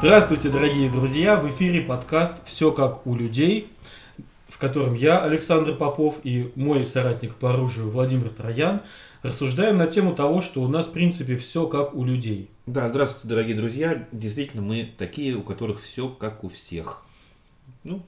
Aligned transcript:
Здравствуйте, 0.00 0.48
дорогие 0.48 0.88
друзья! 0.88 1.36
В 1.36 1.50
эфире 1.50 1.80
подкаст 1.80 2.32
«Все 2.44 2.70
как 2.70 3.04
у 3.04 3.16
людей», 3.16 3.68
в 4.48 4.56
котором 4.56 4.94
я, 4.94 5.20
Александр 5.24 5.74
Попов, 5.74 6.20
и 6.22 6.52
мой 6.54 6.86
соратник 6.86 7.34
по 7.34 7.52
оружию 7.52 7.90
Владимир 7.90 8.28
Троян 8.28 8.82
рассуждаем 9.22 9.76
на 9.76 9.88
тему 9.88 10.14
того, 10.14 10.40
что 10.40 10.62
у 10.62 10.68
нас, 10.68 10.86
в 10.86 10.92
принципе, 10.92 11.36
все 11.36 11.66
как 11.66 11.96
у 11.96 12.04
людей. 12.04 12.48
Да, 12.66 12.86
здравствуйте, 12.88 13.26
дорогие 13.26 13.56
друзья. 13.56 14.06
Действительно, 14.12 14.62
мы 14.62 14.88
такие, 14.96 15.34
у 15.34 15.42
которых 15.42 15.82
все 15.82 16.08
как 16.08 16.44
у 16.44 16.48
всех. 16.48 17.02
Ну, 17.82 18.00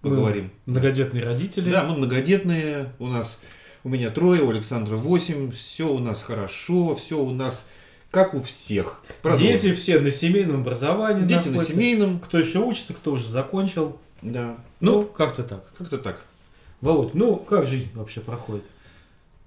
поговорим. 0.00 0.50
Мы 0.64 0.72
многодетные 0.72 1.24
родители. 1.24 1.70
Да, 1.70 1.84
мы 1.84 1.94
многодетные. 1.94 2.94
У 2.98 3.06
нас, 3.08 3.38
у 3.84 3.90
меня 3.90 4.08
трое, 4.08 4.40
у 4.40 4.48
Александра 4.48 4.96
восемь. 4.96 5.52
Все 5.52 5.92
у 5.92 5.98
нас 5.98 6.22
хорошо, 6.22 6.94
все 6.94 7.18
у 7.18 7.32
нас 7.32 7.66
как 8.14 8.32
у 8.32 8.42
всех. 8.42 9.02
Продолжим. 9.22 9.48
Дети 9.48 9.72
все 9.72 9.98
на 9.98 10.12
семейном 10.12 10.60
образовании 10.60 11.26
Дети 11.26 11.48
находятся. 11.48 11.68
на 11.68 11.74
семейном. 11.74 12.20
Кто 12.20 12.38
еще 12.38 12.60
учится, 12.60 12.94
кто 12.94 13.12
уже 13.12 13.26
закончил. 13.26 13.98
Да. 14.22 14.56
Ну, 14.78 15.00
ну 15.00 15.02
как-то 15.02 15.42
так. 15.42 15.68
Как-то 15.76 15.98
так. 15.98 16.22
Володь, 16.80 17.14
ну 17.14 17.34
как 17.34 17.66
жизнь 17.66 17.88
вообще 17.92 18.20
проходит? 18.20 18.62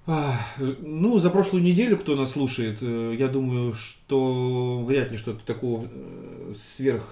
Ну, 0.06 1.18
за 1.18 1.30
прошлую 1.30 1.64
неделю, 1.64 1.98
кто 1.98 2.16
нас 2.16 2.32
слушает, 2.32 2.78
э, 2.82 3.16
я 3.18 3.28
думаю, 3.28 3.74
что 3.74 4.84
вряд 4.86 5.12
ли 5.12 5.18
что-то 5.18 5.46
такого 5.46 5.88
э, 5.92 6.54
сверх... 6.76 7.04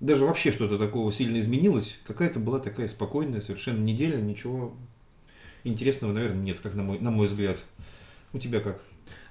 Даже 0.00 0.24
вообще 0.24 0.50
что-то 0.50 0.76
такого 0.76 1.12
сильно 1.12 1.38
изменилось. 1.38 1.96
Какая-то 2.04 2.40
была 2.40 2.58
такая 2.58 2.88
спокойная 2.88 3.40
совершенно 3.40 3.78
неделя, 3.78 4.20
ничего 4.20 4.74
интересного, 5.62 6.12
наверное, 6.12 6.42
нет, 6.42 6.58
как 6.60 6.74
на 6.74 6.82
мой, 6.82 6.98
на 6.98 7.12
мой 7.12 7.28
взгляд. 7.28 7.58
У 8.32 8.38
тебя 8.38 8.58
как? 8.58 8.80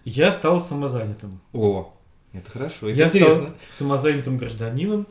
Я 0.06 0.32
стал 0.32 0.60
самозанятым. 0.60 1.40
О, 1.54 1.94
это 2.34 2.50
хорошо, 2.50 2.90
это 2.90 2.98
я 2.98 3.08
интересно. 3.08 3.36
стал 3.36 3.50
самозанятым 3.70 4.38
гражданином. 4.38 5.08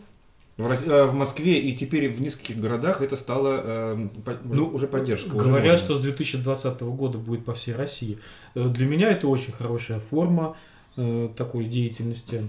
В, 0.59 0.71
э, 0.71 1.07
в 1.07 1.15
Москве 1.15 1.59
и 1.59 1.75
теперь 1.75 2.13
в 2.13 2.21
нескольких 2.21 2.59
городах 2.59 3.01
это 3.01 3.17
стало 3.17 3.61
э, 3.65 4.09
ну, 4.45 4.69
уже 4.69 4.87
поддержка. 4.87 5.31
Говорят, 5.31 5.77
уже 5.77 5.85
что 5.85 5.95
с 5.95 6.01
2020 6.01 6.81
года 6.83 7.17
будет 7.17 7.45
по 7.45 7.55
всей 7.55 7.75
России. 7.75 8.19
Э, 8.55 8.69
для 8.69 8.87
меня 8.87 9.11
это 9.11 9.29
очень 9.29 9.53
хорошая 9.53 9.99
форма 9.99 10.57
э, 10.97 11.31
такой 11.37 11.65
деятельности, 11.65 12.43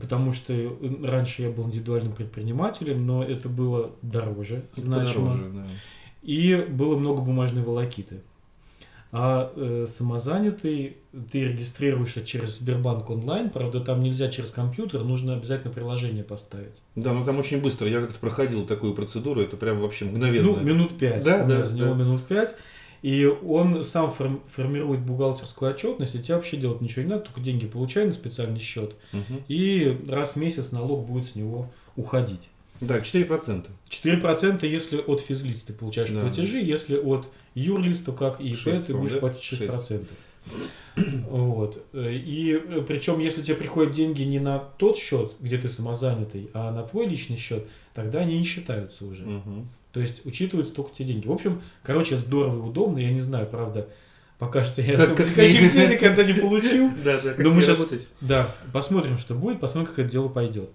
потому 0.00 0.34
что 0.34 0.52
раньше 1.02 1.42
я 1.42 1.50
был 1.50 1.64
индивидуальным 1.64 2.12
предпринимателем, 2.12 3.06
но 3.06 3.24
это 3.24 3.48
было 3.48 3.92
дороже, 4.02 4.64
значимо. 4.76 5.30
Подороже, 5.30 5.50
да. 5.54 5.64
И 6.22 6.66
было 6.68 6.96
много 6.96 7.22
бумажной 7.22 7.62
волокиты. 7.62 8.20
А 9.18 9.50
э, 9.56 9.86
самозанятый 9.88 10.98
ты 11.32 11.44
регистрируешься 11.44 12.22
через 12.22 12.58
Сбербанк 12.58 13.08
онлайн, 13.08 13.48
правда 13.48 13.80
там 13.80 14.02
нельзя 14.02 14.28
через 14.28 14.50
компьютер, 14.50 15.04
нужно 15.04 15.32
обязательно 15.32 15.72
приложение 15.72 16.22
поставить. 16.22 16.82
Да, 16.96 17.14
но 17.14 17.24
там 17.24 17.38
очень 17.38 17.62
быстро. 17.62 17.88
Я 17.88 18.02
как-то 18.02 18.20
проходил 18.20 18.66
такую 18.66 18.92
процедуру, 18.92 19.40
это 19.40 19.56
прям 19.56 19.80
вообще 19.80 20.04
мгновенно. 20.04 20.48
Ну, 20.48 20.60
минут 20.60 20.98
пять. 20.98 21.24
Да, 21.24 21.44
да. 21.44 21.62
Занял 21.62 21.94
да. 21.94 22.04
минут 22.04 22.24
пять. 22.24 22.54
И 23.00 23.24
он 23.24 23.82
сам 23.84 24.10
формирует 24.10 25.00
бухгалтерскую 25.00 25.70
отчетность, 25.70 26.14
и 26.14 26.22
тебе 26.22 26.34
вообще 26.34 26.58
делать 26.58 26.82
ничего 26.82 27.02
не 27.02 27.08
надо, 27.08 27.22
только 27.22 27.40
деньги 27.40 27.66
получай 27.66 28.06
на 28.06 28.12
специальный 28.12 28.58
счет, 28.58 28.96
угу. 29.12 29.42
и 29.48 29.98
раз 30.08 30.32
в 30.32 30.36
месяц 30.36 30.72
налог 30.72 31.06
будет 31.06 31.26
с 31.26 31.34
него 31.34 31.70
уходить. 31.94 32.50
Да, 32.80 32.98
4%. 32.98 33.66
4% 33.88 34.66
если 34.66 34.98
от 34.98 35.20
физлиц 35.20 35.62
ты 35.62 35.72
получаешь 35.72 36.10
да. 36.10 36.20
платежи, 36.20 36.58
если 36.58 36.96
от 36.96 37.28
юрлиц, 37.54 37.98
то 37.98 38.12
как 38.12 38.40
и 38.40 38.50
ИП 38.50 38.86
ты 38.86 38.94
будешь 38.94 39.12
да? 39.12 39.18
платить 39.18 39.42
6%. 39.42 39.88
6. 39.88 40.02
Вот. 41.28 41.84
И 41.92 42.62
причем, 42.86 43.18
если 43.18 43.42
тебе 43.42 43.56
приходят 43.56 43.92
деньги 43.92 44.22
не 44.22 44.38
на 44.38 44.58
тот 44.58 44.96
счет, 44.96 45.32
где 45.40 45.58
ты 45.58 45.68
самозанятый, 45.68 46.50
а 46.54 46.72
на 46.72 46.84
твой 46.84 47.06
личный 47.06 47.36
счет, 47.36 47.66
тогда 47.94 48.20
они 48.20 48.38
не 48.38 48.44
считаются 48.44 49.04
уже. 49.04 49.24
Угу. 49.24 49.66
То 49.92 50.00
есть 50.00 50.24
учитываются 50.24 50.74
только 50.74 50.94
те 50.94 51.04
деньги. 51.04 51.26
В 51.26 51.32
общем, 51.32 51.62
короче, 51.82 52.18
здорово 52.18 52.56
и 52.56 52.68
удобно. 52.68 52.98
Я 52.98 53.10
не 53.12 53.20
знаю, 53.20 53.46
правда, 53.46 53.88
пока 54.38 54.64
что 54.64 54.80
я 54.80 54.96
как, 54.96 55.16
как 55.16 55.28
никаких 55.28 55.72
денег 55.72 56.00
когда 56.00 56.22
не 56.22 56.34
получил. 56.34 56.90
Да, 57.04 57.20
да, 57.20 57.32
как 57.34 57.46
мы 57.46 57.62
сейчас, 57.62 57.82
Да, 58.20 58.54
посмотрим, 58.72 59.18
что 59.18 59.34
будет, 59.34 59.60
посмотрим, 59.60 59.88
как 59.88 59.98
это 59.98 60.10
дело 60.10 60.28
пойдет. 60.28 60.70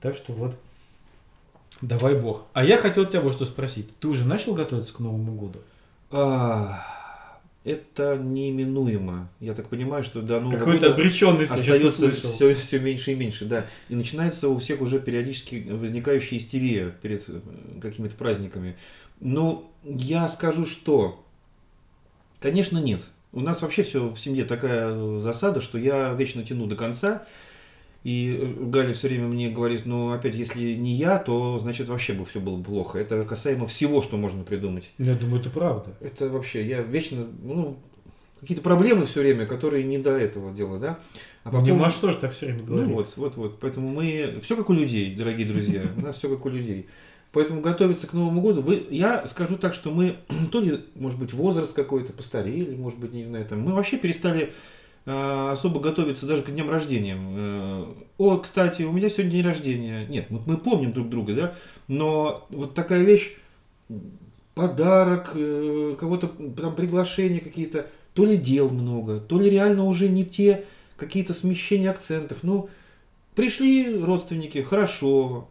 Так 0.00 0.16
что 0.16 0.32
вот 0.32 0.56
Давай 1.82 2.14
бог. 2.14 2.46
А 2.52 2.64
я 2.64 2.78
хотел 2.78 3.06
тебя 3.06 3.20
вот 3.20 3.34
что 3.34 3.44
спросить. 3.44 3.94
Ты 3.98 4.08
уже 4.08 4.24
начал 4.24 4.54
готовиться 4.54 4.94
к 4.94 4.98
Новому 4.98 5.34
году? 5.34 5.60
А, 6.10 6.82
это 7.64 8.16
неминуемо. 8.16 9.28
Я 9.40 9.52
так 9.52 9.68
понимаю, 9.68 10.04
что 10.04 10.22
до 10.22 10.40
Нового 10.40 10.58
Какой-то 10.58 10.86
года 10.86 10.94
обреченность 10.94 11.50
остается 11.50 12.10
все, 12.12 12.54
все 12.54 12.78
меньше 12.78 13.12
и 13.12 13.14
меньше, 13.16 13.44
да. 13.44 13.66
И 13.88 13.96
начинается 13.96 14.48
у 14.48 14.58
всех 14.58 14.80
уже 14.80 15.00
периодически 15.00 15.66
возникающая 15.68 16.38
истерия 16.38 16.94
перед 17.02 17.24
э, 17.28 17.40
какими-то 17.82 18.14
праздниками. 18.14 18.76
Но 19.20 19.70
я 19.82 20.28
скажу, 20.28 20.64
что, 20.64 21.24
конечно, 22.40 22.78
нет. 22.78 23.02
У 23.32 23.40
нас 23.40 23.62
вообще 23.62 23.82
все 23.82 24.08
в 24.10 24.16
семье 24.16 24.44
такая 24.44 25.18
засада, 25.18 25.60
что 25.60 25.76
я 25.76 26.14
вечно 26.14 26.44
тяну 26.44 26.66
до 26.66 26.76
конца. 26.76 27.26
И 28.06 28.38
э, 28.40 28.64
Галя 28.66 28.94
все 28.94 29.08
время 29.08 29.26
мне 29.26 29.50
говорит, 29.50 29.84
ну 29.84 30.12
опять, 30.12 30.36
если 30.36 30.74
не 30.74 30.94
я, 30.94 31.18
то 31.18 31.58
значит 31.58 31.88
вообще 31.88 32.12
бы 32.12 32.24
все 32.24 32.38
было 32.38 32.62
плохо. 32.62 33.00
Это 33.00 33.24
касаемо 33.24 33.66
всего, 33.66 34.00
что 34.00 34.16
можно 34.16 34.44
придумать. 34.44 34.84
Я 34.96 35.16
думаю, 35.16 35.40
это 35.40 35.50
правда. 35.50 35.90
Это 35.98 36.28
вообще, 36.28 36.64
я 36.64 36.82
вечно, 36.82 37.26
ну, 37.42 37.76
какие-то 38.40 38.62
проблемы 38.62 39.06
все 39.06 39.22
время, 39.22 39.44
которые 39.44 39.82
не 39.82 39.98
до 39.98 40.12
этого 40.16 40.54
дела, 40.54 40.78
да? 40.78 41.00
А 41.42 41.50
по 41.50 41.60
поводу... 41.60 41.90
что 41.90 42.12
же 42.12 42.18
так 42.18 42.30
все 42.30 42.46
время 42.46 42.62
говорит. 42.62 42.88
Ну 42.90 42.94
вот, 42.94 43.12
вот, 43.16 43.36
вот. 43.36 43.58
Поэтому 43.58 43.88
мы, 43.88 44.38
все 44.40 44.54
как 44.54 44.70
у 44.70 44.72
людей, 44.72 45.16
дорогие 45.16 45.48
друзья, 45.48 45.82
у 45.96 46.00
нас 46.00 46.16
все 46.16 46.28
как 46.28 46.46
у 46.46 46.48
людей. 46.48 46.86
Поэтому 47.32 47.60
готовиться 47.60 48.06
к 48.06 48.12
Новому 48.12 48.40
году, 48.40 48.62
вы, 48.62 48.86
я 48.88 49.26
скажу 49.26 49.58
так, 49.58 49.74
что 49.74 49.90
мы, 49.90 50.18
то 50.52 50.60
ли, 50.60 50.84
может 50.94 51.18
быть, 51.18 51.32
возраст 51.32 51.72
какой-то 51.72 52.12
постарели, 52.12 52.76
может 52.76 53.00
быть, 53.00 53.12
не 53.12 53.24
знаю, 53.24 53.46
там, 53.46 53.62
мы 53.62 53.74
вообще 53.74 53.96
перестали 53.96 54.52
особо 55.06 55.78
готовиться 55.78 56.26
даже 56.26 56.42
к 56.42 56.50
дням 56.50 56.68
рождения. 56.68 57.16
Э, 57.16 57.84
О, 58.18 58.38
кстати, 58.38 58.82
у 58.82 58.90
меня 58.90 59.08
сегодня 59.08 59.30
день 59.30 59.44
рождения. 59.44 60.06
Нет, 60.06 60.30
мы, 60.30 60.56
помним 60.56 60.92
друг 60.92 61.08
друга, 61.08 61.34
да, 61.34 61.54
но 61.86 62.46
вот 62.50 62.74
такая 62.74 63.04
вещь, 63.04 63.36
подарок, 64.54 65.30
э, 65.34 65.96
кого-то 65.98 66.26
там 66.26 66.74
приглашения 66.74 67.38
какие-то, 67.38 67.86
то 68.14 68.24
ли 68.24 68.36
дел 68.36 68.68
много, 68.68 69.20
то 69.20 69.38
ли 69.38 69.48
реально 69.48 69.84
уже 69.84 70.08
не 70.08 70.24
те 70.24 70.64
какие-то 70.96 71.34
смещения 71.34 71.90
акцентов. 71.90 72.38
Ну, 72.42 72.68
пришли 73.36 74.02
родственники, 74.02 74.60
хорошо, 74.62 75.48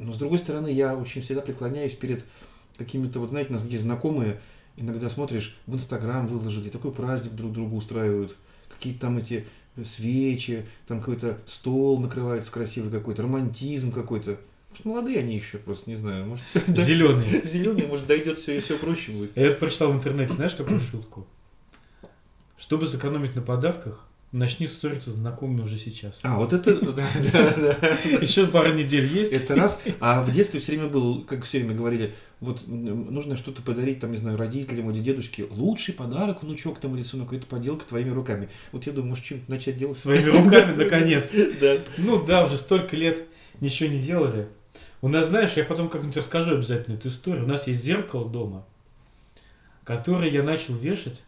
но 0.00 0.12
с 0.12 0.16
другой 0.16 0.38
стороны, 0.38 0.72
я 0.72 0.96
очень 0.96 1.22
всегда 1.22 1.40
преклоняюсь 1.40 1.92
перед 1.92 2.24
какими-то, 2.78 3.20
вот 3.20 3.28
знаете, 3.28 3.50
у 3.50 3.52
нас 3.52 3.64
есть 3.64 3.84
знакомые, 3.84 4.40
иногда 4.76 5.08
смотришь, 5.08 5.56
в 5.68 5.74
Инстаграм 5.74 6.26
выложили, 6.26 6.68
такой 6.68 6.90
праздник 6.90 7.32
друг 7.34 7.52
другу 7.52 7.76
устраивают– 7.76 8.36
какие-то 8.82 9.00
там 9.02 9.18
эти 9.18 9.46
свечи, 9.84 10.66
там 10.88 10.98
какой-то 10.98 11.38
стол 11.46 12.00
накрывается 12.00 12.50
красивый 12.50 12.90
какой-то, 12.90 13.22
романтизм 13.22 13.92
какой-то. 13.92 14.40
Может, 14.70 14.84
молодые 14.84 15.18
они 15.20 15.36
еще 15.36 15.58
просто, 15.58 15.88
не 15.88 15.96
знаю. 15.96 16.26
Может, 16.26 16.44
Зеленые. 16.66 17.42
Зеленые, 17.44 17.86
может, 17.86 18.06
дойдет 18.06 18.38
все 18.38 18.58
и 18.58 18.60
все 18.60 18.78
проще 18.78 19.12
будет. 19.12 19.36
Я 19.36 19.46
это 19.46 19.60
прочитал 19.60 19.92
в 19.92 19.96
интернете, 19.96 20.34
знаешь, 20.34 20.54
какую 20.54 20.80
шутку? 20.80 21.26
Чтобы 22.56 22.86
сэкономить 22.86 23.36
на 23.36 23.42
подарках, 23.42 24.08
Начни 24.32 24.66
ссориться 24.66 25.10
с 25.10 25.14
знакомыми 25.14 25.60
уже 25.60 25.76
сейчас. 25.76 26.18
А, 26.22 26.38
вот 26.38 26.54
это, 26.54 26.80
да, 26.92 27.06
да, 27.32 27.54
да. 27.54 27.88
Еще 28.22 28.46
пару 28.46 28.72
недель 28.72 29.04
есть. 29.04 29.30
Это 29.30 29.54
раз. 29.54 29.78
А 30.00 30.22
в 30.22 30.32
детстве 30.32 30.58
все 30.58 30.72
время 30.72 30.88
был, 30.88 31.22
как 31.22 31.44
все 31.44 31.58
время 31.58 31.74
говорили, 31.74 32.14
вот 32.42 32.66
нужно 32.66 33.36
что-то 33.36 33.62
подарить, 33.62 34.00
там, 34.00 34.12
не 34.12 34.18
знаю, 34.18 34.36
родителям 34.36 34.90
или 34.90 35.00
дедушке. 35.00 35.46
Лучший 35.50 35.94
подарок, 35.94 36.42
внучок 36.42 36.80
там 36.80 36.94
или 36.94 37.02
сынок, 37.02 37.32
это 37.32 37.46
поделка 37.46 37.86
твоими 37.86 38.10
руками. 38.10 38.50
Вот 38.72 38.84
я 38.84 38.92
думаю, 38.92 39.10
может, 39.10 39.24
что-нибудь 39.24 39.48
начать 39.48 39.78
делать. 39.78 39.96
Своими 39.96 40.28
руками, 40.44 40.74
наконец. 40.74 41.32
Ну 41.96 42.24
да, 42.24 42.44
уже 42.44 42.56
столько 42.56 42.96
лет 42.96 43.26
ничего 43.60 43.88
не 43.88 43.98
делали. 43.98 44.48
У 45.00 45.08
нас, 45.08 45.26
знаешь, 45.26 45.52
я 45.56 45.64
потом 45.64 45.88
как-нибудь 45.88 46.16
расскажу 46.16 46.56
обязательно 46.56 46.96
эту 46.96 47.08
историю. 47.08 47.44
У 47.44 47.48
нас 47.48 47.66
есть 47.66 47.82
зеркало 47.82 48.28
дома, 48.28 48.66
которое 49.84 50.30
я 50.30 50.42
начал 50.42 50.74
вешать 50.74 51.22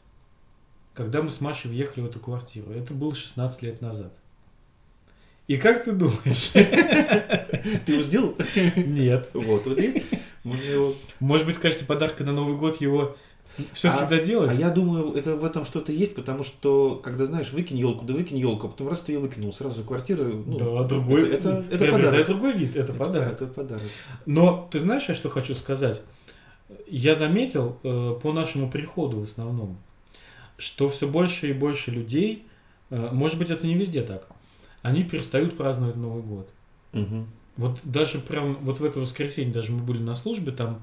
когда 0.95 1.23
мы 1.23 1.31
с 1.31 1.41
Машей 1.41 1.71
въехали 1.71 2.05
в 2.05 2.07
эту 2.07 2.21
квартиру. 2.21 2.71
Это 2.71 2.95
было 2.95 3.15
16 3.15 3.63
лет 3.63 3.81
назад. 3.81 4.13
И 5.47 5.57
как 5.59 5.85
ты 5.85 5.93
думаешь? 5.93 6.51
Ты 6.53 7.93
его 7.93 8.03
сделал? 8.03 8.35
Нет. 8.77 9.31
Вот, 9.35 9.67
вот 9.67 9.79
и 9.79 10.05
можно 10.43 10.65
его... 10.65 10.95
Может 11.21 11.47
быть, 11.47 11.57
в 11.57 11.61
качестве 11.61 11.87
подарка 11.87 12.25
на 12.25 12.33
Новый 12.33 12.57
год 12.57 12.81
его 12.81 13.17
все-таки 13.73 14.05
а, 14.05 14.07
доделать? 14.07 14.51
А 14.51 14.55
я 14.55 14.71
думаю, 14.71 15.13
это 15.13 15.37
в 15.37 15.45
этом 15.45 15.65
что-то 15.65 15.93
есть, 15.93 16.15
потому 16.15 16.45
что, 16.45 17.01
когда 17.03 17.27
знаешь, 17.27 17.53
выкинь 17.53 17.79
елку, 17.79 18.05
да 18.05 18.15
выкинь 18.15 18.39
елку, 18.39 18.67
а 18.67 18.71
потом 18.71 18.89
раз 18.89 19.01
ты 19.01 19.13
ее 19.13 19.21
выкинул, 19.21 19.53
сразу 19.53 19.85
квартира. 19.85 20.25
Ну, 20.25 20.59
да, 20.59 20.83
другой. 20.85 21.31
Это, 21.31 21.65
это, 21.71 21.85
это 21.85 21.93
подарок. 21.93 22.27
другой 22.27 22.53
вид, 22.53 22.71
это, 22.71 22.81
это 22.81 22.95
подарок. 22.95 23.33
Это 23.33 23.47
подарок. 23.47 23.83
Но 24.27 24.69
ты 24.71 24.81
знаешь, 24.81 25.05
я 25.09 25.15
что 25.15 25.29
хочу 25.29 25.55
сказать? 25.55 26.01
Я 26.87 27.15
заметил 27.15 27.79
э, 27.83 28.19
по 28.21 28.33
нашему 28.33 28.71
приходу 28.71 29.21
в 29.21 29.25
основном, 29.25 29.79
что 30.57 30.89
все 30.89 31.07
больше 31.07 31.51
и 31.51 31.53
больше 31.53 31.91
людей, 31.91 32.47
э, 32.91 33.11
может 33.13 33.39
быть, 33.39 33.51
это 33.51 33.67
не 33.67 33.75
везде 33.75 34.03
так, 34.03 34.27
они 34.85 35.03
перестают 35.03 35.57
праздновать 35.57 35.97
Новый 35.97 36.23
год. 36.23 36.47
Мгм. 36.93 37.27
Вот 37.57 37.81
даже 37.85 38.19
прям 38.19 38.57
вот 38.57 38.81
в 38.81 38.85
это 38.85 39.01
воскресенье, 39.01 39.53
даже 39.53 39.73
мы 39.73 39.83
были 39.83 40.03
на 40.03 40.15
службе, 40.15 40.53
там 40.53 40.83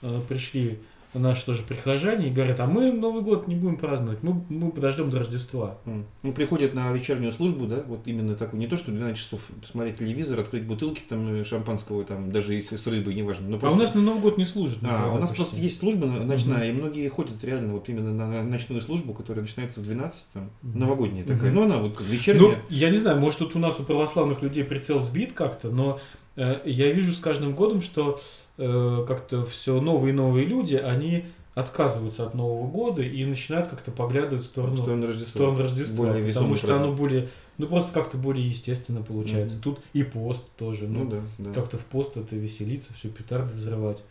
э, 0.00 0.22
пришли 0.26 0.80
наши 1.18 1.44
тоже 1.44 1.62
прихожане 1.62 2.28
и 2.28 2.30
говорят, 2.30 2.58
а 2.60 2.66
мы 2.66 2.90
Новый 2.92 3.22
год 3.22 3.46
не 3.48 3.54
будем 3.54 3.76
праздновать, 3.76 4.22
мы, 4.22 4.42
мы 4.48 4.70
подождем 4.70 5.10
до 5.10 5.18
Рождества. 5.18 5.78
М. 5.84 6.06
Ну, 6.22 6.32
приходят 6.32 6.72
на 6.74 6.90
вечернюю 6.92 7.32
службу, 7.32 7.66
да, 7.66 7.82
вот 7.86 8.00
именно 8.06 8.34
такую, 8.34 8.60
не 8.60 8.66
то, 8.66 8.76
что 8.76 8.90
12 8.92 9.18
часов 9.18 9.40
посмотреть 9.60 9.98
телевизор, 9.98 10.40
открыть 10.40 10.64
бутылки 10.64 11.02
там 11.08 11.34
э, 11.34 11.44
шампанского, 11.44 12.04
там, 12.04 12.32
даже 12.32 12.54
если 12.54 12.76
с 12.76 12.86
рыбой, 12.86 13.14
неважно. 13.14 13.48
но 13.48 13.54
А 13.54 13.56
у 13.56 13.60
просто- 13.60 13.78
нас 13.78 13.94
на 13.94 14.00
Новый 14.00 14.20
год 14.22 14.38
не 14.38 14.44
служат. 14.46 14.78
А, 14.82 15.12
у 15.12 15.18
нас 15.18 15.30
почти. 15.30 15.36
просто 15.44 15.56
есть 15.60 15.78
служба 15.80 16.06
на- 16.06 16.24
ночная, 16.24 16.70
и 16.70 16.72
многие 16.72 17.08
ходят 17.08 17.42
реально 17.44 17.74
вот 17.74 17.88
именно 17.88 18.12
на 18.14 18.42
ночную 18.42 18.80
службу, 18.80 19.12
которая 19.12 19.42
начинается 19.42 19.80
в 19.80 19.84
12, 19.84 20.24
там, 20.32 20.50
Мгм. 20.62 20.78
новогодняя 20.80 21.24
такая. 21.24 21.50
Мгм. 21.50 21.54
Но 21.54 21.62
она 21.64 21.76
вот 21.78 21.98
Ну, 22.00 22.06
вечерняя. 22.06 22.62
я 22.70 22.90
не 22.90 22.96
знаю, 22.98 23.18
может 23.20 23.38
тут 23.40 23.54
у 23.54 23.58
нас 23.58 23.78
у 23.78 23.82
православных 23.82 24.40
людей 24.42 24.64
прицел 24.64 25.00
сбит 25.00 25.32
как-то, 25.32 25.68
но 25.70 26.00
э, 26.34 26.60
я 26.64 26.90
вижу 26.90 27.12
с 27.12 27.18
каждым 27.18 27.54
годом, 27.54 27.82
что 27.82 28.18
э, 28.18 28.20
как-то 28.56 29.44
все 29.44 29.80
новые 29.80 30.12
и 30.12 30.16
новые 30.16 30.46
люди, 30.46 30.76
они 30.76 31.24
отказываются 31.54 32.24
от 32.26 32.34
Нового 32.34 32.66
года 32.66 33.02
и 33.02 33.24
начинают 33.26 33.68
как-то 33.68 33.90
поглядывать 33.90 34.44
в 34.44 34.46
сторону, 34.46 34.74
в 34.74 34.78
сторону 34.78 35.02
в 35.04 35.08
Рождества. 35.08 35.30
сторону 35.30 35.58
Рождества, 35.58 36.06
Более 36.06 36.32
потому 36.32 36.56
что 36.56 36.66
праздник. 36.68 36.86
оно 36.86 36.96
более, 36.96 37.28
ну 37.58 37.66
просто 37.66 37.92
как-то 37.92 38.16
более 38.16 38.48
естественно 38.48 39.02
получается. 39.02 39.56
Мгм. 39.56 39.62
Тут 39.62 39.80
и 39.92 40.02
пост 40.02 40.42
тоже, 40.56 40.88
ну, 40.88 41.04
Ну 41.04 41.10
да, 41.10 41.20
да. 41.38 41.52
как-то 41.52 41.76
в 41.76 41.84
пост 41.84 42.16
это 42.16 42.36
веселиться, 42.36 42.94
все 42.94 43.08
петарды 43.10 43.54
взрывать. 43.54 44.02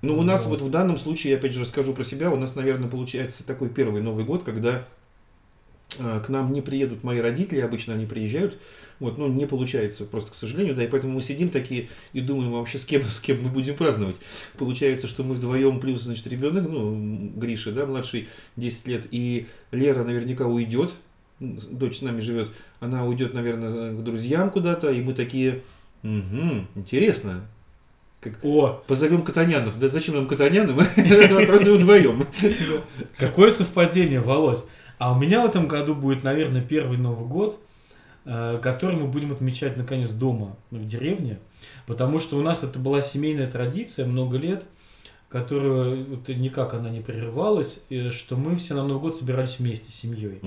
Ну, 0.00 0.18
у 0.18 0.22
нас 0.22 0.46
Вот. 0.46 0.60
вот 0.60 0.68
в 0.68 0.70
данном 0.70 0.96
случае, 0.96 1.32
я 1.32 1.38
опять 1.38 1.52
же 1.52 1.60
расскажу 1.60 1.92
про 1.92 2.04
себя, 2.04 2.30
у 2.30 2.36
нас, 2.36 2.54
наверное, 2.54 2.88
получается 2.88 3.44
такой 3.44 3.68
первый 3.68 4.00
Новый 4.02 4.24
год, 4.24 4.42
когда 4.44 4.86
э, 5.98 6.20
к 6.24 6.28
нам 6.30 6.52
не 6.52 6.62
приедут 6.62 7.02
мои 7.02 7.20
родители, 7.20 7.60
обычно 7.60 7.94
они 7.94 8.06
приезжают, 8.06 8.56
вот, 9.00 9.18
ну, 9.18 9.28
не 9.28 9.46
получается 9.46 10.04
просто, 10.04 10.32
к 10.32 10.34
сожалению, 10.34 10.74
да, 10.74 10.84
и 10.84 10.88
поэтому 10.88 11.14
мы 11.14 11.22
сидим 11.22 11.48
такие 11.48 11.88
и 12.12 12.20
думаем 12.20 12.52
вообще 12.52 12.78
с 12.78 12.84
кем, 12.84 13.02
с 13.02 13.20
кем 13.20 13.42
мы 13.42 13.48
будем 13.50 13.76
праздновать. 13.76 14.16
Получается, 14.58 15.06
что 15.06 15.22
мы 15.22 15.34
вдвоем, 15.34 15.80
плюс, 15.80 16.02
значит, 16.02 16.26
ребенок, 16.26 16.68
ну, 16.68 17.30
Гриша, 17.36 17.72
да, 17.72 17.86
младший, 17.86 18.28
10 18.56 18.86
лет, 18.86 19.06
и 19.10 19.46
Лера 19.72 20.04
наверняка 20.04 20.46
уйдет, 20.46 20.92
дочь 21.40 21.98
с 21.98 22.02
нами 22.02 22.20
живет, 22.20 22.50
она 22.80 23.04
уйдет, 23.04 23.34
наверное, 23.34 23.92
к 23.92 24.02
друзьям 24.02 24.50
куда-то, 24.50 24.90
и 24.90 25.02
мы 25.02 25.14
такие, 25.14 25.62
«Мгм, 26.02 26.68
интересно, 26.74 27.48
О, 28.42 28.82
Позовем 28.86 29.22
Катанянов. 29.22 29.78
Да 29.78 29.88
зачем 29.88 30.16
нам 30.16 30.26
Катаняны? 30.26 30.72
Мы 30.96 31.46
празднуем 31.46 31.76
вдвоем. 31.76 32.26
Какое 33.18 33.50
совпадение, 33.50 34.20
Володь. 34.20 34.64
А 34.98 35.12
у 35.12 35.18
меня 35.18 35.42
в 35.42 35.46
этом 35.46 35.68
году 35.68 35.94
будет, 35.94 36.24
наверное, 36.24 36.62
первый 36.62 36.96
Новый 36.96 37.28
год, 37.28 37.60
э, 37.60 37.65
который 38.26 38.96
мы 38.96 39.06
будем 39.06 39.32
отмечать 39.32 39.76
наконец 39.76 40.10
дома 40.10 40.56
в 40.70 40.84
деревне, 40.84 41.38
потому 41.86 42.20
что 42.20 42.36
у 42.36 42.42
нас 42.42 42.62
это 42.64 42.78
была 42.78 43.00
семейная 43.00 43.50
традиция 43.50 44.04
много 44.04 44.36
лет, 44.36 44.64
которая 45.28 45.96
вот 45.96 46.28
никак 46.28 46.74
она 46.74 46.88
не 46.88 47.00
прерывалась, 47.00 47.78
что 48.10 48.36
мы 48.36 48.56
все 48.56 48.74
на 48.74 48.86
Новый 48.86 49.00
год 49.00 49.16
собирались 49.16 49.58
вместе 49.58 49.90
с 49.90 49.94
семьей. 49.94 50.40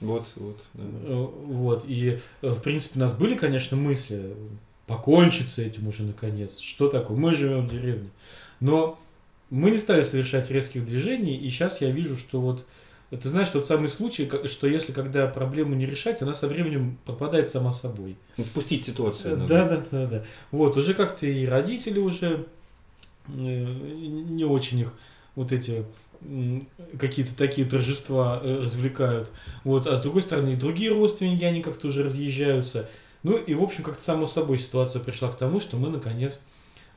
Вот, 0.00 0.28
вот. 0.36 0.64
да. 0.74 0.82
Э, 0.84 1.26
Вот, 1.46 1.84
и 1.86 2.18
э, 2.42 2.48
в 2.48 2.60
принципе 2.60 2.98
у 2.98 3.00
нас 3.00 3.12
были, 3.12 3.36
конечно, 3.36 3.76
мысли 3.76 4.34
покончить 4.86 5.48
с 5.48 5.58
этим 5.58 5.88
уже 5.88 6.02
наконец. 6.02 6.58
Что 6.58 6.88
такое? 6.88 7.16
Мы 7.16 7.34
живем 7.34 7.66
в 7.66 7.70
деревне. 7.70 8.10
Но 8.60 8.98
мы 9.48 9.70
не 9.70 9.78
стали 9.78 10.02
совершать 10.02 10.50
резких 10.50 10.84
движений, 10.84 11.36
и 11.36 11.48
сейчас 11.48 11.80
я 11.80 11.90
вижу, 11.90 12.16
что 12.16 12.40
вот 12.40 12.66
это 13.10 13.28
знаешь 13.28 13.48
тот 13.48 13.66
самый 13.66 13.88
случай, 13.88 14.30
что 14.46 14.66
если 14.66 14.92
когда 14.92 15.26
проблему 15.26 15.74
не 15.74 15.84
решать, 15.84 16.22
она 16.22 16.32
со 16.32 16.46
временем 16.46 16.98
пропадает 17.04 17.48
сама 17.48 17.72
собой. 17.72 18.16
Отпустить 18.38 18.86
ситуацию. 18.86 19.34
Э, 19.34 19.36
надо. 19.36 19.48
Да, 19.48 19.64
да, 19.64 19.84
да, 19.90 20.06
да. 20.06 20.24
Вот, 20.52 20.76
уже 20.76 20.94
как-то 20.94 21.26
и 21.26 21.44
родители 21.44 21.98
уже 21.98 22.46
э, 23.26 23.32
не 23.32 24.44
очень 24.44 24.80
их 24.80 24.94
вот 25.34 25.52
эти 25.52 25.84
какие-то 26.98 27.34
такие 27.34 27.66
торжества 27.66 28.40
э, 28.42 28.60
развлекают. 28.62 29.30
Вот, 29.64 29.86
а 29.86 29.96
с 29.96 30.00
другой 30.00 30.22
стороны, 30.22 30.50
и 30.50 30.56
другие 30.56 30.92
родственники, 30.92 31.44
они 31.44 31.62
как-то 31.62 31.88
уже 31.88 32.04
разъезжаются. 32.04 32.88
Ну 33.22 33.36
и, 33.36 33.54
в 33.54 33.62
общем, 33.62 33.82
как-то 33.82 34.02
само 34.02 34.26
собой 34.26 34.58
ситуация 34.58 35.02
пришла 35.02 35.30
к 35.30 35.38
тому, 35.38 35.60
что 35.60 35.76
мы, 35.76 35.88
наконец, 35.88 36.40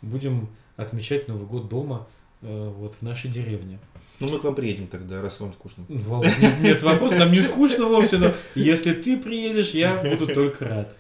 будем 0.01 0.50
отмечать 0.75 1.27
Новый 1.27 1.48
год 1.48 1.69
дома, 1.69 2.07
э, 2.42 2.74
вот, 2.77 2.95
в 3.00 3.01
нашей 3.01 3.31
деревне. 3.31 3.80
Ну, 4.19 4.30
мы 4.30 4.39
к 4.39 4.44
вам 4.44 4.56
приедем 4.56 4.88
тогда, 4.88 5.21
раз 5.21 5.39
вам 5.39 5.54
скучно. 5.54 5.86
Володь, 5.89 6.38
нет, 6.39 6.60
нет 6.62 6.81
вопроса, 6.83 7.15
нам 7.18 7.31
не 7.31 7.42
скучно 7.42 7.86
вовсе, 7.86 8.18
но 8.18 8.33
если 8.56 8.94
ты 8.94 9.18
приедешь, 9.18 9.71
я 9.71 9.95
буду 9.95 10.27
только 10.27 10.65
рад. 10.65 10.95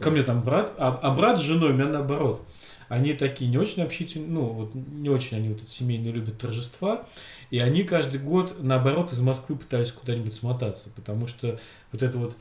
Ко 0.00 0.10
мне 0.10 0.22
там 0.22 0.42
брат, 0.42 0.74
а, 0.76 0.98
а 1.02 1.10
брат 1.14 1.38
с 1.38 1.42
женой 1.42 1.70
у 1.70 1.72
меня 1.72 1.86
наоборот. 1.86 2.42
Они 2.88 3.14
такие 3.14 3.50
не 3.50 3.58
очень 3.58 3.82
общительные, 3.82 4.28
ну 4.28 4.42
вот 4.42 4.74
не 4.74 5.08
очень 5.08 5.36
они 5.36 5.48
вот 5.48 5.62
эти 5.62 5.70
семейные 5.70 6.12
любят 6.12 6.38
торжества, 6.38 7.06
и 7.50 7.58
они 7.58 7.82
каждый 7.82 8.20
год 8.20 8.56
наоборот 8.60 9.12
из 9.12 9.20
Москвы 9.20 9.56
пытались 9.56 9.90
куда-нибудь 9.90 10.34
смотаться, 10.34 10.90
потому 10.94 11.26
что 11.26 11.58
вот 11.92 12.02
это 12.02 12.18
вот 12.18 12.36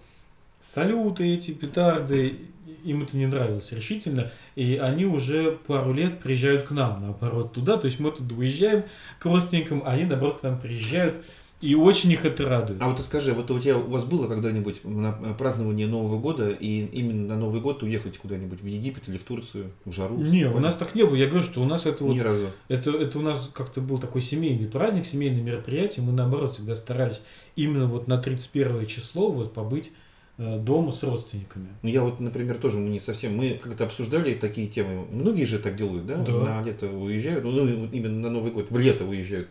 салюты 0.73 1.35
эти, 1.35 1.51
петарды, 1.51 2.39
им 2.83 3.03
это 3.03 3.17
не 3.17 3.25
нравилось 3.25 3.71
решительно, 3.71 4.31
и 4.55 4.75
они 4.75 5.05
уже 5.05 5.57
пару 5.67 5.93
лет 5.93 6.19
приезжают 6.19 6.67
к 6.67 6.71
нам, 6.71 7.01
наоборот, 7.01 7.53
туда, 7.53 7.77
то 7.77 7.85
есть 7.85 7.99
мы 7.99 8.11
туда 8.11 8.35
уезжаем 8.35 8.83
к 9.19 9.25
родственникам, 9.25 9.83
а 9.85 9.91
они, 9.91 10.05
наоборот, 10.05 10.39
к 10.39 10.43
нам 10.43 10.59
приезжают, 10.59 11.15
и 11.61 11.73
очень 11.73 12.11
их 12.11 12.25
это 12.25 12.43
радует. 12.47 12.81
А 12.81 12.89
вот 12.89 12.99
скажи, 12.99 13.33
вот 13.33 13.49
у 13.49 13.59
тебя 13.59 13.77
у 13.77 13.89
вас 13.89 14.03
было 14.03 14.27
когда-нибудь 14.27 14.83
на 14.83 15.11
празднование 15.11 15.87
Нового 15.87 16.19
года 16.19 16.49
и 16.49 16.85
именно 16.85 17.27
на 17.27 17.37
Новый 17.37 17.61
год 17.61 17.81
уехать 17.81 18.17
куда-нибудь 18.17 18.61
в 18.61 18.65
Египет 18.65 19.07
или 19.07 19.17
в 19.17 19.23
Турцию, 19.23 19.71
в 19.85 19.91
жару? 19.91 20.17
Не, 20.17 20.45
у 20.45 20.59
нас 20.59 20.75
так 20.75 20.93
не 20.95 21.03
было. 21.03 21.15
Я 21.15 21.27
говорю, 21.27 21.43
что 21.43 21.61
у 21.61 21.65
нас 21.65 21.85
это 21.85 22.03
вот 22.03 22.13
Ни 22.13 22.19
разу. 22.19 22.49
это, 22.67 22.91
это 22.91 23.17
у 23.17 23.21
нас 23.21 23.49
как-то 23.53 23.79
был 23.79 23.97
такой 23.99 24.21
семейный 24.21 24.67
праздник, 24.67 25.05
семейное 25.05 25.41
мероприятие. 25.41 26.05
Мы 26.05 26.11
наоборот 26.11 26.51
всегда 26.51 26.75
старались 26.75 27.21
именно 27.55 27.87
вот 27.87 28.07
на 28.07 28.17
31 28.17 28.85
число 28.85 29.31
вот 29.31 29.53
побыть 29.53 29.91
дома 30.37 30.91
с 30.91 31.01
родственниками. 31.03 31.67
Ну, 31.81 31.89
я 31.89 32.01
вот, 32.01 32.19
например, 32.19 32.57
тоже 32.57 32.77
не 32.79 32.99
совсем... 32.99 33.37
Мы 33.37 33.59
как-то 33.61 33.85
обсуждали 33.85 34.33
такие 34.33 34.67
темы. 34.67 35.05
Многие 35.11 35.45
же 35.45 35.59
так 35.59 35.77
делают, 35.77 36.05
да? 36.05 36.17
Да. 36.17 36.31
На 36.33 36.63
лето 36.63 36.87
уезжают, 36.87 37.43
ну, 37.43 37.85
именно 37.87 38.19
на 38.19 38.29
Новый 38.29 38.51
год, 38.51 38.69
в 38.69 38.77
лето 38.77 39.05
уезжают. 39.05 39.47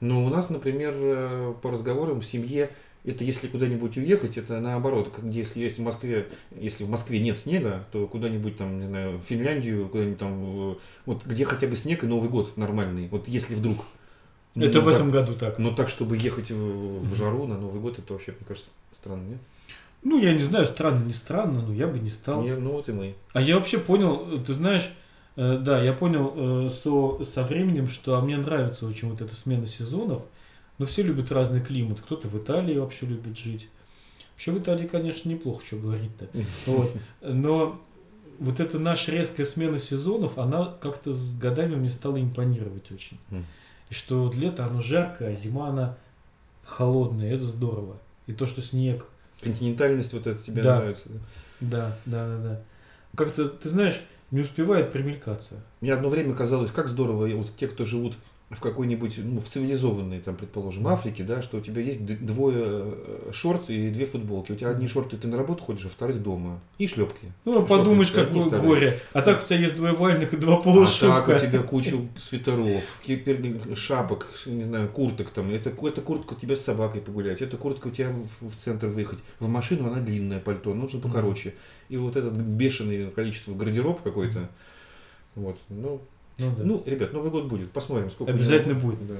Но 0.00 0.24
у 0.24 0.28
нас, 0.28 0.50
например, 0.50 0.94
э, 0.96 1.54
по 1.60 1.70
разговорам 1.70 2.20
в 2.20 2.26
семье, 2.26 2.70
это 3.04 3.24
если 3.24 3.48
куда-нибудь 3.48 3.96
уехать, 3.96 4.36
это 4.36 4.60
наоборот, 4.60 5.10
как 5.14 5.24
если 5.24 5.60
есть 5.60 5.78
в 5.78 5.82
Москве, 5.82 6.28
если 6.60 6.84
в 6.84 6.90
Москве 6.90 7.20
нет 7.20 7.38
снега, 7.38 7.84
то 7.90 8.06
куда-нибудь 8.06 8.56
там, 8.56 8.80
не 8.80 8.86
знаю, 8.86 9.18
в 9.18 9.22
Финляндию, 9.22 9.88
куда-нибудь 9.88 10.18
там, 10.18 10.76
вот 11.06 11.24
где 11.24 11.44
хотя 11.44 11.66
бы 11.66 11.74
снег 11.74 12.04
и 12.04 12.06
Новый 12.06 12.28
год 12.28 12.56
нормальный, 12.56 13.08
вот 13.08 13.28
если 13.28 13.54
вдруг. 13.54 13.84
Ну, 14.54 14.64
это 14.64 14.78
ну, 14.78 14.82
в 14.82 14.84
так- 14.84 14.94
этом 14.94 15.10
году 15.10 15.34
так. 15.34 15.58
Но 15.58 15.70
так, 15.72 15.88
чтобы 15.88 16.16
ехать 16.16 16.50
в, 16.50 17.08
в 17.08 17.14
жару 17.14 17.46
на 17.46 17.56
Новый 17.58 17.80
год, 17.80 17.98
это 17.98 18.12
вообще, 18.12 18.32
мне 18.32 18.46
кажется, 18.46 18.68
странно, 18.92 19.26
нет? 19.28 19.38
Ну, 20.02 20.18
я 20.20 20.32
не 20.32 20.42
знаю, 20.42 20.66
странно, 20.66 21.04
не 21.04 21.12
странно, 21.12 21.62
но 21.62 21.72
я 21.72 21.86
бы 21.86 21.98
не 21.98 22.10
стал. 22.10 22.44
Я- 22.44 22.56
ну 22.56 22.72
вот 22.72 22.88
и 22.88 22.92
мы. 22.92 23.14
А 23.32 23.40
я 23.40 23.56
вообще 23.56 23.78
понял, 23.78 24.28
э, 24.32 24.44
ты 24.44 24.54
знаешь, 24.54 24.88
э, 25.36 25.58
да, 25.58 25.82
я 25.82 25.92
понял 25.92 26.32
э, 26.36 26.70
со, 26.70 27.24
со 27.24 27.42
временем, 27.42 27.88
что 27.88 28.16
а 28.16 28.20
мне 28.20 28.36
нравится 28.36 28.86
очень 28.86 29.10
вот 29.10 29.20
эта 29.20 29.34
смена 29.34 29.66
сезонов. 29.66 30.22
Но 30.78 30.86
все 30.86 31.02
любят 31.02 31.32
разный 31.32 31.60
климат. 31.60 32.00
Кто-то 32.00 32.28
в 32.28 32.38
Италии 32.38 32.78
вообще 32.78 33.06
любит 33.06 33.36
жить. 33.36 33.68
Вообще 34.34 34.52
в 34.52 34.58
Италии, 34.58 34.86
конечно, 34.86 35.28
неплохо, 35.28 35.64
что 35.66 35.76
говорить-то. 35.76 36.28
Вот. 36.66 36.92
Но 37.20 37.80
вот 38.38 38.60
эта 38.60 38.78
наша 38.78 39.10
резкая 39.10 39.44
смена 39.44 39.78
сезонов, 39.78 40.38
она 40.38 40.76
как-то 40.80 41.12
с 41.12 41.36
годами 41.36 41.74
мне 41.74 41.90
стала 41.90 42.20
импонировать 42.20 42.92
очень. 42.92 43.18
Мгм. 43.30 43.44
И 43.90 43.94
что 43.94 44.22
вот 44.22 44.36
лето 44.36 44.64
оно 44.66 44.80
жаркое, 44.80 45.32
а 45.32 45.34
зима 45.34 45.68
она 45.70 45.96
холодная, 46.64 47.34
это 47.34 47.44
здорово. 47.44 47.96
И 48.26 48.32
то, 48.32 48.46
что 48.46 48.62
снег. 48.62 49.04
Континентальность 49.40 50.12
вот 50.12 50.26
это 50.26 50.42
тебе 50.42 50.62
Да. 50.62 50.76
нравится. 50.76 51.08
да? 51.60 51.96
Да, 52.06 52.26
да, 52.26 52.38
да. 52.38 52.60
Как-то, 53.16 53.46
ты 53.48 53.68
знаешь, 53.68 54.00
не 54.30 54.40
успевает 54.40 54.92
примелькаться. 54.92 55.54
Мне 55.80 55.92
одно 55.94 56.08
время 56.08 56.34
казалось, 56.34 56.70
как 56.70 56.88
здорово, 56.88 57.26
вот 57.34 57.56
те, 57.56 57.68
кто 57.68 57.84
живут 57.84 58.14
в 58.50 58.60
какой-нибудь, 58.60 59.18
ну, 59.18 59.42
в 59.42 59.48
цивилизованной, 59.48 60.20
там, 60.20 60.34
предположим, 60.34 60.88
Африке, 60.88 61.22
да, 61.22 61.42
что 61.42 61.58
у 61.58 61.60
тебя 61.60 61.82
есть 61.82 62.04
двое 62.24 62.54
э, 62.64 63.30
шорт 63.34 63.68
и 63.68 63.90
две 63.90 64.06
футболки. 64.06 64.52
У 64.52 64.56
тебя 64.56 64.70
одни 64.70 64.88
шорты, 64.88 65.18
ты 65.18 65.28
на 65.28 65.36
работу 65.36 65.62
ходишь, 65.64 65.84
а 65.84 65.90
вторых 65.90 66.22
дома. 66.22 66.58
И 66.78 66.86
шлепки. 66.86 67.30
Ну, 67.44 67.52
Шорты 67.52 67.68
подумаешь, 67.68 68.08
все 68.08 68.22
одни, 68.22 68.40
какое 68.42 68.48
вторые. 68.48 68.68
горе. 68.68 69.00
А 69.12 69.20
так 69.20 69.44
у 69.44 69.46
тебя 69.46 69.58
есть 69.58 69.76
двое 69.76 69.92
вальных 69.92 70.32
и 70.32 70.38
два 70.38 70.54
А 70.54 70.56
так 70.56 70.64
полушубка. 70.64 71.36
у 71.36 71.46
тебя 71.46 71.62
кучу 71.62 72.08
свитеров, 72.16 72.84
шапок, 73.74 74.26
не 74.46 74.64
знаю, 74.64 74.88
курток 74.88 75.28
там. 75.28 75.50
Это, 75.50 75.68
это 75.68 76.00
куртка 76.00 76.32
у 76.32 76.36
тебя 76.36 76.56
с 76.56 76.62
собакой 76.62 77.02
погулять, 77.02 77.42
это 77.42 77.58
куртка 77.58 77.88
у 77.88 77.90
тебя 77.90 78.10
в, 78.40 78.48
в 78.48 78.56
центр 78.56 78.86
выехать. 78.86 79.18
В 79.40 79.48
машину 79.48 79.88
она 79.92 80.00
длинная, 80.00 80.40
пальто, 80.40 80.72
нужно 80.72 81.00
покороче. 81.00 81.54
И 81.90 81.98
вот 81.98 82.16
это 82.16 82.30
бешеное 82.30 83.10
количество 83.10 83.52
гардероб 83.54 84.00
какой-то. 84.00 84.48
Вот, 85.34 85.58
ну, 85.68 86.00
Ну, 86.38 86.54
да. 86.56 86.64
ну, 86.64 86.82
ребят, 86.86 87.12
Новый 87.12 87.30
год 87.30 87.44
будет, 87.46 87.70
посмотрим, 87.72 88.10
сколько. 88.10 88.32
Обязательно 88.32 88.72
него- 88.74 88.90
будет. 88.90 89.06
Да. 89.06 89.14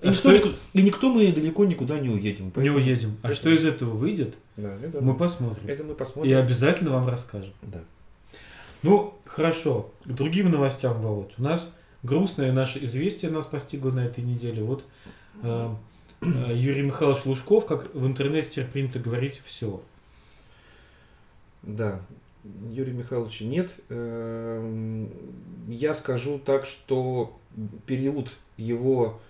А 0.00 0.06
И, 0.06 0.10
никто, 0.10 0.36
что- 0.38 0.54
и 0.72 0.82
никто 0.82 1.08
мы 1.12 1.30
далеко 1.32 1.64
никуда 1.64 1.98
не 1.98 2.08
уедем. 2.08 2.46
не 2.46 2.50
поэтому- 2.50 2.78
уедем. 2.78 3.16
А 3.22 3.32
что 3.34 3.50
из 3.50 3.64
этого 3.64 3.90
выйдет, 3.90 4.34
Да, 4.56 4.74
это, 4.82 5.00
мы 5.00 5.14
посмотрим. 5.14 5.62
это 5.68 5.84
мы 5.84 5.92
И 5.92 5.96
посмотрим. 5.96 6.38
обязательно 6.38 6.90
вам 6.90 7.08
расскажем. 7.08 7.52
Да. 7.62 7.80
Ну, 8.82 9.14
хорошо. 9.26 9.90
К 10.04 10.08
другим 10.08 10.50
новостям, 10.50 11.00
Володь. 11.00 11.32
У 11.38 11.42
нас 11.42 11.70
грустное 12.02 12.50
наше 12.52 12.82
известие 12.84 13.30
нас 13.30 13.46
постигло 13.46 13.90
на 13.92 14.00
этой 14.04 14.24
неделе. 14.24 14.62
Вот 14.64 14.84
э, 15.42 15.68
э, 16.22 16.52
Юрий 16.56 16.82
Михайлович 16.82 17.24
Лужков, 17.24 17.66
как 17.66 17.94
в 17.94 18.04
интернете 18.06 18.48
теперь 18.50 18.66
принято 18.66 18.98
говорить, 18.98 19.40
все. 19.44 19.80
Да, 21.62 22.00
Юрия 22.44 22.92
Михайловича 22.92 23.44
нет. 23.44 23.70
Эм, 23.88 25.10
я 25.68 25.94
скажу 25.94 26.38
так, 26.38 26.66
что 26.66 27.38
период 27.86 28.30
его 28.56 29.20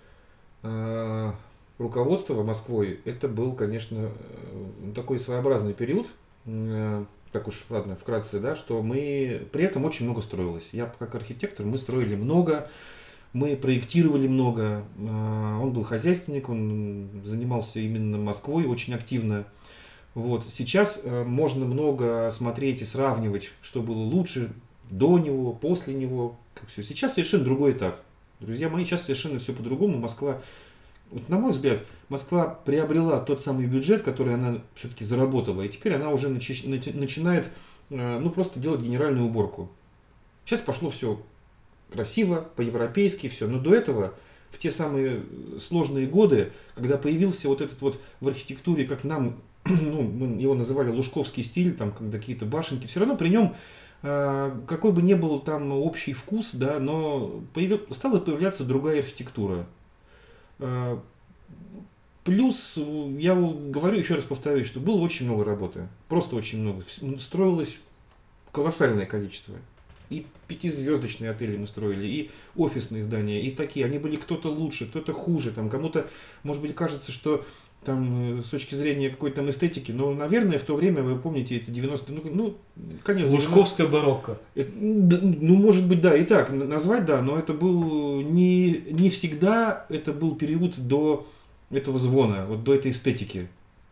э, 0.63 1.31
руководства 1.77 2.41
Москвой, 2.43 2.99
это 3.05 3.27
был, 3.27 3.53
конечно, 3.53 4.09
э, 4.09 4.91
такой 4.95 5.19
своеобразный 5.19 5.73
период, 5.73 6.07
э, 6.45 7.05
так 7.31 7.47
уж, 7.47 7.65
ладно, 7.69 7.95
вкратце, 7.95 8.39
да, 8.39 8.55
что 8.55 8.81
мы, 8.81 9.47
при 9.51 9.63
этом 9.65 9.85
очень 9.85 10.05
много 10.05 10.21
строилось. 10.21 10.69
Я 10.71 10.93
как 10.99 11.15
архитектор, 11.15 11.65
мы 11.65 11.77
строили 11.77 12.15
много, 12.15 12.69
мы 13.33 13.55
проектировали 13.55 14.27
много, 14.27 14.83
он 14.99 15.73
был 15.73 15.81
хозяйственник, 15.81 16.49
он 16.49 17.09
занимался 17.25 17.79
именно 17.79 18.19
Москвой 18.19 18.65
очень 18.67 18.93
активно. 18.93 19.45
Вот. 20.15 20.45
Сейчас 20.49 20.99
э, 21.03 21.23
можно 21.23 21.65
много 21.65 22.31
смотреть 22.31 22.81
и 22.81 22.85
сравнивать, 22.85 23.51
что 23.61 23.81
было 23.81 23.99
лучше 23.99 24.53
до 24.89 25.17
него, 25.17 25.53
после 25.53 25.93
него. 25.93 26.37
Как 26.53 26.69
все. 26.69 26.83
Сейчас 26.83 27.13
совершенно 27.13 27.43
другой 27.43 27.71
этап. 27.71 28.01
Друзья 28.39 28.69
мои, 28.69 28.85
сейчас 28.85 29.03
совершенно 29.03 29.39
все 29.39 29.53
по-другому. 29.53 29.97
Москва, 29.97 30.41
вот 31.09 31.29
на 31.29 31.39
мой 31.39 31.51
взгляд, 31.51 31.81
Москва 32.09 32.59
приобрела 32.65 33.19
тот 33.19 33.41
самый 33.41 33.65
бюджет, 33.65 34.03
который 34.03 34.35
она 34.35 34.61
все-таки 34.75 35.03
заработала. 35.03 35.61
И 35.63 35.69
теперь 35.69 35.95
она 35.95 36.09
уже 36.09 36.29
начи- 36.29 36.67
начинает 36.67 37.47
э, 37.89 38.19
ну, 38.19 38.29
просто 38.29 38.59
делать 38.59 38.81
генеральную 38.81 39.25
уборку. 39.25 39.71
Сейчас 40.45 40.61
пошло 40.61 40.89
все 40.89 41.19
красиво, 41.91 42.47
по-европейски 42.55 43.29
все. 43.29 43.47
Но 43.47 43.59
до 43.59 43.73
этого 43.73 44.13
в 44.51 44.59
те 44.59 44.71
самые 44.71 45.23
сложные 45.59 46.05
годы, 46.05 46.51
когда 46.75 46.97
появился 46.97 47.47
вот 47.47 47.61
этот 47.61 47.81
вот 47.81 47.99
в 48.19 48.27
архитектуре, 48.27 48.85
как 48.85 49.03
нам 49.03 49.37
ну, 49.65 50.37
его 50.37 50.55
называли 50.55 50.89
лужковский 50.89 51.43
стиль, 51.43 51.75
там 51.75 51.91
какие-то 51.91 52.45
башенки, 52.45 52.87
все 52.87 52.99
равно 52.99 53.15
при 53.15 53.29
нем 53.29 53.55
а, 54.05 54.59
какой 54.67 54.91
бы 54.91 55.01
ни 55.01 55.13
был 55.13 55.39
там 55.39 55.71
общий 55.71 56.11
вкус, 56.11 56.51
да, 56.53 56.79
но 56.79 57.41
появил, 57.53 57.81
стала 57.91 58.19
появляться 58.19 58.65
другая 58.65 58.99
архитектура. 58.99 59.65
А, 60.59 61.01
плюс, 62.25 62.77
я 62.77 63.33
говорю, 63.35 63.97
еще 63.97 64.15
раз 64.15 64.25
повторюсь, 64.25 64.67
что 64.67 64.81
было 64.81 64.99
очень 64.99 65.25
много 65.25 65.45
работы. 65.45 65.87
Просто 66.09 66.35
очень 66.35 66.59
много. 66.59 66.83
Строилось 67.17 67.77
колоссальное 68.51 69.05
количество. 69.05 69.55
И 70.09 70.27
пятизвездочные 70.47 71.31
отели 71.31 71.55
мы 71.55 71.65
строили, 71.65 72.05
и 72.05 72.31
офисные 72.57 73.03
здания, 73.03 73.41
и 73.41 73.51
такие. 73.51 73.85
Они 73.85 73.99
были 73.99 74.17
кто-то 74.17 74.51
лучше, 74.51 74.85
кто-то 74.85 75.13
хуже. 75.13 75.51
Там 75.51 75.69
кому-то, 75.69 76.07
может 76.43 76.61
быть, 76.61 76.75
кажется, 76.75 77.13
что 77.13 77.45
там, 77.83 78.39
э, 78.39 78.41
с 78.41 78.49
точки 78.49 78.75
зрения 78.75 79.09
какой-то 79.09 79.37
там 79.37 79.49
эстетики, 79.49 79.91
но, 79.91 80.13
наверное, 80.13 80.57
в 80.57 80.63
то 80.63 80.75
время, 80.75 81.03
вы 81.03 81.17
помните, 81.17 81.57
эти 81.57 81.69
90-е, 81.69 82.15
ну, 82.15 82.31
ну, 82.33 82.55
конечно. 83.03 83.31
Лужковская 83.31 83.87
90... 83.87 83.91
барокко. 83.91 84.37
Это, 84.55 84.71
ну, 84.75 85.55
может 85.55 85.87
быть, 85.87 86.01
да, 86.01 86.15
и 86.15 86.23
так 86.23 86.51
назвать, 86.51 87.05
да, 87.05 87.21
но 87.21 87.37
это 87.37 87.53
был 87.53 88.21
не, 88.21 88.83
не 88.91 89.09
всегда, 89.09 89.85
это 89.89 90.13
был 90.13 90.35
период 90.35 90.77
до 90.77 91.27
этого 91.69 91.99
звона, 91.99 92.45
вот 92.45 92.63
до 92.63 92.73
этой 92.73 92.91
эстетики. 92.91 93.47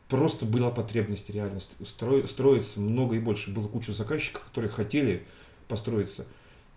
Просто 0.07 0.45
была 0.45 0.71
потребность 0.71 1.29
реально 1.29 1.61
стро, 1.85 2.25
строиться 2.27 2.81
много 2.81 3.15
и 3.15 3.19
больше. 3.19 3.51
Было 3.51 3.67
куча 3.67 3.93
заказчиков, 3.93 4.43
которые 4.43 4.69
хотели 4.69 5.23
построиться. 5.69 6.25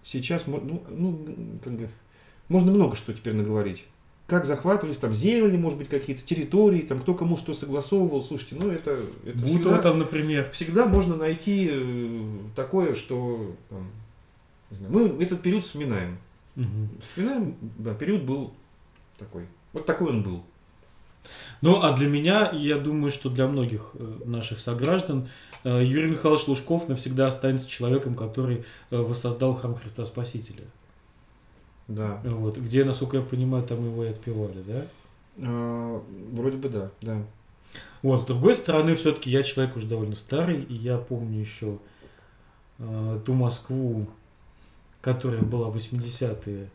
Сейчас, 0.05 0.47
ну, 0.47 0.85
ну 0.89 1.27
как 1.65 1.73
бы, 1.73 1.89
можно 2.49 2.71
много 2.71 2.95
что 2.95 3.13
теперь 3.13 3.35
наговорить 3.35 3.85
как 4.27 4.47
захватывались, 4.47 4.97
там 4.97 5.15
земли, 5.15 5.57
может 5.59 5.79
быть, 5.79 5.89
какие-то 5.89 6.23
территории, 6.23 6.81
там 6.81 7.01
кто 7.01 7.15
кому 7.15 7.37
что 7.37 7.53
согласовывал. 7.53 8.23
Слушайте, 8.23 8.57
ну 8.59 8.71
это, 8.71 9.05
это 9.25 9.39
Бутово 9.39 9.59
всегда, 9.59 9.79
там, 9.79 9.99
например. 9.99 10.51
Всегда 10.51 10.87
можно 10.87 11.15
найти 11.17 11.69
э, 11.71 12.23
такое, 12.57 12.95
что 12.95 13.55
там, 13.69 13.91
знаю, 14.71 14.93
мы 14.93 15.23
этот 15.23 15.43
период 15.43 15.65
вспоминаем. 15.65 16.17
Угу. 16.57 16.89
Вспоминаем, 17.01 17.57
да, 17.79 17.95
период 17.95 18.23
был 18.23 18.55
такой. 19.19 19.47
Вот 19.75 19.85
такой 19.85 20.09
он 20.09 20.23
был. 20.23 20.43
Ну, 21.61 21.83
а 21.83 21.95
для 21.95 22.09
меня, 22.09 22.51
я 22.53 22.79
думаю, 22.79 23.11
что 23.11 23.29
для 23.29 23.47
многих 23.47 23.91
э, 23.93 24.19
наших 24.25 24.59
сограждан, 24.59 25.29
э, 25.65 25.85
Юрий 25.85 26.11
Михайлович 26.11 26.47
Лужков 26.49 26.89
навсегда 26.89 27.27
останется 27.27 27.69
человеком, 27.69 28.15
который 28.15 28.65
воссоздал 28.91 29.55
храм 29.55 29.75
Христа 29.75 30.07
Спасителя. 30.07 30.65
Да. 31.89 32.21
Вот, 32.25 32.57
где, 32.57 32.85
насколько 32.85 33.19
я 33.19 33.23
понимаю, 33.23 33.65
там 33.65 33.85
его 33.85 34.05
и 34.05 34.09
отпевали, 34.09 34.63
да? 34.67 34.87
А, 35.39 36.03
вроде 36.33 36.57
бы 36.57 36.69
да, 36.69 36.91
да. 37.01 37.23
Вот, 38.03 38.23
с 38.23 38.25
другой 38.25 38.55
стороны, 38.55 38.95
все-таки 38.95 39.31
я 39.31 39.43
человек 39.43 39.77
уже 39.77 39.87
довольно 39.87 40.17
старый, 40.17 40.63
и 40.63 40.75
я 40.75 40.99
помню 40.99 41.41
еще 41.41 41.79
э, 42.79 43.21
ту 43.25 43.33
Москву, 43.33 44.07
которая 45.01 45.43
была 45.43 45.71
в 45.71 45.77
80-е 45.77 46.69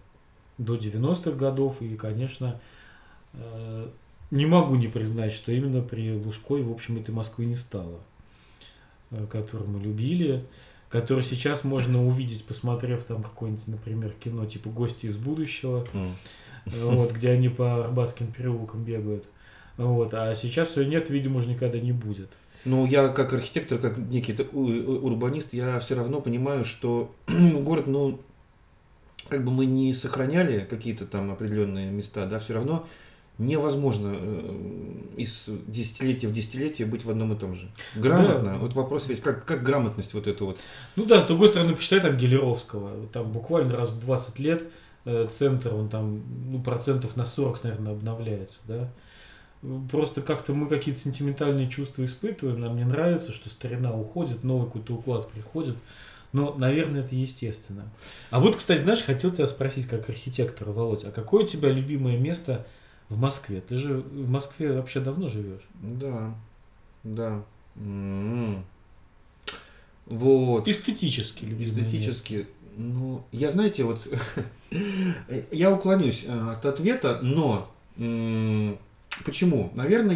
до 0.57 0.75
90-х 0.75 1.31
годов, 1.31 1.81
и, 1.81 1.95
конечно, 1.95 2.59
э, 3.33 3.87
не 4.31 4.45
могу 4.45 4.75
не 4.75 4.87
признать, 4.87 5.31
что 5.31 5.51
именно 5.51 5.81
при 5.81 6.13
Лужкове, 6.13 6.63
в 6.63 6.71
общем, 6.71 6.97
этой 6.97 7.11
Москвы 7.11 7.45
не 7.45 7.55
стало, 7.55 7.99
э, 9.11 9.25
которую 9.31 9.69
мы 9.69 9.79
любили 9.79 10.43
который 10.89 11.23
сейчас 11.23 11.63
можно 11.63 12.05
увидеть, 12.05 12.43
посмотрев 12.45 13.03
там 13.03 13.23
какое-нибудь, 13.23 13.67
например, 13.67 14.13
кино 14.23 14.45
типа 14.45 14.69
«Гости 14.69 15.05
из 15.05 15.17
будущего», 15.17 15.87
mm. 15.93 16.11
вот, 16.83 17.11
где 17.11 17.29
они 17.31 17.49
по 17.49 17.85
Арбатским 17.85 18.27
переулкам 18.27 18.83
бегают. 18.83 19.25
Вот, 19.77 20.13
а 20.13 20.35
сейчас 20.35 20.69
все 20.69 20.83
нет, 20.83 21.09
видимо, 21.09 21.37
уже 21.37 21.49
никогда 21.49 21.79
не 21.79 21.91
будет. 21.91 22.29
Ну, 22.65 22.85
я 22.85 23.07
как 23.07 23.31
архитектор, 23.31 23.77
как 23.77 23.97
некий 23.97 24.35
урбанист, 24.51 25.53
я 25.53 25.79
все 25.79 25.95
равно 25.95 26.19
понимаю, 26.19 26.65
что 26.65 27.15
город, 27.27 27.87
ну, 27.87 28.19
как 29.29 29.45
бы 29.45 29.51
мы 29.51 29.65
не 29.65 29.93
сохраняли 29.93 30.65
какие-то 30.69 31.05
там 31.05 31.31
определенные 31.31 31.91
места, 31.91 32.25
да, 32.25 32.39
все 32.39 32.55
равно 32.55 32.87
невозможно 33.39 34.11
э, 34.13 34.55
из 35.15 35.45
десятилетия 35.65 36.27
в 36.27 36.33
десятилетие 36.33 36.85
быть 36.85 37.05
в 37.05 37.09
одном 37.09 37.33
и 37.33 37.37
том 37.37 37.55
же. 37.55 37.71
Грамотно. 37.95 38.51
Да. 38.51 38.57
Вот 38.57 38.73
вопрос 38.73 39.07
ведь, 39.07 39.21
как, 39.21 39.45
как 39.45 39.63
грамотность 39.63 40.13
вот 40.13 40.27
эту 40.27 40.47
вот. 40.47 40.59
Ну 40.97 41.05
да, 41.05 41.21
с 41.21 41.25
другой 41.25 41.47
стороны, 41.47 41.73
посчитай 41.75 42.01
там 42.01 42.17
Гелеровского. 42.17 43.07
Там 43.07 43.31
буквально 43.31 43.77
раз 43.77 43.89
в 43.89 43.99
20 44.01 44.39
лет 44.39 44.63
э, 45.05 45.27
центр, 45.31 45.73
он 45.73 45.89
там 45.89 46.21
ну, 46.51 46.61
процентов 46.61 47.15
на 47.15 47.25
40, 47.25 47.63
наверное, 47.63 47.93
обновляется, 47.93 48.59
да. 48.65 48.91
Просто 49.89 50.21
как-то 50.21 50.53
мы 50.53 50.67
какие-то 50.67 50.99
сентиментальные 50.99 51.69
чувства 51.69 52.05
испытываем, 52.05 52.61
нам 52.61 52.77
не 52.77 52.85
нравится, 52.85 53.31
что 53.33 53.49
старина 53.49 53.93
уходит, 53.93 54.43
новый 54.43 54.67
какой-то 54.67 54.93
уклад 54.93 55.29
приходит. 55.29 55.75
Но, 56.31 56.53
наверное, 56.53 57.01
это 57.01 57.15
естественно. 57.15 57.89
А 58.29 58.39
вот, 58.39 58.55
кстати, 58.55 58.79
знаешь, 58.79 59.01
хотел 59.01 59.31
тебя 59.31 59.47
спросить, 59.47 59.87
как 59.87 60.07
архитектора, 60.09 60.71
Володь, 60.71 61.03
а 61.03 61.11
какое 61.11 61.43
у 61.43 61.47
тебя 61.47 61.69
любимое 61.69 62.17
место– 62.17 62.67
в 63.09 63.19
Москве. 63.19 63.61
Ты 63.61 63.75
же 63.75 63.97
в 63.97 64.29
Москве 64.29 64.73
вообще 64.73 64.99
давно 64.99 65.29
живешь. 65.29 65.67
Да, 65.81 66.33
да. 67.03 67.43
М-м-м. 67.75 68.63
Вот. 70.05 70.67
Эстетически 70.67 71.45
Эстетически. 71.45 72.33
Место. 72.33 72.51
Ну, 72.77 73.23
я, 73.31 73.51
знаете, 73.51 73.83
вот 73.83 74.07
я 75.51 75.71
уклонюсь 75.71 76.23
э, 76.25 76.51
от 76.51 76.65
ответа, 76.65 77.19
но 77.21 77.69
почему? 79.25 79.71
Наверное, 79.75 80.15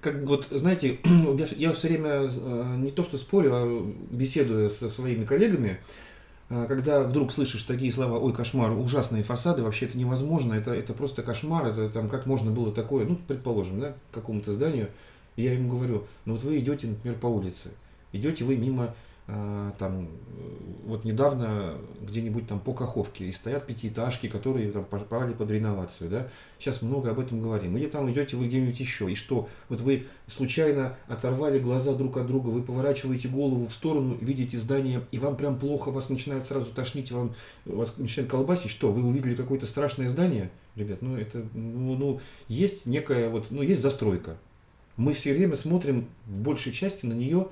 как 0.00 0.22
вот, 0.22 0.46
знаете, 0.50 0.98
я 1.56 1.72
все 1.72 1.88
время 1.88 2.28
э, 2.28 2.74
не 2.78 2.90
то 2.90 3.04
что 3.04 3.18
спорю, 3.18 3.50
а 3.52 3.94
беседую 4.10 4.70
со 4.70 4.88
своими 4.88 5.24
коллегами, 5.24 5.80
когда 6.48 7.02
вдруг 7.02 7.30
слышишь 7.30 7.62
такие 7.62 7.92
слова, 7.92 8.18
ой, 8.18 8.32
кошмар, 8.32 8.72
ужасные 8.72 9.22
фасады, 9.22 9.62
вообще 9.62 9.86
это 9.86 9.98
невозможно, 9.98 10.54
это, 10.54 10.72
это 10.72 10.94
просто 10.94 11.22
кошмар, 11.22 11.66
это 11.66 11.90
там 11.90 12.08
как 12.08 12.24
можно 12.24 12.50
было 12.50 12.72
такое, 12.72 13.04
ну, 13.04 13.18
предположим, 13.28 13.80
да, 13.80 13.94
какому-то 14.12 14.52
зданию, 14.52 14.88
я 15.36 15.52
ему 15.52 15.70
говорю, 15.70 16.06
ну 16.24 16.34
вот 16.34 16.42
вы 16.42 16.58
идете, 16.58 16.86
например, 16.86 17.18
по 17.18 17.26
улице, 17.26 17.70
идете 18.12 18.44
вы 18.44 18.56
мимо 18.56 18.84
а, 18.84 18.94
там, 19.28 20.08
вот 20.86 21.04
недавно 21.04 21.76
где-нибудь 22.00 22.48
там 22.48 22.60
по 22.60 22.72
Каховке, 22.72 23.26
и 23.26 23.32
стоят 23.32 23.66
пятиэтажки, 23.66 24.26
которые 24.26 24.72
там 24.72 24.86
попали 24.86 25.34
под 25.34 25.50
реновацию, 25.50 26.08
да, 26.08 26.28
сейчас 26.58 26.80
много 26.80 27.10
об 27.10 27.20
этом 27.20 27.42
говорим, 27.42 27.76
или 27.76 27.84
там 27.84 28.10
идете 28.10 28.38
вы 28.38 28.46
где-нибудь 28.46 28.80
еще, 28.80 29.12
и 29.12 29.14
что, 29.14 29.50
вот 29.68 29.82
вы 29.82 30.06
случайно 30.28 30.96
оторвали 31.08 31.58
глаза 31.58 31.94
друг 31.94 32.16
от 32.16 32.26
друга, 32.26 32.48
вы 32.48 32.62
поворачиваете 32.62 33.28
голову 33.28 33.66
в 33.66 33.74
сторону, 33.74 34.16
видите 34.18 34.56
здание, 34.56 35.02
и 35.10 35.18
вам 35.18 35.36
прям 35.36 35.58
плохо, 35.58 35.90
вас 35.90 36.08
начинает 36.08 36.46
сразу 36.46 36.72
тошнить, 36.72 37.12
вам, 37.12 37.34
вас 37.66 37.98
начинает 37.98 38.30
колбасить, 38.30 38.70
что, 38.70 38.90
вы 38.90 39.06
увидели 39.06 39.34
какое-то 39.34 39.66
страшное 39.66 40.08
здание, 40.08 40.50
ребят, 40.74 41.02
ну 41.02 41.18
это, 41.18 41.44
ну, 41.52 41.96
ну 41.96 42.20
есть 42.48 42.86
некая 42.86 43.28
вот, 43.28 43.48
ну 43.50 43.60
есть 43.60 43.82
застройка, 43.82 44.38
мы 44.96 45.12
все 45.12 45.32
время 45.32 45.56
смотрим 45.56 46.08
в 46.26 46.40
большей 46.40 46.72
части 46.72 47.04
на 47.04 47.12
нее 47.12 47.48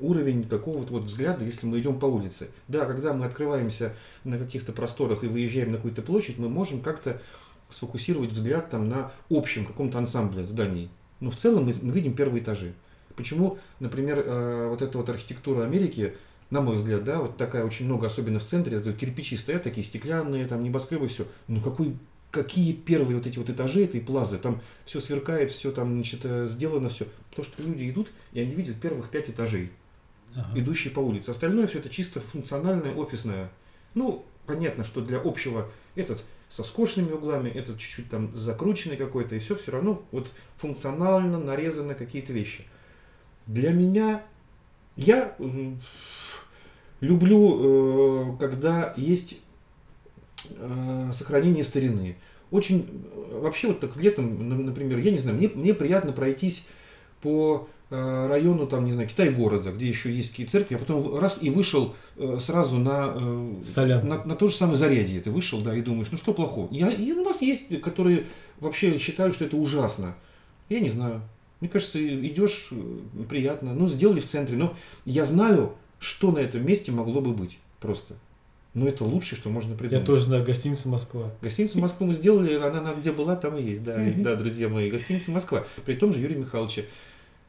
уровень 0.00 0.44
какого-то 0.44 0.92
вот 0.92 1.04
взгляда, 1.04 1.44
если 1.44 1.66
мы 1.66 1.80
идем 1.80 1.98
по 1.98 2.06
улице. 2.06 2.48
Да, 2.68 2.84
когда 2.84 3.12
мы 3.12 3.26
открываемся 3.26 3.94
на 4.24 4.38
каких-то 4.38 4.72
просторах 4.72 5.24
и 5.24 5.28
выезжаем 5.28 5.70
на 5.70 5.76
какую-то 5.76 6.02
площадь, 6.02 6.38
мы 6.38 6.48
можем 6.48 6.80
как-то 6.80 7.20
сфокусировать 7.68 8.30
взгляд 8.30 8.70
там 8.70 8.88
на 8.88 9.12
общем 9.30 9.64
каком-то 9.64 9.98
ансамбле 9.98 10.46
зданий. 10.46 10.90
Но 11.20 11.30
в 11.30 11.36
целом 11.36 11.66
мы, 11.66 11.74
мы 11.80 11.92
видим 11.92 12.14
первые 12.14 12.42
этажи. 12.42 12.72
Почему, 13.16 13.58
например, 13.80 14.22
э, 14.24 14.68
вот 14.68 14.82
эта 14.82 14.96
вот 14.98 15.08
архитектура 15.08 15.64
Америки, 15.64 16.14
на 16.50 16.60
мой 16.60 16.76
взгляд, 16.76 17.04
да, 17.04 17.20
вот 17.20 17.36
такая 17.36 17.64
очень 17.64 17.86
много, 17.86 18.06
особенно 18.06 18.38
в 18.38 18.44
центре, 18.44 18.80
тут 18.80 18.96
кирпичи 18.96 19.36
стоят 19.36 19.62
такие 19.62 19.86
стеклянные, 19.86 20.46
там 20.46 20.62
небоскребы, 20.62 21.06
все. 21.06 21.26
Ну 21.46 21.60
какой 21.60 21.96
какие 22.30 22.72
первые 22.72 23.16
вот 23.16 23.26
эти 23.26 23.38
вот 23.38 23.50
этажи 23.50 23.84
этой 23.84 24.00
плазы, 24.00 24.38
там 24.38 24.60
все 24.84 25.00
сверкает, 25.00 25.50
все 25.50 25.72
там, 25.72 25.94
значит, 25.94 26.20
э, 26.24 26.46
сделано 26.48 26.88
все. 26.88 27.06
Потому 27.30 27.46
что 27.46 27.62
люди 27.62 27.90
идут, 27.90 28.08
и 28.32 28.40
они 28.40 28.54
видят 28.54 28.80
первых 28.80 29.10
пять 29.10 29.30
этажей, 29.30 29.70
ага. 30.34 30.58
идущие 30.58 30.92
по 30.92 31.00
улице. 31.00 31.30
Остальное 31.30 31.66
все 31.66 31.78
это 31.78 31.88
чисто 31.88 32.20
функциональное, 32.20 32.94
офисное. 32.94 33.50
Ну, 33.94 34.24
понятно, 34.46 34.84
что 34.84 35.00
для 35.00 35.18
общего 35.18 35.68
этот 35.94 36.22
со 36.48 36.64
скошенными 36.64 37.12
углами, 37.12 37.48
этот 37.48 37.78
чуть-чуть 37.78 38.10
там 38.10 38.36
закрученный 38.36 38.96
какой-то, 38.96 39.36
и 39.36 39.38
все 39.38 39.54
все 39.54 39.70
равно 39.70 40.02
вот 40.10 40.32
функционально 40.56 41.38
нарезаны 41.38 41.94
какие-то 41.94 42.32
вещи. 42.32 42.66
Для 43.46 43.70
меня, 43.70 44.22
я 44.96 45.36
люблю, 47.00 48.34
э, 48.34 48.38
когда 48.38 48.92
есть 48.96 49.38
э, 50.48 51.10
сохранение 51.14 51.64
старины. 51.64 52.16
Очень, 52.50 52.86
вообще 53.32 53.68
вот 53.68 53.80
так 53.80 53.96
летом, 53.96 54.66
например, 54.66 54.98
я 54.98 55.10
не 55.10 55.18
знаю, 55.18 55.36
мне, 55.36 55.48
мне 55.48 55.72
приятно 55.72 56.12
пройтись 56.12 56.64
по 57.22 57.68
э, 57.90 58.26
району, 58.28 58.66
там, 58.66 58.84
не 58.84 58.92
знаю, 58.92 59.08
Китай-города, 59.08 59.70
где 59.72 59.86
еще 59.86 60.12
есть 60.12 60.30
какие 60.30 60.46
церкви, 60.46 60.74
а 60.74 60.78
потом 60.78 61.18
раз 61.18 61.38
и 61.40 61.50
вышел 61.50 61.94
сразу 62.40 62.78
на, 62.78 63.14
на, 63.14 64.24
на 64.24 64.36
то 64.36 64.48
же 64.48 64.54
самое 64.54 64.76
зарядье. 64.76 65.20
Ты 65.20 65.30
вышел, 65.30 65.60
да, 65.60 65.76
и 65.76 65.80
думаешь, 65.80 66.08
ну 66.10 66.18
что 66.18 66.34
плохого? 66.34 66.68
Я, 66.72 66.90
и 66.90 67.12
у 67.12 67.22
нас 67.22 67.40
есть, 67.40 67.80
которые 67.80 68.26
вообще 68.58 68.98
считают, 68.98 69.34
что 69.34 69.44
это 69.44 69.56
ужасно. 69.56 70.16
Я 70.68 70.80
не 70.80 70.90
знаю. 70.90 71.22
Мне 71.60 71.68
кажется, 71.68 71.98
идешь, 72.02 72.70
приятно. 73.28 73.74
Ну, 73.74 73.88
сделали 73.88 74.20
в 74.20 74.26
центре. 74.26 74.56
Но 74.56 74.74
я 75.04 75.24
знаю, 75.24 75.74
что 75.98 76.32
на 76.32 76.38
этом 76.38 76.64
месте 76.64 76.90
могло 76.90 77.20
бы 77.20 77.32
быть 77.32 77.58
просто. 77.80 78.14
Но 78.72 78.86
это 78.86 79.04
лучшее, 79.04 79.36
что 79.36 79.50
можно 79.50 79.74
придумать. 79.74 80.00
Я 80.00 80.06
тоже 80.06 80.22
знаю, 80.22 80.44
гостиница 80.44 80.88
Москва. 80.88 81.32
Гостиницу 81.42 81.78
Москву 81.80 82.06
мы 82.06 82.14
сделали, 82.14 82.54
она, 82.54 82.78
она 82.78 82.94
где 82.94 83.10
была, 83.10 83.34
там 83.34 83.56
и 83.56 83.62
есть. 83.62 83.82
Да, 83.82 83.96
да, 84.16 84.36
друзья 84.36 84.68
мои, 84.68 84.88
гостиница 84.88 85.32
Москва. 85.32 85.64
При 85.84 85.94
том 85.96 86.12
же 86.12 86.20
Юрий 86.20 86.36
Михайлович. 86.36 86.84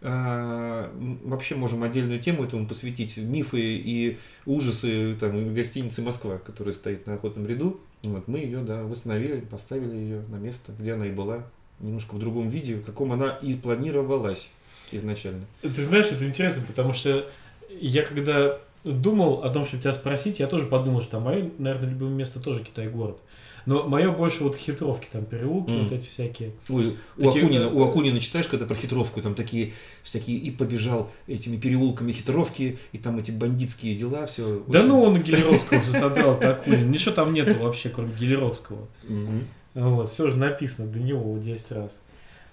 А, 0.03 0.91
вообще 1.23 1.53
можем 1.53 1.83
отдельную 1.83 2.19
тему 2.19 2.43
этому 2.43 2.65
посвятить. 2.65 3.17
Мифы 3.17 3.59
и 3.61 4.17
ужасы 4.47 5.15
там, 5.19 5.53
гостиницы 5.53 6.01
Москва, 6.01 6.39
которая 6.39 6.73
стоит 6.73 7.05
на 7.05 7.13
охотном 7.13 7.45
ряду. 7.45 7.79
Вот, 8.01 8.27
мы 8.27 8.39
ее 8.39 8.61
да, 8.61 8.81
восстановили, 8.81 9.41
поставили 9.41 9.95
ее 9.95 10.23
на 10.29 10.37
место, 10.37 10.73
где 10.79 10.93
она 10.93 11.05
и 11.05 11.11
была. 11.11 11.43
Немножко 11.79 12.15
в 12.15 12.19
другом 12.19 12.49
виде, 12.49 12.75
в 12.75 12.83
каком 12.83 13.11
она 13.11 13.29
и 13.43 13.53
планировалась 13.53 14.49
изначально. 14.91 15.45
Ты 15.61 15.83
знаешь, 15.83 16.07
это 16.07 16.27
интересно, 16.27 16.63
потому 16.67 16.93
что 16.93 17.29
я 17.69 18.03
когда 18.03 18.59
думал 18.83 19.43
о 19.43 19.49
том, 19.49 19.65
чтобы 19.65 19.83
тебя 19.83 19.93
спросить, 19.93 20.39
я 20.39 20.47
тоже 20.47 20.65
подумал, 20.65 21.01
что 21.01 21.19
мое, 21.19 21.49
наверное, 21.57 21.89
любимое 21.89 22.15
место 22.15 22.39
тоже 22.39 22.63
Китай-город. 22.63 23.17
Но 23.65 23.87
мое 23.87 24.11
больше 24.11 24.43
вот 24.43 24.55
хитровки, 24.55 25.07
там 25.11 25.25
переулки, 25.25 25.69
mm. 25.69 25.83
вот 25.83 25.91
эти 25.91 26.07
всякие. 26.07 26.51
Ой, 26.67 26.97
такие... 27.15 27.43
у, 27.43 27.45
Акунина, 27.45 27.69
у 27.69 27.83
Акунина 27.83 28.19
читаешь, 28.19 28.47
когда 28.47 28.65
про 28.65 28.75
хитровку, 28.75 29.21
там 29.21 29.35
такие 29.35 29.73
всякие, 30.03 30.37
и 30.37 30.49
побежал 30.49 31.11
этими 31.27 31.57
переулками 31.57 32.11
хитровки, 32.11 32.79
и 32.91 32.97
там 32.97 33.19
эти 33.19 33.29
бандитские 33.31 33.95
дела, 33.95 34.25
все. 34.25 34.63
Да 34.67 34.79
очень... 34.79 34.87
ну 34.87 35.03
он 35.03 35.21
Гелеровского 35.21 35.79
все 35.81 35.91
содрал, 35.91 36.39
Акунин. 36.41 36.89
Ничего 36.89 37.13
там 37.13 37.33
нету 37.33 37.53
вообще, 37.59 37.89
кроме 37.89 38.13
Гелеровского. 38.15 38.87
Mm-hmm. 39.03 39.43
Вот, 39.75 40.09
все 40.09 40.29
же 40.29 40.37
написано 40.37 40.87
до 40.87 40.99
него 40.99 41.37
10 41.37 41.71
раз. 41.71 41.91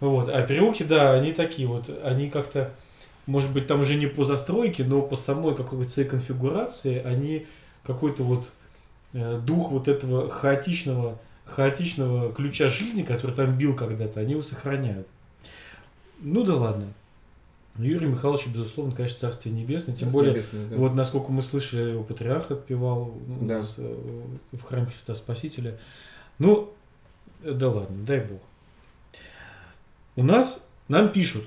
Вот. 0.00 0.28
А 0.28 0.42
переулки, 0.42 0.82
да, 0.82 1.14
они 1.14 1.32
такие 1.32 1.66
вот, 1.66 1.90
они 2.04 2.28
как-то 2.28 2.72
может 3.28 3.52
быть, 3.52 3.66
там 3.66 3.80
уже 3.82 3.94
не 3.96 4.06
по 4.06 4.24
застройке, 4.24 4.84
но 4.84 5.02
по 5.02 5.14
самой 5.14 5.54
какой-то 5.54 5.92
своей 5.92 6.08
конфигурации 6.08 7.02
они 7.02 7.46
какой-то 7.84 8.22
вот 8.22 8.52
э, 9.12 9.38
дух 9.44 9.70
вот 9.70 9.86
этого 9.86 10.30
хаотичного, 10.30 11.18
хаотичного 11.44 12.32
ключа 12.32 12.70
жизни, 12.70 13.02
который 13.02 13.36
там 13.36 13.58
бил 13.58 13.76
когда-то, 13.76 14.20
они 14.20 14.32
его 14.32 14.40
сохраняют. 14.40 15.06
Ну 16.20 16.42
да 16.42 16.56
ладно. 16.56 16.86
Юрий 17.76 18.06
Михайлович, 18.06 18.46
безусловно, 18.46 18.94
конечно, 18.94 19.18
Царствие 19.18 19.54
Небесное. 19.54 19.94
Тем 19.94 20.08
более, 20.08 20.32
Небесное, 20.32 20.66
да. 20.66 20.76
вот 20.76 20.94
насколько 20.94 21.30
мы 21.30 21.42
слышали, 21.42 21.90
его 21.90 22.04
патриарх 22.04 22.50
отпевал 22.50 23.14
ну, 23.26 23.46
да. 23.46 23.56
нас, 23.56 23.74
э, 23.76 24.24
в 24.52 24.62
храме 24.62 24.86
Христа 24.86 25.14
Спасителя. 25.14 25.78
Ну, 26.38 26.72
да 27.44 27.68
ладно, 27.68 28.06
дай 28.06 28.20
Бог. 28.20 28.40
У 30.16 30.24
нас, 30.24 30.64
нам 30.88 31.10
пишут, 31.10 31.46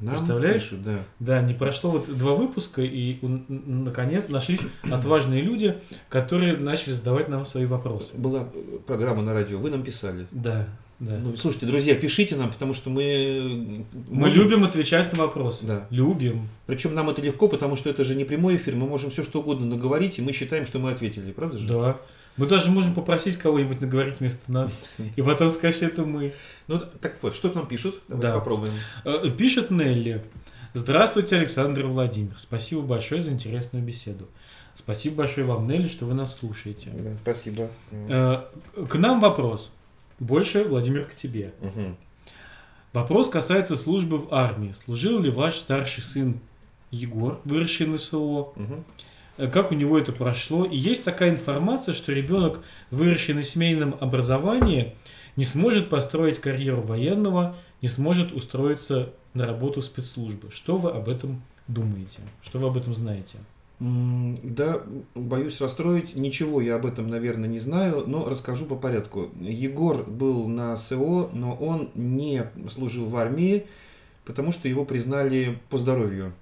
нам 0.00 0.14
Представляешь? 0.14 0.62
Пишут, 0.62 0.82
да. 0.82 1.04
Да, 1.18 1.42
не 1.42 1.54
прошло 1.54 1.90
вот 1.90 2.16
два 2.16 2.34
выпуска, 2.34 2.82
и 2.82 3.18
наконец 3.48 4.28
нашлись 4.28 4.60
отважные 4.90 5.42
люди, 5.42 5.76
которые 6.08 6.56
начали 6.56 6.92
задавать 6.92 7.28
нам 7.28 7.44
свои 7.44 7.66
вопросы. 7.66 8.16
Была 8.16 8.48
программа 8.86 9.22
на 9.22 9.32
радио, 9.34 9.58
вы 9.58 9.70
нам 9.70 9.82
писали. 9.82 10.26
Да. 10.30 10.68
Да. 11.00 11.16
Ну, 11.22 11.36
слушайте, 11.36 11.66
друзья, 11.66 11.94
пишите 11.94 12.34
нам, 12.34 12.50
потому 12.50 12.72
что 12.72 12.90
мы... 12.90 13.84
Мы 14.08 14.22
можем... 14.26 14.42
любим 14.42 14.64
отвечать 14.64 15.12
на 15.16 15.24
вопросы. 15.24 15.64
Да. 15.64 15.86
Любим. 15.90 16.48
Причем 16.66 16.92
нам 16.94 17.08
это 17.08 17.22
легко, 17.22 17.46
потому 17.46 17.76
что 17.76 17.88
это 17.88 18.02
же 18.02 18.16
не 18.16 18.24
прямой 18.24 18.56
эфир, 18.56 18.74
мы 18.74 18.88
можем 18.88 19.12
все 19.12 19.22
что 19.22 19.38
угодно 19.38 19.64
наговорить, 19.66 20.18
и 20.18 20.22
мы 20.22 20.32
считаем, 20.32 20.66
что 20.66 20.80
мы 20.80 20.90
ответили, 20.90 21.30
правда 21.30 21.56
же? 21.56 21.68
Да. 21.68 21.98
Мы 22.38 22.46
даже 22.46 22.70
можем 22.70 22.94
попросить 22.94 23.36
кого-нибудь 23.36 23.80
наговорить 23.80 24.20
вместо 24.20 24.50
нас. 24.50 24.78
И 25.16 25.22
потом 25.22 25.50
сказать, 25.50 25.74
что 25.74 25.86
это 25.86 26.04
мы. 26.04 26.32
Ну, 26.68 26.80
так 27.00 27.16
вот, 27.20 27.34
что 27.34 27.52
нам 27.52 27.66
пишут? 27.66 28.00
Давай 28.08 28.22
да. 28.22 28.34
попробуем. 28.38 28.74
Э, 29.04 29.28
пишет 29.30 29.70
Нелли. 29.70 30.24
Здравствуйте, 30.72 31.36
Александр 31.36 31.86
Владимир. 31.86 32.34
Спасибо 32.38 32.82
большое 32.82 33.20
за 33.20 33.32
интересную 33.32 33.84
беседу. 33.84 34.28
Спасибо 34.76 35.16
большое 35.16 35.46
вам, 35.46 35.66
Нелли, 35.66 35.88
что 35.88 36.06
вы 36.06 36.14
нас 36.14 36.36
слушаете. 36.36 36.90
Да, 36.90 37.16
спасибо. 37.22 37.68
Э, 37.90 38.44
к 38.88 38.94
нам 38.94 39.18
вопрос. 39.18 39.72
Больше, 40.20 40.64
Владимир, 40.64 41.04
к 41.04 41.14
тебе. 41.14 41.52
Угу. 41.60 41.96
Вопрос 42.92 43.28
касается 43.28 43.76
службы 43.76 44.18
в 44.18 44.32
армии. 44.32 44.72
Служил 44.72 45.20
ли 45.20 45.30
ваш 45.30 45.56
старший 45.56 46.02
сын 46.02 46.38
Егор, 46.90 47.40
выросший 47.44 47.86
на 47.86 47.98
СО? 47.98 48.52
Угу. 48.54 48.84
Э, 49.38 49.48
как 49.48 49.70
у 49.70 49.74
него 49.74 49.98
это 49.98 50.12
прошло. 50.12 50.64
И 50.64 50.76
есть 50.76 51.04
такая 51.04 51.30
информация, 51.30 51.94
что 51.94 52.12
ребенок, 52.12 52.60
выросший 52.90 53.34
на 53.34 53.42
семейном 53.42 53.96
образовании, 54.00 54.94
не 55.36 55.44
сможет 55.44 55.88
построить 55.88 56.40
карьеру 56.40 56.82
военного, 56.82 57.56
не 57.80 57.88
сможет 57.88 58.32
устроиться 58.32 59.12
на 59.34 59.46
работу 59.46 59.80
спецслужбы. 59.80 60.50
Что 60.50 60.76
вы 60.76 60.90
об 60.90 61.08
этом 61.08 61.40
думаете? 61.68 62.20
Что 62.42 62.58
вы 62.58 62.66
об 62.66 62.76
этом 62.76 62.94
знаете? 62.94 63.38
Да, 63.78 64.82
боюсь 65.14 65.60
расстроить. 65.60 66.16
Ничего 66.16 66.60
я 66.60 66.74
об 66.74 66.86
этом, 66.86 67.06
наверное, 67.06 67.48
не 67.48 67.60
знаю, 67.60 68.02
но 68.08 68.28
расскажу 68.28 68.66
по 68.66 68.74
порядку. 68.74 69.30
Егор 69.40 70.02
был 70.02 70.48
на 70.48 70.76
СО, 70.76 71.30
но 71.32 71.54
он 71.54 71.90
не 71.94 72.50
служил 72.74 73.06
в 73.06 73.16
армии, 73.16 73.66
потому 74.24 74.50
что 74.50 74.66
его 74.66 74.84
признали 74.84 75.60
по 75.70 75.78
здоровью. 75.78 76.32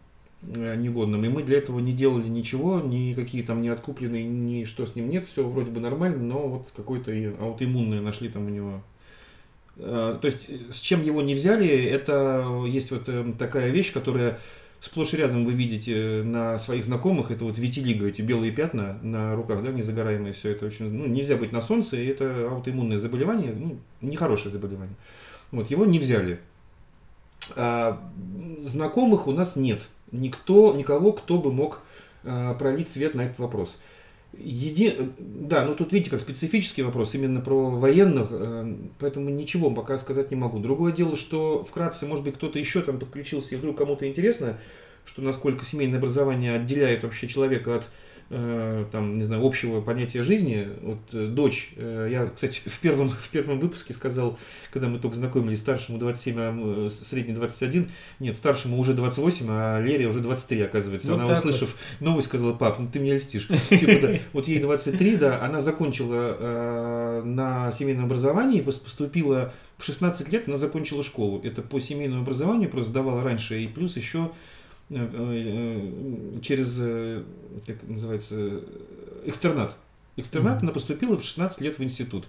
Э, 0.55 0.77
негодным. 0.77 1.25
И 1.25 1.29
мы 1.29 1.43
для 1.43 1.59
этого 1.59 1.81
не 1.81 1.93
делали 1.93 2.29
ничего, 2.29 2.81
никакие 2.81 3.43
там 3.43 3.63
не 3.63 3.69
откупленные, 3.69 4.25
ни 4.25 4.65
что 4.65 4.87
с 4.87 4.95
ним 4.95 5.11
нет, 5.11 5.27
все 5.27 5.43
вроде 5.43 5.71
бы 5.73 5.81
нормально, 5.81 6.23
но 6.23 6.47
вот 6.47 6.69
какое-то 6.77 7.11
аутоиммунное 7.41 8.01
нашли 8.01 8.29
там 8.29 8.47
у 8.47 8.51
него. 8.51 8.83
Э, 9.77 10.17
то 10.21 10.27
есть 10.27 10.49
с 10.73 10.81
чем 10.81 11.03
его 11.03 11.21
не 11.21 11.35
взяли, 11.35 11.67
это 11.69 12.65
есть 12.65 12.93
вот 12.93 13.09
э, 13.09 13.33
такая 13.37 13.71
вещь, 13.71 13.93
которая 13.93 14.39
сплошь 14.81 15.15
и 15.15 15.17
рядом 15.17 15.45
вы 15.45 15.53
видите 15.53 16.23
на 16.25 16.61
своих 16.61 16.85
знакомых, 16.85 17.33
это 17.33 17.45
вот 17.45 17.59
витилиго, 17.59 18.07
эти 18.07 18.23
белые 18.23 18.53
пятна 18.53 19.01
на 19.03 19.35
руках, 19.35 19.65
да, 19.65 19.73
незагораемые, 19.73 20.33
все 20.33 20.51
это 20.51 20.67
очень, 20.67 20.89
ну, 20.89 21.07
нельзя 21.07 21.37
быть 21.37 21.51
на 21.51 21.61
солнце, 21.61 21.97
и 21.97 22.07
это 22.07 22.49
аутоиммунное 22.49 22.99
заболевание, 22.99 23.53
ну, 23.53 23.79
нехорошее 24.01 24.53
заболевание. 24.53 24.95
Вот, 25.51 25.73
его 25.73 25.87
не 25.87 25.99
взяли. 25.99 26.39
А 27.57 28.01
знакомых 28.65 29.27
у 29.27 29.33
нас 29.33 29.57
нет 29.57 29.83
никто, 30.13 30.75
никого, 30.75 31.13
кто 31.13 31.39
бы 31.39 31.53
мог 31.53 31.81
э, 32.25 32.55
пролить 32.59 32.91
свет 32.91 33.15
на 33.15 33.23
этот 33.23 33.39
вопрос. 33.39 33.77
Еди... 34.39 34.95
Да, 35.19 35.65
но 35.65 35.75
тут 35.75 35.93
видите, 35.93 36.11
как 36.11 36.21
специфический 36.21 36.83
вопрос 36.83 37.15
именно 37.15 37.41
про 37.41 37.71
военных, 37.71 38.29
э, 38.31 38.77
поэтому 38.99 39.31
ничего 39.31 39.71
пока 39.71 39.99
сказать 39.99 40.31
не 40.31 40.37
могу. 40.37 40.59
Другое 40.59 40.93
дело, 40.93 41.17
что 41.17 41.65
вкратце, 41.65 42.07
может 42.07 42.25
быть, 42.25 42.35
кто-то 42.35 42.59
еще 42.59 42.83
там 42.83 42.99
подключился 42.99 43.55
и 43.55 43.59
вдруг 43.59 43.79
кому-то 43.79 44.07
интересно, 44.07 44.59
что 45.05 45.23
насколько 45.23 45.65
семейное 45.65 45.99
образование 45.99 46.55
отделяет 46.55 47.03
вообще 47.05 47.29
человека 47.29 47.77
от 47.77 47.89
там, 48.29 49.19
не 49.19 49.25
знаю, 49.25 49.45
общего 49.47 49.81
понятия 49.81 50.23
жизни. 50.23 50.69
Вот 50.83 50.99
э, 51.13 51.29
дочь, 51.29 51.73
э, 51.77 52.09
я, 52.11 52.27
кстати, 52.27 52.61
в 52.65 52.79
первом, 52.81 53.11
в 53.11 53.29
первом 53.29 53.61
выпуске 53.61 53.95
сказал, 53.95 54.39
когда 54.73 54.89
мы 54.89 54.99
только 54.99 55.17
знакомились, 55.17 55.61
старшему 55.61 55.99
27, 55.99 56.37
а 56.39 56.89
средний 57.09 57.35
21, 57.35 57.91
нет, 58.19 58.37
старшему 58.37 58.79
уже 58.79 58.95
28, 58.95 59.47
а 59.49 59.81
Лере 59.81 60.09
уже 60.09 60.21
23, 60.21 60.63
оказывается. 60.63 61.11
Вот 61.11 61.21
она, 61.21 61.27
так 61.27 61.45
услышав 61.45 61.77
новость, 62.01 62.27
сказала, 62.27 62.53
пап, 62.53 62.81
ну 62.81 62.89
ты 62.93 62.99
меня 62.99 63.15
льстишь. 63.15 63.47
Типа, 63.69 64.01
да, 64.03 64.19
вот 64.33 64.49
ей 64.49 64.59
23, 64.59 65.17
да, 65.17 65.45
она 65.45 65.61
закончила 65.61 66.37
э, 66.39 67.23
на 67.25 67.71
семейном 67.73 68.07
образовании, 68.07 68.61
пос- 68.61 68.83
поступила 68.83 69.53
в 69.79 69.85
16 69.85 70.33
лет, 70.33 70.49
она 70.49 70.57
закончила 70.57 71.05
школу. 71.05 71.41
Это 71.45 71.63
по 71.63 71.79
семейному 71.81 72.23
образованию, 72.23 72.71
просто 72.71 72.91
сдавала 72.91 73.23
раньше, 73.23 73.63
и 73.63 73.69
плюс 73.69 73.97
еще 73.97 74.19
э, 74.19 74.29
э, 74.29 74.56
через, 74.89 76.77
э, 76.81 77.23
как 77.67 77.83
называется, 77.89 78.35
э, 78.37 78.61
экстернат. 79.27 79.77
Экстернат 80.17 80.57
Мгм. 80.57 80.67
она 80.67 80.73
поступила 80.73 81.17
в 81.19 81.25
16 81.25 81.61
лет 81.61 81.79
в 81.79 81.83
институт. 81.83 82.27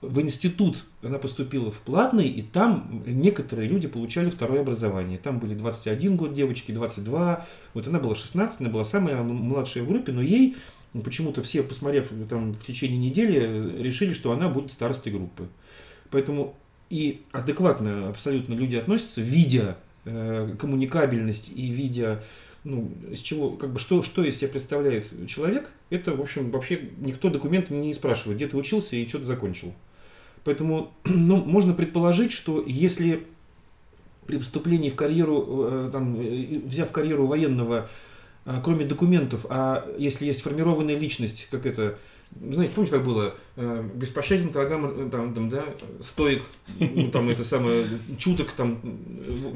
В 0.00 0.20
институт 0.20 0.84
она 1.02 1.18
поступила 1.18 1.70
в 1.70 1.78
платный, 1.78 2.28
и 2.28 2.42
там 2.42 3.04
некоторые 3.06 3.68
люди 3.68 3.86
получали 3.86 4.30
второе 4.30 4.62
образование. 4.62 5.18
Там 5.18 5.38
были 5.38 5.54
21 5.54 6.16
год 6.16 6.34
девочки, 6.34 6.72
22. 6.72 7.46
Вот 7.74 7.86
она 7.86 8.00
была 8.00 8.16
16, 8.16 8.60
она 8.60 8.70
была 8.70 8.84
самая 8.84 9.22
младшая 9.22 9.84
в 9.84 9.88
группе, 9.88 10.10
но 10.10 10.20
ей 10.20 10.56
почему-то 11.04 11.42
все, 11.42 11.62
посмотрев 11.62 12.08
там 12.28 12.54
в 12.54 12.64
течение 12.64 12.98
недели, 12.98 13.80
решили, 13.80 14.12
что 14.12 14.32
она 14.32 14.48
будет 14.48 14.72
старостой 14.72 15.12
группы. 15.12 15.48
Поэтому 16.10 16.56
и 16.90 17.22
адекватно 17.30 18.08
абсолютно 18.08 18.54
люди 18.54 18.74
относятся, 18.76 19.20
видя 19.20 19.78
э, 20.04 20.54
коммуникабельность 20.58 21.50
и 21.54 21.68
видя, 21.68 22.22
ну, 22.64 22.90
из 23.10 23.20
чего, 23.20 23.50
как 23.50 23.72
бы, 23.72 23.78
что, 23.78 24.02
что 24.02 24.24
из 24.24 24.38
себя 24.38 24.48
представляет 24.48 25.10
человек, 25.28 25.70
это, 25.90 26.14
в 26.14 26.20
общем, 26.20 26.50
вообще 26.50 26.90
никто 26.98 27.28
документы 27.28 27.74
не 27.74 27.92
спрашивает, 27.94 28.36
где 28.36 28.48
ты 28.48 28.56
учился 28.56 28.96
и 28.96 29.06
что 29.08 29.18
ты 29.18 29.24
закончил. 29.24 29.74
Поэтому, 30.44 30.92
ну, 31.04 31.36
можно 31.36 31.74
предположить, 31.74 32.32
что 32.32 32.62
если 32.66 33.26
при 34.26 34.38
поступлении 34.38 34.90
в 34.90 34.94
карьеру, 34.94 35.66
э, 35.68 35.90
там, 35.92 36.16
э, 36.20 36.60
взяв 36.64 36.90
карьеру 36.92 37.26
военного, 37.26 37.88
э, 38.44 38.60
кроме 38.62 38.84
документов, 38.84 39.46
а 39.48 39.86
если 39.98 40.26
есть 40.26 40.42
формированная 40.42 40.96
личность, 40.96 41.48
как 41.50 41.66
это, 41.66 41.98
знаете, 42.40 42.74
помните, 42.74 42.96
как 42.96 43.04
было, 43.04 43.34
э, 43.56 43.88
беспощаден 43.94 44.50
к 44.50 44.54
врагам, 44.54 44.86
э, 44.86 45.10
там, 45.10 45.34
там, 45.34 45.48
да, 45.48 45.64
стоик, 46.02 46.42
ну, 46.78 47.10
там, 47.10 47.28
это 47.28 47.44
самое, 47.44 47.98
чуток, 48.18 48.52
там, 48.52 48.80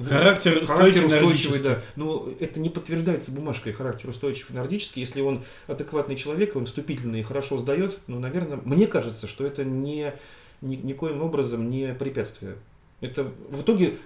Характер, 0.08 0.66
характер 0.66 1.04
устойчивый, 1.06 1.60
да. 1.60 1.82
Но 1.96 2.28
это 2.38 2.60
не 2.60 2.68
подтверждается 2.68 3.30
бумажкой 3.30 3.72
характер 3.72 4.10
устойчивый 4.10 4.56
нордический. 4.56 5.00
Если 5.00 5.20
он 5.20 5.44
адекватный 5.66 6.16
человек, 6.16 6.54
он 6.56 6.66
вступительный 6.66 7.20
и 7.20 7.22
хорошо 7.22 7.58
сдает, 7.58 7.98
ну, 8.06 8.18
наверное, 8.18 8.58
мне 8.64 8.86
кажется, 8.86 9.26
что 9.26 9.46
это 9.46 9.64
не, 9.64 10.12
ни- 10.60 10.76
никоим 10.76 11.22
образом 11.22 11.70
не 11.70 11.94
препятствие. 11.94 12.56
Это 13.00 13.24
в 13.50 13.62
итоге, 13.62 13.98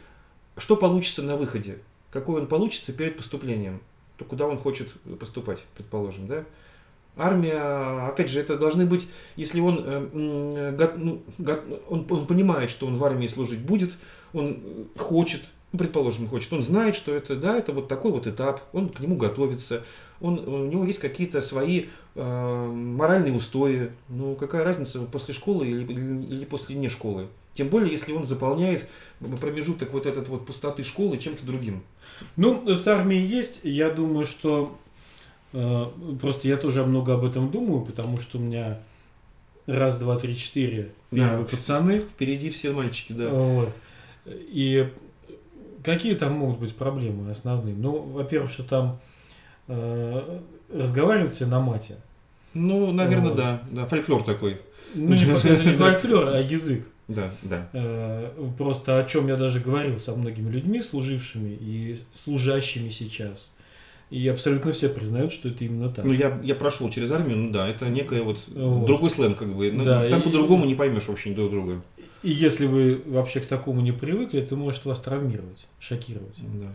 что 0.56 0.76
получится 0.76 1.22
на 1.22 1.36
выходе? 1.36 1.78
Какой 2.10 2.40
он 2.40 2.46
получится 2.46 2.92
перед 2.92 3.16
поступлением? 3.16 3.80
То 4.16 4.24
куда 4.24 4.46
он 4.46 4.58
хочет 4.58 4.88
поступать, 5.18 5.60
предположим, 5.76 6.26
да? 6.26 6.44
Армия, 7.16 8.08
опять 8.08 8.30
же, 8.30 8.40
это 8.40 8.56
должны 8.56 8.86
быть, 8.86 9.06
если 9.36 9.60
он, 9.60 9.82
э, 9.84 10.72
го- 10.76 10.92
ну, 10.96 11.22
он, 11.88 12.06
он 12.08 12.26
понимает, 12.26 12.70
что 12.70 12.86
он 12.86 12.96
в 12.96 13.04
армии 13.04 13.28
служить 13.28 13.60
будет, 13.60 13.92
он 14.32 14.58
э, 14.64 14.98
хочет, 14.98 15.42
ну, 15.72 15.78
предположим, 15.78 16.28
хочет, 16.28 16.52
он 16.52 16.62
знает, 16.62 16.96
что 16.96 17.14
это, 17.14 17.36
да, 17.36 17.56
это 17.58 17.72
вот 17.72 17.88
такой 17.88 18.12
вот 18.12 18.26
этап, 18.26 18.62
он 18.72 18.88
к 18.88 19.00
нему 19.00 19.16
готовится, 19.16 19.84
он, 20.20 20.38
у 20.38 20.66
него 20.66 20.84
есть 20.84 20.98
какие-то 20.98 21.42
свои 21.42 21.86
э, 22.14 22.66
моральные 22.72 23.34
устои, 23.34 23.90
ну 24.08 24.34
какая 24.34 24.64
разница 24.64 25.00
после 25.00 25.34
школы 25.34 25.66
или, 25.66 25.92
или, 25.92 26.44
после 26.44 26.76
не 26.76 26.88
школы. 26.88 27.28
Тем 27.54 27.68
более, 27.68 27.90
если 27.90 28.12
он 28.12 28.26
заполняет 28.26 28.88
промежуток 29.40 29.92
вот 29.92 30.06
этот 30.06 30.28
вот 30.28 30.46
пустоты 30.46 30.84
школы 30.84 31.18
чем-то 31.18 31.44
другим. 31.44 31.82
Ну, 32.36 32.66
с 32.66 32.86
армией 32.86 33.26
есть. 33.26 33.60
Я 33.62 33.90
думаю, 33.90 34.24
что 34.24 34.78
э, 34.86 34.89
просто 35.52 36.48
я 36.48 36.56
тоже 36.56 36.84
много 36.84 37.14
об 37.14 37.24
этом 37.24 37.50
думаю, 37.50 37.84
потому 37.84 38.20
что 38.20 38.38
у 38.38 38.40
меня 38.40 38.78
раз, 39.66 39.96
два, 39.98 40.18
три, 40.18 40.36
четыре 40.36 40.92
первые 41.10 41.44
Да. 41.44 41.50
пацаны. 41.50 41.98
Впереди 41.98 42.50
все 42.50 42.72
мальчики, 42.72 43.12
да. 43.12 43.28
Вот. 43.30 43.70
И 44.26 44.88
какие 45.82 46.14
там 46.14 46.34
могут 46.34 46.58
быть 46.60 46.74
проблемы 46.74 47.30
основные? 47.30 47.74
Ну, 47.74 48.00
во-первых, 48.00 48.50
что 48.50 48.62
там 48.62 48.98
э, 49.68 50.38
разговаривают 50.72 51.32
все 51.32 51.46
на 51.46 51.60
мате. 51.60 51.96
Ну, 52.54 52.92
наверное, 52.92 53.28
Вот. 53.28 53.36
да, 53.36 53.62
да, 53.70 53.86
фольклор 53.86 54.22
такой. 54.24 54.60
Ну, 54.94 55.14
не, 55.14 55.24
фольклор, 55.24 55.52
это 55.52 55.64
не 55.64 55.72
фольклор, 55.76 56.28
а 56.28 56.40
язык. 56.40 56.86
Да, 57.08 57.32
да. 57.42 57.68
Э, 57.72 58.30
Просто 58.56 58.98
о 59.00 59.04
чем 59.04 59.26
я 59.28 59.36
даже 59.36 59.58
говорил 59.60 59.98
со 59.98 60.14
многими 60.14 60.48
людьми, 60.50 60.80
служившими 60.80 61.56
и 61.60 61.98
служащими 62.14 62.88
сейчас. 62.90 63.50
И 64.10 64.26
абсолютно 64.26 64.72
все 64.72 64.88
признают, 64.88 65.32
что 65.32 65.48
это 65.48 65.64
именно 65.64 65.88
так. 65.88 66.04
Ну, 66.04 66.12
я, 66.12 66.40
я 66.42 66.56
прошел 66.56 66.90
через 66.90 67.12
армию, 67.12 67.36
ну 67.38 67.50
да, 67.52 67.68
это 67.68 67.88
некое 67.88 68.22
вот, 68.22 68.40
Вот. 68.48 68.84
другой 68.86 69.10
сленг, 69.10 69.38
как 69.38 69.54
бы. 69.54 69.70
Ну, 69.70 69.84
Да, 69.84 70.08
там 70.10 70.20
и- 70.20 70.24
по-другому 70.24 70.64
не 70.66 70.74
поймешь 70.74 71.06
вообще 71.06 71.32
друг 71.32 71.50
друга. 71.50 71.80
И 72.22 72.30
если 72.30 72.66
вы 72.66 73.00
вообще 73.06 73.40
к 73.40 73.46
такому 73.46 73.80
не 73.80 73.92
привыкли, 73.92 74.40
это 74.40 74.56
может 74.56 74.84
вас 74.84 74.98
травмировать, 74.98 75.66
шокировать. 75.78 76.36
Да. 76.38 76.66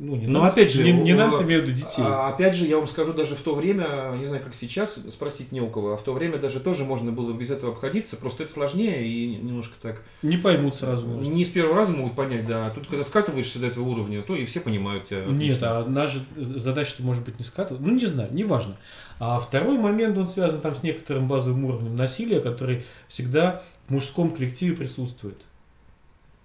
Ну, 0.00 0.14
не 0.14 0.28
Но 0.28 0.42
нас, 0.42 0.52
опять 0.52 0.70
же, 0.70 0.84
не, 0.84 0.92
не 0.92 1.12
у- 1.12 1.16
нас, 1.16 1.42
имею 1.42 1.60
в 1.60 1.64
виду 1.64 1.76
детей. 1.76 2.04
А, 2.04 2.28
опять 2.28 2.54
же, 2.54 2.66
я 2.66 2.76
вам 2.78 2.86
скажу, 2.86 3.12
даже 3.12 3.34
в 3.34 3.40
то 3.40 3.56
время, 3.56 4.14
не 4.16 4.26
знаю, 4.26 4.40
как 4.44 4.54
сейчас, 4.54 4.96
спросить 5.10 5.50
не 5.50 5.60
у 5.60 5.68
кого, 5.68 5.94
а 5.94 5.96
в 5.96 6.02
то 6.02 6.12
время 6.12 6.38
даже 6.38 6.60
тоже 6.60 6.84
можно 6.84 7.10
было 7.10 7.32
без 7.32 7.50
этого 7.50 7.72
обходиться, 7.72 8.16
просто 8.16 8.44
это 8.44 8.52
сложнее 8.52 9.04
и 9.04 9.34
немножко 9.34 9.74
так. 9.82 10.02
Не 10.22 10.36
поймут 10.36 10.76
сразу, 10.76 11.04
может. 11.04 11.28
Не 11.28 11.44
с 11.44 11.48
первого 11.48 11.74
раза 11.76 11.92
могут 11.92 12.14
понять, 12.14 12.46
да. 12.46 12.66
А 12.68 12.70
тут, 12.70 12.86
когда 12.86 13.02
скатываешься 13.02 13.58
до 13.58 13.66
этого 13.66 13.88
уровня, 13.88 14.22
то 14.22 14.36
и 14.36 14.44
все 14.44 14.60
понимают 14.60 15.06
тебя. 15.06 15.24
Нет, 15.24 15.34
отлично. 15.34 15.78
а 15.78 15.84
наша 15.84 16.20
задача 16.36 16.94
может 17.00 17.24
быть 17.24 17.36
не 17.40 17.44
скатывать. 17.44 17.82
Ну, 17.82 17.92
не 17.92 18.06
знаю, 18.06 18.28
неважно. 18.32 18.76
А 19.18 19.40
второй 19.40 19.78
момент, 19.78 20.16
он 20.16 20.28
связан 20.28 20.60
там 20.60 20.76
с 20.76 20.84
некоторым 20.84 21.26
базовым 21.26 21.64
уровнем 21.64 21.96
насилия, 21.96 22.40
который 22.40 22.84
всегда 23.08 23.64
в 23.88 23.92
мужском 23.92 24.30
коллективе 24.30 24.76
присутствует. 24.76 25.40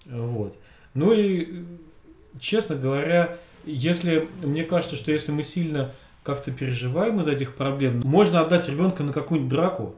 Вот. 0.06 0.58
Ну 0.96 1.14
и, 1.14 1.64
честно 2.40 2.76
говоря, 2.76 3.38
если, 3.66 4.28
мне 4.42 4.64
кажется, 4.64 4.96
что 4.96 5.12
если 5.12 5.32
мы 5.32 5.44
сильно 5.44 5.92
как-то 6.24 6.52
переживаем 6.52 7.20
из 7.20 7.28
этих 7.28 7.56
проблем, 7.56 8.02
можно 8.04 8.42
отдать 8.42 8.70
ребенка 8.70 9.04
на 9.04 9.14
какую-нибудь 9.14 9.52
драку, 9.52 9.96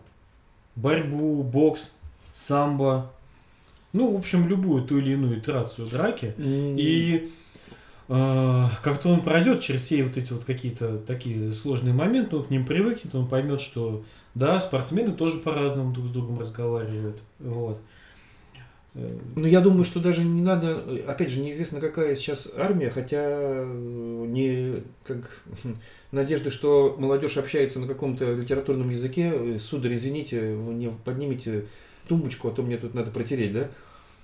борьбу, 0.76 1.44
бокс, 1.44 1.94
самбо, 2.34 3.12
ну, 3.94 4.12
в 4.14 4.18
общем, 4.18 4.48
любую 4.48 4.84
ту 4.84 4.98
или 4.98 5.14
иную 5.14 5.40
итерацию 5.40 5.88
драки. 5.88 6.34
М, 6.38 6.76
И 6.78 7.32
э, 8.10 8.66
как-то 8.84 9.10
он 9.10 9.22
пройдет 9.22 9.62
через 9.62 9.84
все 9.84 10.04
вот 10.04 10.18
эти 10.18 10.34
вот 10.34 10.44
какие-то 10.44 10.98
такие 10.98 11.54
сложные 11.54 11.94
моменты, 11.94 12.36
он 12.36 12.44
к 12.44 12.50
ним 12.50 12.66
привыкнет, 12.66 13.16
он 13.16 13.28
поймет, 13.28 13.62
что 13.62 14.04
да, 14.34 14.60
спортсмены 14.60 15.14
тоже 15.14 15.40
по-разному 15.40 15.94
друг 15.94 16.08
с 16.08 16.10
другом 16.10 16.40
разговаривают. 16.40 17.22
Вот. 17.40 17.80
Э, 18.96 19.18
Ну, 19.36 19.46
я 19.46 19.62
думаю, 19.62 19.84
что 19.84 20.00
даже 20.00 20.24
не 20.24 20.42
надо, 20.42 20.84
опять 21.08 21.30
же, 21.30 21.42
неизвестно, 21.42 21.80
какая 21.80 22.16
сейчас 22.16 22.48
армия, 22.56 22.90
хотя 22.90 23.22
э, 23.22 24.26
не 24.28 24.84
как 25.04 25.42
надежды, 26.12 26.50
что 26.50 26.96
молодежь 26.98 27.38
общается 27.38 27.80
на 27.80 27.88
каком-то 27.88 28.34
литературном 28.34 28.90
языке, 28.90 29.32
э, 29.34 29.60
сударь, 29.60 29.96
извините, 29.96 30.56
вы 30.56 30.74
не 30.74 30.90
поднимите 30.90 31.68
тумбочку, 32.08 32.48
а 32.48 32.52
то 32.52 32.64
мне 32.64 32.78
тут 32.78 32.94
надо 32.94 33.12
протереть, 33.12 33.54
да? 33.54 33.72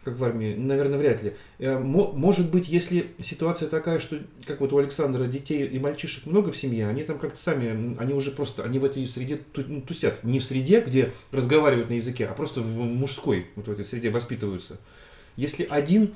Как 0.04 0.18
в 0.18 0.24
армии, 0.24 0.56
наверное, 0.56 0.98
вряд 0.98 1.22
ли. 1.22 1.34
Э, 1.60 1.78
мо- 1.78 2.12
Может 2.12 2.50
быть, 2.50 2.68
если 2.68 3.12
ситуация 3.20 3.70
такая, 3.70 4.00
что, 4.00 4.20
как 4.48 4.60
вот 4.60 4.74
у 4.74 4.78
Александра, 4.80 5.26
детей 5.26 5.68
и 5.68 5.80
мальчишек 5.80 6.26
много 6.26 6.52
в 6.52 6.58
семье, 6.58 6.88
они 6.88 7.04
там 7.04 7.20
как-то 7.20 7.40
сами, 7.40 7.96
они 8.00 8.14
уже 8.14 8.32
просто, 8.32 8.64
они 8.64 8.80
в 8.80 8.86
этой 8.86 9.08
среде 9.08 9.42
ну, 9.56 9.82
тусят. 9.82 10.24
Не 10.24 10.40
в 10.40 10.44
среде, 10.44 10.82
где 10.82 11.14
разговаривают 11.32 11.90
на 11.90 11.94
языке, 11.94 12.26
а 12.26 12.34
просто 12.34 12.62
в 12.62 12.78
мужской, 12.80 13.46
вот 13.56 13.68
в 13.68 13.72
этой 13.72 13.86
среде 13.86 14.10
воспитываются. 14.10 14.80
Если 15.36 15.68
один, 15.70 16.16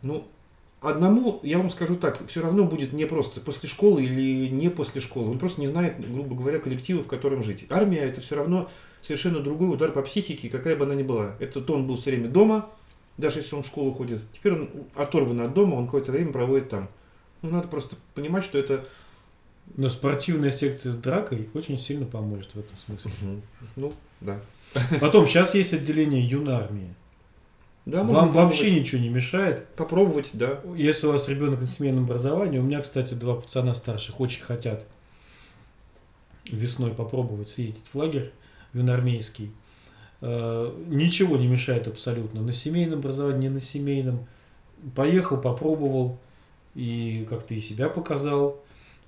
ну, 0.00 0.26
одному, 0.80 1.40
я 1.42 1.58
вам 1.58 1.68
скажу 1.68 1.96
так, 1.96 2.26
все 2.28 2.40
равно 2.40 2.64
будет 2.64 2.94
не 2.94 3.04
просто 3.04 3.42
после 3.42 3.68
школы 3.68 4.04
или 4.04 4.48
не 4.48 4.70
после 4.70 5.02
школы. 5.02 5.30
Он 5.30 5.38
просто 5.38 5.60
не 5.60 5.66
знает, 5.66 5.96
грубо 6.00 6.34
говоря, 6.34 6.58
коллектива, 6.58 7.02
в 7.02 7.06
котором 7.06 7.42
жить. 7.42 7.66
Армия 7.68 8.00
это 8.00 8.22
все 8.22 8.36
равно 8.36 8.70
совершенно 9.02 9.40
другой 9.40 9.72
удар 9.72 9.92
по 9.92 10.00
психике, 10.00 10.48
какая 10.48 10.74
бы 10.74 10.84
она 10.86 10.94
ни 10.94 11.02
была. 11.02 11.36
Это 11.38 11.60
то 11.60 11.74
он 11.74 11.86
был 11.86 11.96
все 11.96 12.10
время 12.10 12.28
дома, 12.28 12.70
даже 13.16 13.40
если 13.40 13.54
он 13.54 13.62
в 13.62 13.66
школу 13.66 13.92
ходит. 13.92 14.22
Теперь 14.32 14.54
он 14.54 14.70
оторван 14.94 15.40
от 15.40 15.54
дома, 15.54 15.74
он 15.74 15.86
какое-то 15.86 16.12
время 16.12 16.32
проводит 16.32 16.68
там. 16.68 16.88
Ну, 17.42 17.50
надо 17.50 17.68
просто 17.68 17.96
понимать, 18.14 18.44
что 18.44 18.58
это... 18.58 18.86
Но 19.76 19.88
спортивная 19.88 20.50
секция 20.50 20.92
с 20.92 20.96
дракой 20.96 21.48
очень 21.54 21.78
сильно 21.78 22.04
поможет 22.04 22.54
в 22.54 22.58
этом 22.58 22.76
смысле. 22.84 23.40
Ну, 23.76 23.92
да. 24.20 24.40
Потом, 25.00 25.26
сейчас 25.26 25.54
есть 25.54 25.72
отделение 25.72 26.20
юнармии. 26.22 26.94
Да, 27.86 28.02
Вам 28.02 28.32
вообще 28.32 28.78
ничего 28.78 29.00
не 29.00 29.10
мешает. 29.10 29.66
Попробовать, 29.68 30.30
да. 30.32 30.60
Если 30.74 31.06
у 31.06 31.12
вас 31.12 31.28
ребенок 31.28 31.60
на 31.60 31.66
семейном 31.66 32.04
образовании, 32.04 32.58
у 32.58 32.62
меня, 32.62 32.80
кстати, 32.80 33.14
два 33.14 33.36
пацана 33.36 33.74
старших 33.74 34.20
очень 34.20 34.42
хотят 34.42 34.86
весной 36.44 36.92
попробовать 36.92 37.48
съездить 37.48 37.84
в 37.92 37.94
лагерь 37.94 38.32
юноармейский. 38.72 39.52
Э, 40.20 40.72
ничего 40.88 41.36
не 41.36 41.46
мешает 41.46 41.86
абсолютно. 41.86 42.42
На 42.42 42.52
семейном 42.52 43.00
образовании, 43.00 43.48
не 43.48 43.54
на 43.54 43.60
семейном. 43.60 44.26
Поехал, 44.94 45.38
попробовал 45.38 46.18
и 46.74 47.26
как-то 47.28 47.54
и 47.54 47.60
себя 47.60 47.88
показал 47.88 48.64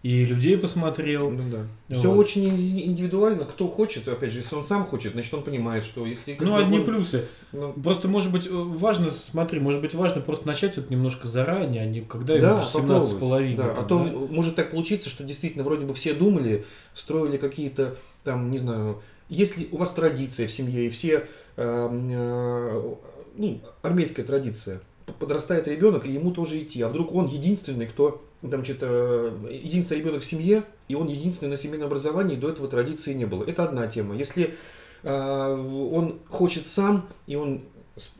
и 0.06 0.24
людей 0.24 0.56
посмотрел. 0.56 1.30
Ну 1.30 1.50
да. 1.50 1.66
Вот. 1.88 1.98
Все 1.98 2.12
очень 2.12 2.48
индивидуально. 2.48 3.44
Кто 3.44 3.66
хочет, 3.66 4.06
опять 4.06 4.30
же, 4.30 4.38
если 4.38 4.54
он 4.54 4.64
сам 4.64 4.86
хочет, 4.86 5.14
значит 5.14 5.34
он 5.34 5.42
понимает, 5.42 5.84
что 5.84 6.06
если. 6.06 6.36
Ну, 6.38 6.54
одни 6.56 6.78
он... 6.78 6.84
плюсы. 6.84 7.26
Ну... 7.50 7.72
Просто, 7.72 8.06
может 8.06 8.30
быть, 8.30 8.46
важно, 8.48 9.10
смотри, 9.10 9.58
может 9.58 9.80
быть, 9.80 9.94
важно 9.94 10.20
просто 10.20 10.46
начать 10.46 10.78
это 10.78 10.92
немножко 10.92 11.26
заранее, 11.26 11.82
а 11.82 11.86
не 11.86 12.02
когда 12.02 12.38
да, 12.38 12.60
уже 12.60 12.68
17 12.68 13.10
с 13.10 13.14
половиной. 13.14 13.56
Да. 13.56 13.74
Там, 13.74 13.84
а 13.84 13.88
то 13.88 14.04
да? 14.04 14.32
может 14.32 14.54
так 14.54 14.70
получиться, 14.70 15.08
что 15.08 15.24
действительно 15.24 15.64
вроде 15.64 15.84
бы 15.84 15.92
все 15.92 16.14
думали, 16.14 16.66
строили 16.94 17.36
какие-то 17.36 17.96
там, 18.22 18.50
не 18.52 18.58
знаю, 18.58 19.02
если 19.28 19.68
у 19.72 19.78
вас 19.78 19.92
традиция 19.92 20.46
в 20.46 20.52
семье, 20.52 20.86
и 20.86 20.88
все 20.88 21.28
э, 21.56 21.88
э, 21.90 22.94
ну, 23.36 23.60
армейская 23.82 24.24
традиция, 24.24 24.80
подрастает 25.18 25.68
ребенок, 25.68 26.06
и 26.06 26.12
ему 26.12 26.32
тоже 26.32 26.62
идти. 26.62 26.82
А 26.82 26.88
вдруг 26.88 27.14
он 27.14 27.26
единственный, 27.26 27.86
кто 27.86 28.22
там 28.50 28.64
что-то 28.64 29.32
единственный 29.50 29.98
ребенок 29.98 30.22
в 30.22 30.26
семье, 30.26 30.64
и 30.88 30.94
он 30.94 31.08
единственный 31.08 31.50
на 31.50 31.56
семейном 31.56 31.88
образовании, 31.88 32.36
до 32.36 32.50
этого 32.50 32.68
традиции 32.68 33.12
не 33.14 33.24
было. 33.24 33.44
Это 33.44 33.64
одна 33.64 33.86
тема. 33.86 34.14
Если 34.16 34.54
э, 35.02 35.10
он 35.10 36.18
хочет 36.28 36.66
сам, 36.66 37.08
и 37.26 37.36
он 37.36 37.62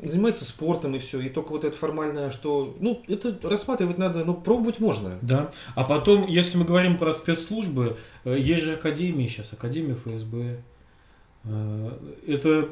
занимается 0.03 0.45
спортом 0.45 0.95
и 0.95 0.99
все, 0.99 1.21
и 1.21 1.29
только 1.29 1.53
вот 1.53 1.65
это 1.65 1.77
формальное, 1.77 2.31
что, 2.31 2.75
ну, 2.81 3.03
это 3.09 3.39
рассматривать 3.43 3.99
надо, 3.99 4.25
ну, 4.25 4.35
пробовать 4.35 4.81
можно. 4.81 5.19
Да, 5.23 5.53
а 5.75 5.85
потом, 5.85 6.27
если 6.27 6.57
мы 6.57 6.65
говорим 6.65 6.97
про 6.97 7.15
спецслужбы, 7.15 7.97
э, 8.25 8.37
есть 8.39 8.65
же 8.65 8.75
академии 8.75 9.27
сейчас, 9.27 9.53
Академия 9.53 9.95
ФСБ, 9.95 10.39
э, 10.39 10.57
это 12.27 12.69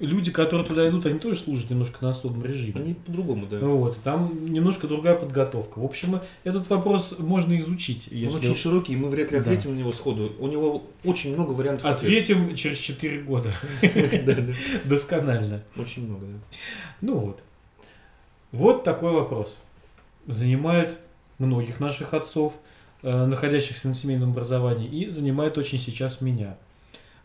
люди, 0.00 0.30
которые 0.30 0.66
туда 0.66 0.88
идут, 0.88 1.06
они 1.06 1.18
тоже 1.18 1.38
служат 1.38 1.70
немножко 1.70 1.98
на 2.02 2.10
особом 2.10 2.44
режиме. 2.44 2.80
Они 2.80 2.94
по-другому, 2.94 3.46
да. 3.46 3.58
Вот, 3.58 4.00
там 4.02 4.52
немножко 4.52 4.86
другая 4.86 5.16
подготовка. 5.16 5.78
В 5.78 5.84
общем, 5.84 6.20
этот 6.44 6.68
вопрос 6.70 7.16
можно 7.18 7.58
изучить. 7.58 8.08
Если... 8.10 8.36
Он 8.36 8.44
очень 8.44 8.56
широкий, 8.56 8.92
и 8.92 8.96
мы 8.96 9.08
вряд 9.08 9.32
ли 9.32 9.38
ответим 9.38 9.70
да. 9.70 9.76
на 9.76 9.78
него 9.80 9.92
сходу. 9.92 10.32
У 10.38 10.46
него 10.46 10.84
очень 11.04 11.34
много 11.34 11.52
вариантов. 11.52 11.86
Ответим 11.86 12.42
ответа. 12.42 12.56
через 12.56 12.78
4 12.78 13.22
года. 13.22 13.52
Досконально. 14.84 15.62
Очень 15.76 16.06
много, 16.06 16.26
да. 16.26 16.38
Ну 17.00 17.18
вот. 17.18 17.42
Вот 18.52 18.84
такой 18.84 19.12
вопрос. 19.12 19.58
Занимает 20.26 20.96
многих 21.38 21.80
наших 21.80 22.14
отцов, 22.14 22.54
э, 23.02 23.26
находящихся 23.26 23.88
на 23.88 23.94
семейном 23.94 24.30
образовании, 24.30 24.88
и 24.88 25.08
занимает 25.08 25.58
очень 25.58 25.78
сейчас 25.78 26.20
меня. 26.20 26.56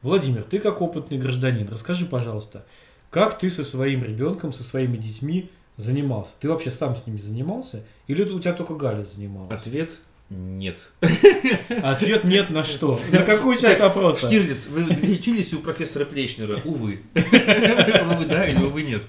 Владимир, 0.03 0.43
ты 0.43 0.59
как 0.59 0.81
опытный 0.81 1.17
гражданин, 1.17 1.67
расскажи, 1.69 2.05
пожалуйста, 2.05 2.65
как 3.09 3.39
ты 3.39 3.49
со 3.49 3.63
своим 3.63 4.03
ребенком, 4.03 4.51
со 4.51 4.61
своими 4.61 4.97
детьми 4.97 5.49
занимался? 5.77 6.33
Ты 6.41 6.49
вообще 6.49 6.71
сам 6.71 6.97
с 6.97 7.07
ними 7.07 7.17
занимался? 7.17 7.83
Или 8.07 8.23
у 8.23 8.39
тебя 8.39 8.51
только 8.53 8.75
Галя 8.75 9.03
занималась? 9.03 9.57
Ответ 9.61 9.91
нет. 10.29 10.77
Ответ 11.69 12.25
нет 12.25 12.49
на 12.49 12.65
что? 12.65 12.99
На 13.11 13.21
какую 13.23 13.57
часть 13.57 13.79
вопроса? 13.79 14.27
Штирлиц, 14.27 14.67
вы 14.67 14.81
лечились 14.83 15.53
у 15.53 15.59
профессора 15.59 16.03
Плечнера? 16.03 16.59
Увы. 16.65 17.01
Увы, 17.15 18.25
да 18.25 18.45
или 18.45 18.61
увы 18.61 18.83
нет. 18.83 19.03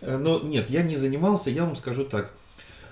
Но 0.00 0.40
нет, 0.40 0.70
я 0.70 0.82
не 0.82 0.96
занимался, 0.96 1.50
я 1.50 1.64
вам 1.64 1.76
скажу 1.76 2.04
так, 2.04 2.32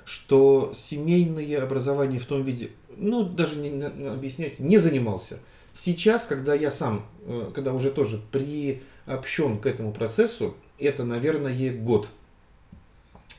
что 0.05 0.75
семейное 0.77 1.63
образование 1.63 2.21
в 2.21 2.27
том 2.27 2.43
виде, 2.43 2.71
ну 2.97 3.25
даже 3.25 3.57
не 3.57 3.83
объяснять, 4.09 4.59
не 4.59 4.77
занимался. 4.77 5.39
Сейчас, 5.79 6.25
когда 6.25 6.55
я 6.55 6.71
сам, 6.71 7.07
э, 7.27 7.51
когда 7.55 7.73
уже 7.73 7.91
тоже 7.91 8.21
приобщен 8.33 9.59
к 9.59 9.67
этому 9.67 9.93
процессу, 9.93 10.55
это, 10.79 11.05
наверное, 11.05 11.77
год, 11.77 12.09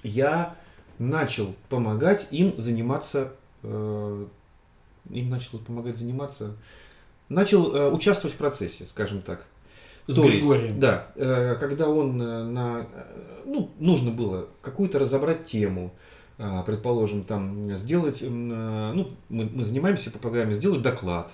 я 0.04 0.56
начал 1.00 1.56
помогать 1.70 2.28
им 2.32 2.54
заниматься, 2.58 3.34
э, 3.64 4.26
им 5.10 5.30
начал 5.30 5.60
помогать 5.60 5.98
заниматься, 5.98 6.56
начал 7.28 7.76
э, 7.76 7.90
участвовать 7.90 8.36
в 8.36 8.38
процессе, 8.38 8.86
скажем 8.88 9.22
так. 9.22 9.46
С 10.06 10.16
То 10.16 10.24
Григорием. 10.24 10.68
Есть, 10.68 10.80
да, 10.80 11.08
когда 11.60 11.90
он 11.90 12.16
на, 12.16 12.88
ну, 13.44 13.72
нужно 13.78 14.12
было 14.12 14.48
какую-то 14.62 15.00
разобрать 15.00 15.48
тему, 15.48 15.92
предположим, 16.38 17.26
там 17.26 17.78
сделать, 17.78 18.22
ну, 18.22 19.12
мы, 19.28 19.50
мы 19.54 19.66
занимаемся 19.66 20.10
по 20.10 20.18
программе, 20.18 20.54
сделать 20.54 20.82
доклад, 20.82 21.30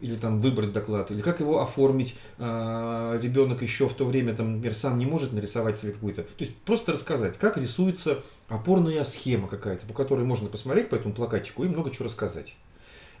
или 0.00 0.16
там 0.16 0.38
выбрать 0.38 0.72
доклад, 0.72 1.10
или 1.10 1.20
как 1.20 1.40
его 1.40 1.60
оформить. 1.60 2.14
А, 2.38 3.18
ребенок 3.20 3.62
еще 3.62 3.88
в 3.88 3.94
то 3.94 4.04
время, 4.04 4.34
там, 4.34 4.54
например, 4.54 4.74
сам 4.74 4.98
не 4.98 5.06
может 5.06 5.32
нарисовать 5.32 5.78
себе 5.78 5.92
какую-то. 5.92 6.22
То 6.22 6.44
есть 6.44 6.56
просто 6.58 6.92
рассказать, 6.92 7.38
как 7.38 7.56
рисуется 7.56 8.22
опорная 8.48 9.04
схема 9.04 9.48
какая-то, 9.48 9.86
по 9.86 9.94
которой 9.94 10.24
можно 10.24 10.48
посмотреть 10.48 10.88
по 10.88 10.94
этому 10.94 11.14
плакатику 11.14 11.64
и 11.64 11.68
много 11.68 11.90
чего 11.90 12.06
рассказать. 12.06 12.54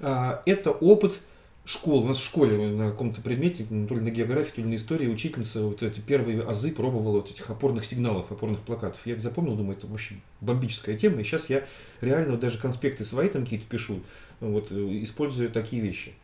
А, 0.00 0.42
это 0.46 0.70
опыт 0.70 1.20
школы. 1.64 2.04
У 2.04 2.08
нас 2.08 2.18
в 2.18 2.24
школе 2.24 2.70
на 2.70 2.90
каком-то 2.90 3.20
предмете, 3.20 3.66
ну, 3.70 3.86
то 3.86 3.94
ли 3.94 4.00
на 4.00 4.10
географии, 4.10 4.52
то 4.56 4.60
ли 4.60 4.68
на 4.68 4.76
истории, 4.76 5.08
учительница 5.08 5.62
вот 5.62 5.82
эти 5.82 6.00
первые 6.00 6.42
азы 6.42 6.72
пробовала 6.72 7.18
вот 7.18 7.30
этих 7.30 7.48
опорных 7.50 7.84
сигналов, 7.84 8.30
опорных 8.32 8.60
плакатов. 8.60 9.00
Я 9.04 9.16
запомнил, 9.16 9.56
думаю, 9.56 9.76
это 9.76 9.86
вообще 9.86 10.16
бомбическая 10.40 10.96
тема. 10.96 11.20
И 11.20 11.24
сейчас 11.24 11.50
я 11.50 11.64
реально 12.00 12.32
вот 12.32 12.40
даже 12.40 12.58
конспекты 12.58 13.04
свои 13.04 13.28
там 13.28 13.44
какие-то 13.44 13.66
пишу, 13.66 14.00
вот, 14.40 14.72
использую 14.72 15.50
такие 15.50 15.82
вещи. 15.82 16.14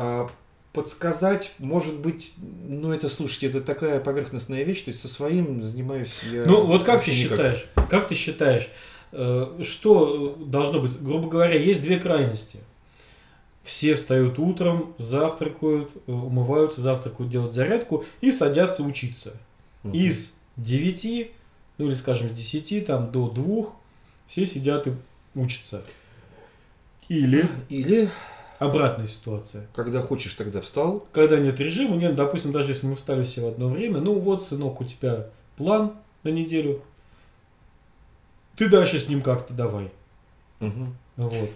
А, 0.00 0.30
подсказать, 0.72 1.54
может 1.58 1.98
быть, 1.98 2.32
ну 2.36 2.92
это, 2.92 3.08
слушайте, 3.08 3.48
это 3.48 3.60
такая 3.60 3.98
поверхностная 3.98 4.62
вещь, 4.62 4.82
то 4.82 4.90
есть 4.90 5.00
со 5.00 5.08
своим 5.08 5.60
занимаюсь 5.60 6.12
я... 6.30 6.44
Ну 6.44 6.66
вот 6.66 6.84
как 6.84 7.04
ты 7.04 7.10
считаешь, 7.10 7.66
как 7.90 8.06
ты 8.06 8.14
считаешь, 8.14 8.68
э, 9.10 9.60
что 9.64 10.36
должно 10.38 10.78
быть, 10.78 11.02
грубо 11.02 11.28
говоря, 11.28 11.58
есть 11.58 11.82
две 11.82 11.98
крайности. 11.98 12.60
Все 13.64 13.96
встают 13.96 14.38
утром, 14.38 14.94
завтракают, 14.98 15.90
э, 16.06 16.12
умываются, 16.12 16.80
завтракают, 16.80 17.28
делают 17.28 17.54
зарядку 17.54 18.04
и 18.20 18.30
садятся 18.30 18.84
учиться. 18.84 19.32
Угу. 19.82 19.96
Из 19.96 20.32
9, 20.58 21.32
ну 21.78 21.88
или 21.88 21.94
скажем 21.94 22.28
с 22.28 22.38
10 22.38 22.86
там, 22.86 23.10
до 23.10 23.28
2 23.28 23.66
все 24.28 24.46
сидят 24.46 24.86
и 24.86 24.92
учатся. 25.34 25.82
Или... 27.08 27.48
Или 27.68 28.10
Обратная 28.58 29.06
ситуация. 29.06 29.68
Когда 29.74 30.02
хочешь, 30.02 30.34
тогда 30.34 30.60
встал. 30.60 31.06
Когда 31.12 31.38
нет 31.38 31.60
режима, 31.60 31.96
нет, 31.96 32.16
допустим, 32.16 32.50
даже 32.50 32.72
если 32.72 32.86
мы 32.86 32.96
встали 32.96 33.22
все 33.22 33.42
в 33.42 33.46
одно 33.46 33.68
время, 33.68 34.00
ну 34.00 34.18
вот, 34.18 34.42
сынок, 34.42 34.80
у 34.80 34.84
тебя 34.84 35.26
план 35.56 35.92
на 36.24 36.30
неделю, 36.30 36.82
ты 38.56 38.68
дальше 38.68 38.98
с 38.98 39.08
ним 39.08 39.22
как-то 39.22 39.54
давай. 39.54 39.90
Угу. 40.60 40.86
Вот. 41.16 41.50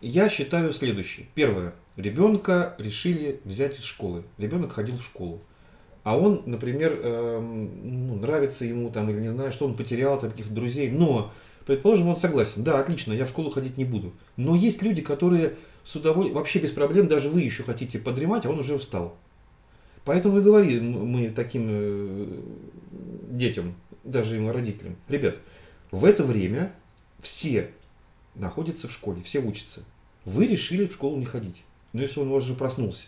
Я 0.00 0.28
считаю 0.28 0.72
следующее. 0.72 1.26
Первое. 1.34 1.72
Ребенка 1.96 2.76
решили 2.78 3.40
взять 3.44 3.78
из 3.78 3.84
школы. 3.84 4.22
Ребенок 4.38 4.72
ходил 4.72 4.98
в 4.98 5.02
школу. 5.02 5.40
А 6.04 6.16
он, 6.16 6.42
например, 6.46 7.00
э, 7.02 7.40
ну, 7.40 8.14
нравится 8.14 8.64
ему 8.64 8.90
там, 8.90 9.10
или 9.10 9.18
не 9.18 9.28
знаю, 9.28 9.50
что 9.50 9.64
он 9.66 9.74
потерял 9.74 10.20
там 10.20 10.30
каких-то 10.30 10.54
друзей. 10.54 10.88
Но, 10.90 11.32
предположим, 11.66 12.08
он 12.08 12.16
согласен. 12.16 12.62
Да, 12.62 12.78
отлично, 12.78 13.12
я 13.12 13.24
в 13.24 13.30
школу 13.30 13.50
ходить 13.50 13.76
не 13.76 13.84
буду. 13.84 14.12
Но 14.36 14.54
есть 14.54 14.82
люди, 14.82 15.02
которые 15.02 15.54
с 15.86 15.94
удовольствием, 15.94 16.36
вообще 16.36 16.58
без 16.58 16.72
проблем, 16.72 17.06
даже 17.06 17.28
вы 17.28 17.42
еще 17.42 17.62
хотите 17.62 18.00
подремать, 18.00 18.44
а 18.44 18.50
он 18.50 18.58
уже 18.58 18.76
встал. 18.76 19.16
Поэтому 20.04 20.38
и 20.38 20.42
говорим 20.42 21.06
мы 21.06 21.30
таким 21.30 21.66
э, 21.68 22.26
детям, 23.30 23.74
даже 24.02 24.36
им 24.36 24.50
родителям, 24.50 24.96
ребят, 25.08 25.38
в 25.92 26.04
это 26.04 26.24
время 26.24 26.74
все 27.22 27.70
находятся 28.34 28.88
в 28.88 28.92
школе, 28.92 29.22
все 29.22 29.40
учатся. 29.40 29.84
Вы 30.24 30.48
решили 30.48 30.86
в 30.86 30.92
школу 30.92 31.16
не 31.16 31.24
ходить. 31.24 31.62
Но 31.92 32.02
если 32.02 32.18
он 32.18 32.28
у 32.28 32.34
вас 32.34 32.44
же 32.44 32.54
проснулся, 32.54 33.06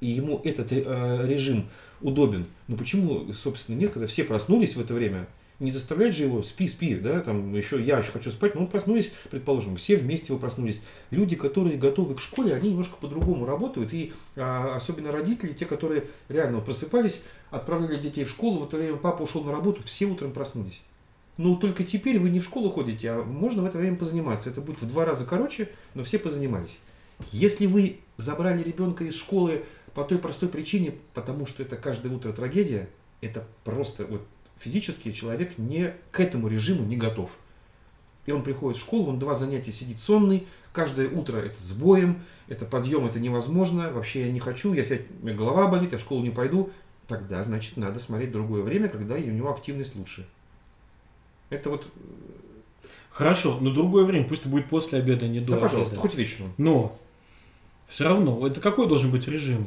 и 0.00 0.06
ему 0.06 0.42
этот 0.44 0.72
э, 0.72 1.26
режим 1.26 1.70
удобен, 2.02 2.46
ну 2.68 2.76
почему, 2.76 3.32
собственно, 3.32 3.76
нет, 3.76 3.92
когда 3.92 4.06
все 4.06 4.24
проснулись 4.24 4.76
в 4.76 4.80
это 4.80 4.92
время, 4.92 5.26
не 5.60 5.70
заставлять 5.70 6.16
же 6.16 6.24
его, 6.24 6.42
спи, 6.42 6.68
спи, 6.68 6.96
да, 6.96 7.20
там 7.20 7.54
еще 7.54 7.80
я 7.80 7.98
еще 7.98 8.10
хочу 8.10 8.30
спать, 8.30 8.54
но 8.54 8.62
мы 8.62 8.66
проснулись, 8.66 9.12
предположим, 9.30 9.76
все 9.76 9.96
вместе 9.96 10.32
вы 10.32 10.38
проснулись. 10.38 10.80
Люди, 11.10 11.36
которые 11.36 11.76
готовы 11.76 12.14
к 12.16 12.20
школе, 12.20 12.54
они 12.54 12.70
немножко 12.70 12.96
по-другому 12.96 13.44
работают, 13.44 13.92
и 13.92 14.12
а, 14.36 14.74
особенно 14.74 15.12
родители, 15.12 15.52
те, 15.52 15.66
которые 15.66 16.04
реально 16.28 16.60
просыпались, 16.60 17.22
отправляли 17.50 18.00
детей 18.00 18.24
в 18.24 18.30
школу, 18.30 18.60
в 18.60 18.68
это 18.68 18.78
время 18.78 18.96
папа 18.96 19.22
ушел 19.22 19.44
на 19.44 19.52
работу, 19.52 19.82
все 19.84 20.06
утром 20.06 20.32
проснулись. 20.32 20.80
Но 21.36 21.54
только 21.56 21.84
теперь 21.84 22.18
вы 22.18 22.30
не 22.30 22.40
в 22.40 22.44
школу 22.44 22.70
ходите, 22.70 23.10
а 23.10 23.22
можно 23.22 23.62
в 23.62 23.66
это 23.66 23.78
время 23.78 23.96
позаниматься. 23.96 24.50
Это 24.50 24.60
будет 24.60 24.82
в 24.82 24.86
два 24.86 25.04
раза 25.04 25.24
короче, 25.24 25.70
но 25.94 26.04
все 26.04 26.18
позанимались. 26.18 26.76
Если 27.32 27.66
вы 27.66 27.98
забрали 28.16 28.62
ребенка 28.62 29.04
из 29.04 29.14
школы 29.14 29.64
по 29.94 30.04
той 30.04 30.18
простой 30.18 30.48
причине, 30.48 30.94
потому 31.14 31.46
что 31.46 31.62
это 31.62 31.76
каждое 31.76 32.12
утро 32.12 32.32
трагедия, 32.32 32.88
это 33.20 33.46
просто 33.64 34.04
вот 34.04 34.22
физически 34.60 35.12
человек 35.12 35.58
не, 35.58 35.94
к 36.12 36.20
этому 36.20 36.48
режиму 36.48 36.84
не 36.84 36.96
готов. 36.96 37.30
И 38.26 38.32
он 38.32 38.42
приходит 38.42 38.78
в 38.78 38.82
школу, 38.82 39.08
он 39.08 39.18
два 39.18 39.34
занятия 39.34 39.72
сидит 39.72 39.98
сонный, 39.98 40.46
каждое 40.72 41.08
утро 41.08 41.38
это 41.38 41.60
с 41.62 41.72
боем, 41.72 42.22
это 42.48 42.64
подъем, 42.64 43.06
это 43.06 43.18
невозможно, 43.18 43.90
вообще 43.90 44.26
я 44.26 44.32
не 44.32 44.40
хочу, 44.40 44.72
я 44.74 44.84
сядь, 44.84 45.02
у 45.22 45.26
меня 45.26 45.36
голова 45.36 45.66
болит, 45.66 45.92
я 45.92 45.98
в 45.98 46.00
школу 46.00 46.22
не 46.22 46.30
пойду. 46.30 46.70
Тогда, 47.08 47.42
значит, 47.42 47.76
надо 47.76 47.98
смотреть 47.98 48.30
другое 48.30 48.62
время, 48.62 48.88
когда 48.88 49.16
у 49.16 49.18
него 49.18 49.52
активность 49.52 49.96
лучше. 49.96 50.28
Это 51.48 51.70
вот... 51.70 51.86
Хорошо, 53.10 53.58
но 53.60 53.72
другое 53.72 54.04
время, 54.04 54.28
пусть 54.28 54.42
это 54.42 54.50
будет 54.50 54.68
после 54.68 55.00
обеда, 55.00 55.26
не 55.26 55.40
до 55.40 55.46
Да, 55.46 55.52
обеда. 55.54 55.68
пожалуйста, 55.68 55.96
хоть 55.96 56.14
вечером. 56.14 56.52
Но 56.56 56.96
все 57.88 58.04
равно, 58.04 58.46
это 58.46 58.60
какой 58.60 58.86
должен 58.86 59.10
быть 59.10 59.26
режим? 59.26 59.66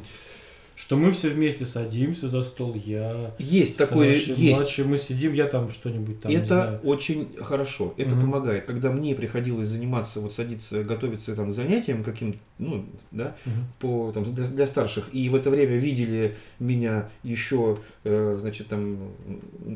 Что 0.76 0.96
мы 0.96 1.12
все 1.12 1.28
вместе 1.28 1.66
садимся 1.66 2.26
за 2.28 2.42
стол, 2.42 2.74
я, 2.74 3.34
Есть 3.38 3.76
такой, 3.76 4.14
есть. 4.18 4.36
младший, 4.38 4.84
мы 4.84 4.98
сидим, 4.98 5.32
я 5.32 5.46
там 5.46 5.70
что-нибудь 5.70 6.20
там, 6.20 6.32
это 6.32 6.80
очень 6.82 7.28
хорошо, 7.40 7.94
это 7.96 8.16
Мгм. 8.16 8.20
помогает. 8.22 8.64
Когда 8.64 8.90
мне 8.90 9.14
приходилось 9.14 9.68
заниматься, 9.68 10.20
вот 10.20 10.32
садиться, 10.32 10.82
готовиться 10.82 11.36
там, 11.36 11.52
к 11.52 11.54
занятиям 11.54 12.02
каким 12.02 12.34
ну, 12.58 12.86
да, 13.12 13.36
Мгм. 13.44 13.66
по, 13.78 14.10
там, 14.12 14.34
для, 14.34 14.46
для 14.46 14.66
старших, 14.66 15.10
и 15.12 15.28
в 15.28 15.34
это 15.36 15.50
время 15.50 15.76
видели 15.76 16.36
меня 16.58 17.08
еще, 17.22 17.78
э, 18.02 18.36
значит, 18.40 18.68
там, 18.68 19.12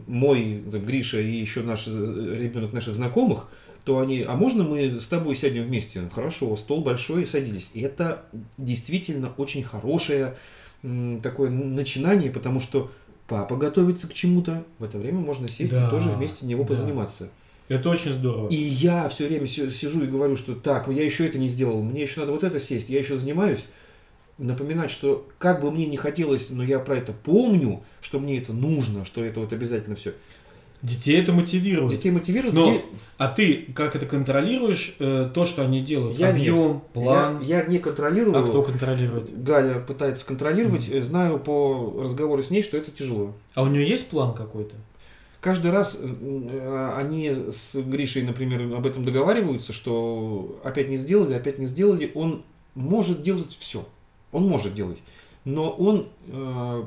мой 0.06 0.62
там, 0.70 0.84
Гриша 0.84 1.20
и 1.20 1.30
еще 1.30 1.62
наш 1.62 1.84
э, 1.87 2.37
ребенок 2.40 2.72
наших 2.72 2.96
знакомых, 2.96 3.48
то 3.84 4.00
они, 4.00 4.22
а 4.22 4.34
можно 4.34 4.64
мы 4.64 5.00
с 5.00 5.06
тобой 5.06 5.34
сядем 5.37 5.62
вместе? 5.62 6.08
Хорошо, 6.12 6.54
стол 6.56 6.82
большой, 6.82 7.26
садились. 7.26 7.70
И 7.72 7.80
это 7.80 8.24
действительно 8.58 9.32
очень 9.37 9.62
хорошее 9.62 10.24
м, 10.26 10.34
такое 11.22 11.50
начинание, 11.50 12.30
потому 12.30 12.60
что 12.60 12.90
папа 13.26 13.56
готовится 13.56 14.08
к 14.08 14.14
чему-то, 14.14 14.64
в 14.78 14.84
это 14.84 14.98
время 14.98 15.20
можно 15.20 15.48
сесть 15.48 15.72
Да, 15.72 15.86
и 15.86 15.90
тоже 15.90 16.10
вместе 16.10 16.46
него 16.46 16.62
да. 16.64 16.68
позаниматься. 16.70 17.28
Это 17.68 17.90
очень 17.90 18.12
здорово. 18.12 18.48
И 18.48 18.54
я 18.56 19.08
все 19.10 19.28
время 19.28 19.46
си- 19.46 19.70
сижу 19.70 20.02
и 20.02 20.06
говорю, 20.06 20.36
что 20.36 20.54
так, 20.54 20.88
я 20.88 21.04
еще 21.04 21.26
это 21.26 21.38
не 21.38 21.48
сделал, 21.48 21.82
мне 21.82 22.02
еще 22.02 22.20
надо 22.20 22.32
вот 22.32 22.44
это 22.44 22.58
сесть, 22.58 22.88
я 22.88 22.98
еще 22.98 23.18
занимаюсь. 23.18 23.64
Напоминать, 24.38 24.90
что 24.92 25.28
как 25.38 25.60
бы 25.60 25.70
мне 25.72 25.86
не 25.86 25.96
хотелось, 25.96 26.48
но 26.50 26.62
я 26.62 26.78
про 26.78 26.96
это 26.96 27.12
помню, 27.12 27.82
что 28.00 28.20
мне 28.20 28.38
это 28.38 28.52
нужно, 28.52 29.04
что 29.04 29.22
это 29.22 29.40
вот 29.40 29.52
обязательно 29.52 29.96
все. 29.96 30.14
Детей 30.82 31.20
это 31.20 31.32
мотивирует. 31.32 31.90
Детей 31.90 32.10
мотивирует. 32.10 32.54
Но 32.54 32.80
А 33.16 33.28
ты 33.28 33.66
как 33.74 33.96
это 33.96 34.06
контролируешь, 34.06 34.94
э, 35.00 35.28
то, 35.34 35.44
что 35.44 35.62
они 35.62 35.80
делают? 35.80 36.16
Я 36.16 36.30
нет. 36.30 36.52
Объем, 36.52 36.82
план. 36.92 37.40
Я, 37.40 37.62
я 37.62 37.66
не 37.66 37.78
контролирую. 37.78 38.36
А 38.38 38.44
кто 38.44 38.62
контролирует? 38.62 39.42
Галя 39.42 39.80
пытается 39.80 40.24
контролировать. 40.24 40.88
э, 40.88 41.02
Знаю 41.02 41.38
по 41.40 42.00
разговору 42.00 42.42
с 42.42 42.50
ней, 42.50 42.62
что 42.62 42.76
это 42.76 42.92
тяжело. 42.92 43.32
А 43.54 43.62
у 43.62 43.66
нее 43.66 43.88
есть 43.88 44.06
план 44.08 44.34
какой-то? 44.34 44.76
Каждый 45.40 45.70
раз 45.72 45.96
э, 45.98 46.04
э, 46.04 46.92
они 46.96 47.28
с 47.50 47.74
Гришей, 47.74 48.22
например, 48.22 48.72
об 48.76 48.86
этом 48.86 49.04
договариваются, 49.04 49.72
что 49.72 50.60
опять 50.62 50.88
не 50.88 50.96
сделали, 50.96 51.34
опять 51.34 51.58
не 51.58 51.66
сделали. 51.66 52.12
Он 52.14 52.42
может 52.76 53.22
делать 53.22 53.56
все. 53.58 53.84
Он 54.30 54.46
может 54.46 54.74
делать. 54.74 54.98
Но 55.44 55.70
он, 55.70 56.06
э, 56.26 56.84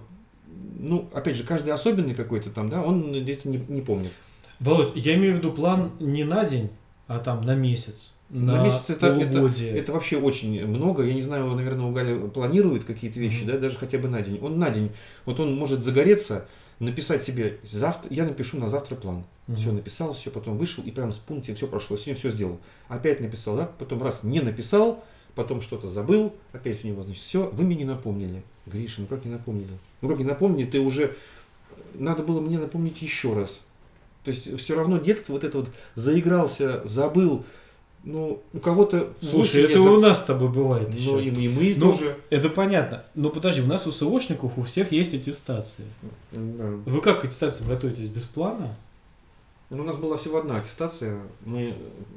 ну, 0.79 1.09
опять 1.13 1.35
же, 1.35 1.43
каждый 1.43 1.69
особенный 1.73 2.13
какой-то 2.15 2.49
там, 2.49 2.69
да, 2.69 2.81
он 2.81 3.13
это 3.13 3.47
не, 3.49 3.57
не 3.67 3.81
помнит. 3.81 4.11
Володь, 4.59 4.91
я 4.95 5.15
имею 5.15 5.35
в 5.35 5.37
виду 5.37 5.51
план 5.51 5.91
не 5.99 6.23
на 6.23 6.45
день, 6.45 6.69
а 7.07 7.19
там 7.19 7.43
на 7.43 7.55
месяц. 7.55 8.13
На, 8.29 8.57
На 8.57 8.63
месяц 8.63 8.83
это- 8.89 9.07
это- 9.07 9.27
полугодие. 9.27 9.71
Это 9.77 9.91
вообще 9.91 10.17
очень 10.17 10.65
много. 10.65 11.03
Я 11.03 11.13
не 11.13 11.21
знаю, 11.21 11.47
наверное, 11.53 11.85
у 11.85 11.91
Гали 11.91 12.29
планирует 12.29 12.85
какие-то 12.85 13.19
вещи, 13.19 13.39
Мгм. 13.43 13.47
да, 13.51 13.57
даже 13.57 13.77
хотя 13.77 13.97
бы 13.97 14.07
на 14.07 14.21
день. 14.21 14.39
Он 14.41 14.57
на 14.57 14.69
день, 14.69 14.91
вот 15.25 15.39
он 15.39 15.53
может 15.55 15.83
загореться, 15.83 16.45
написать 16.79 17.23
себе 17.23 17.57
завтра, 17.69 18.11
я 18.13 18.23
напишу 18.25 18.57
на 18.57 18.69
завтра 18.69 18.95
план. 18.95 19.23
Мгм. 19.47 19.57
Все 19.57 19.71
написал, 19.73 20.13
все, 20.13 20.31
потом 20.31 20.57
вышел 20.57 20.83
и 20.83 20.91
прям 20.91 21.11
с 21.11 21.17
пунктом 21.17 21.55
все 21.55 21.67
прошло, 21.67 21.97
сегодня 21.97 22.15
все 22.15 22.31
сделал. 22.31 22.59
Опять 22.87 23.19
написал, 23.19 23.57
да, 23.57 23.69
потом 23.77 24.01
раз 24.01 24.23
не 24.23 24.39
написал, 24.39 25.03
потом 25.35 25.59
что-то 25.61 25.89
забыл, 25.89 26.33
опять 26.53 26.83
у 26.85 26.87
него, 26.87 27.03
значит, 27.03 27.21
все, 27.21 27.49
вы 27.53 27.63
мне 27.65 27.75
не 27.75 27.85
напомнили. 27.85 28.43
Гриша, 28.65 29.01
ну 29.01 29.07
как 29.07 29.25
не 29.25 29.31
напомнили? 29.31 29.77
Ну 30.01 30.09
как 30.09 30.17
не 30.17 30.23
напомнили, 30.25 30.65
ты 30.69 30.79
уже, 30.79 31.15
надо 31.93 32.23
было 32.23 32.41
мне 32.41 32.57
напомнить 32.59 33.01
еще 33.01 33.33
раз. 33.33 33.59
То 34.23 34.31
есть 34.31 34.59
все 34.59 34.75
равно 34.75 34.97
детство 34.97 35.33
вот 35.33 35.43
это 35.43 35.59
вот 35.59 35.69
заигрался, 35.95 36.81
забыл, 36.85 37.43
ну, 38.03 38.41
у 38.53 38.59
кого-то 38.59 39.13
Слушай, 39.21 39.61
8 39.63 39.71
это 39.71 39.79
лет 39.79 39.79
у 39.79 39.99
нас 39.99 40.19
с 40.19 40.23
тобой 40.23 40.49
бывает 40.49 40.89
но 40.89 41.19
еще. 41.19 41.23
и 41.23 41.31
мы, 41.31 41.41
и 41.43 41.49
мы 41.49 41.75
Ну, 41.77 41.91
тоже. 41.91 42.17
Это 42.31 42.49
понятно. 42.49 43.03
Но 43.13 43.29
подожди, 43.29 43.61
у 43.61 43.67
нас 43.67 43.85
у 43.85 43.91
СОшников 43.91 44.57
у 44.57 44.63
всех 44.63 44.91
есть 44.91 45.13
аттестации. 45.13 45.85
Да. 46.31 46.65
Вы 46.85 47.01
как 47.01 47.21
к 47.21 47.25
аттестации 47.25 47.63
готовитесь? 47.63 48.09
Без 48.09 48.23
плана? 48.23 48.75
Ну, 49.69 49.83
у 49.83 49.85
нас 49.85 49.95
была 49.97 50.17
всего 50.17 50.39
одна 50.39 50.57
аттестация, 50.57 51.19
мы 51.45 51.75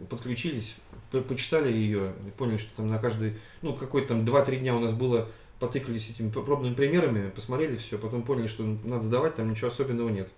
подключились, 0.08 0.74
по- 1.12 1.20
почитали 1.20 1.70
ее, 1.72 2.12
и 2.26 2.30
поняли, 2.30 2.56
что 2.56 2.74
там 2.76 2.88
на 2.88 2.98
каждый, 2.98 3.34
ну, 3.62 3.74
какой-то 3.74 4.08
там 4.08 4.24
2-3 4.24 4.56
дня 4.60 4.74
у 4.74 4.80
нас 4.80 4.92
было, 4.92 5.28
потыкались 5.58 6.10
этими 6.10 6.30
пробными 6.30 6.74
примерами, 6.74 7.30
посмотрели 7.30 7.76
все, 7.76 7.98
потом 7.98 8.22
поняли, 8.22 8.46
что 8.46 8.64
надо 8.84 9.04
сдавать, 9.04 9.36
там 9.36 9.50
ничего 9.50 9.68
особенного 9.68 10.08
нет. 10.08 10.28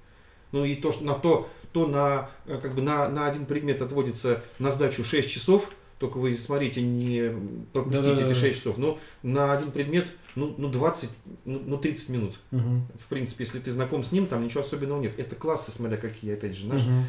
Ну 0.53 0.65
и 0.65 0.75
то, 0.77 0.93
что 0.93 1.05
на 1.05 1.15
то, 1.15 1.49
то 1.73 1.87
на, 1.87 2.31
э, 2.47 2.59
как 2.63 2.75
бы 2.75 2.83
на, 2.83 3.09
на 3.09 3.27
один 3.27 3.47
предмет 3.47 3.83
отводится 3.83 4.43
на 4.59 4.71
сдачу 4.71 5.05
6 5.05 5.29
часов, 5.29 5.71
только 5.99 6.19
вы 6.19 6.37
смотрите, 6.37 6.83
не 6.83 7.33
пропустите 7.73 8.11
Да-да-да. 8.11 8.27
эти 8.31 8.39
6 8.39 8.59
часов, 8.59 8.79
но 8.79 8.99
на 9.23 9.53
один 9.53 9.71
предмет, 9.71 10.13
ну, 10.35 10.55
ну 10.59 10.69
20, 10.69 11.11
ну, 11.45 11.63
ну 11.65 11.79
30 11.79 12.09
минут. 12.11 12.39
Мгм. 12.51 12.87
В 12.99 13.09
принципе, 13.09 13.45
если 13.45 13.59
ты 13.59 13.71
знаком 13.71 14.05
с 14.05 14.13
ним, 14.13 14.27
там 14.27 14.45
ничего 14.45 14.61
особенного 14.61 15.01
нет. 15.01 15.19
Это 15.19 15.35
классы, 15.37 15.73
смотря 15.73 15.97
какие, 15.97 16.35
опять 16.35 16.55
же, 16.55 16.67
наш. 16.67 16.85
Мгм. 16.85 17.05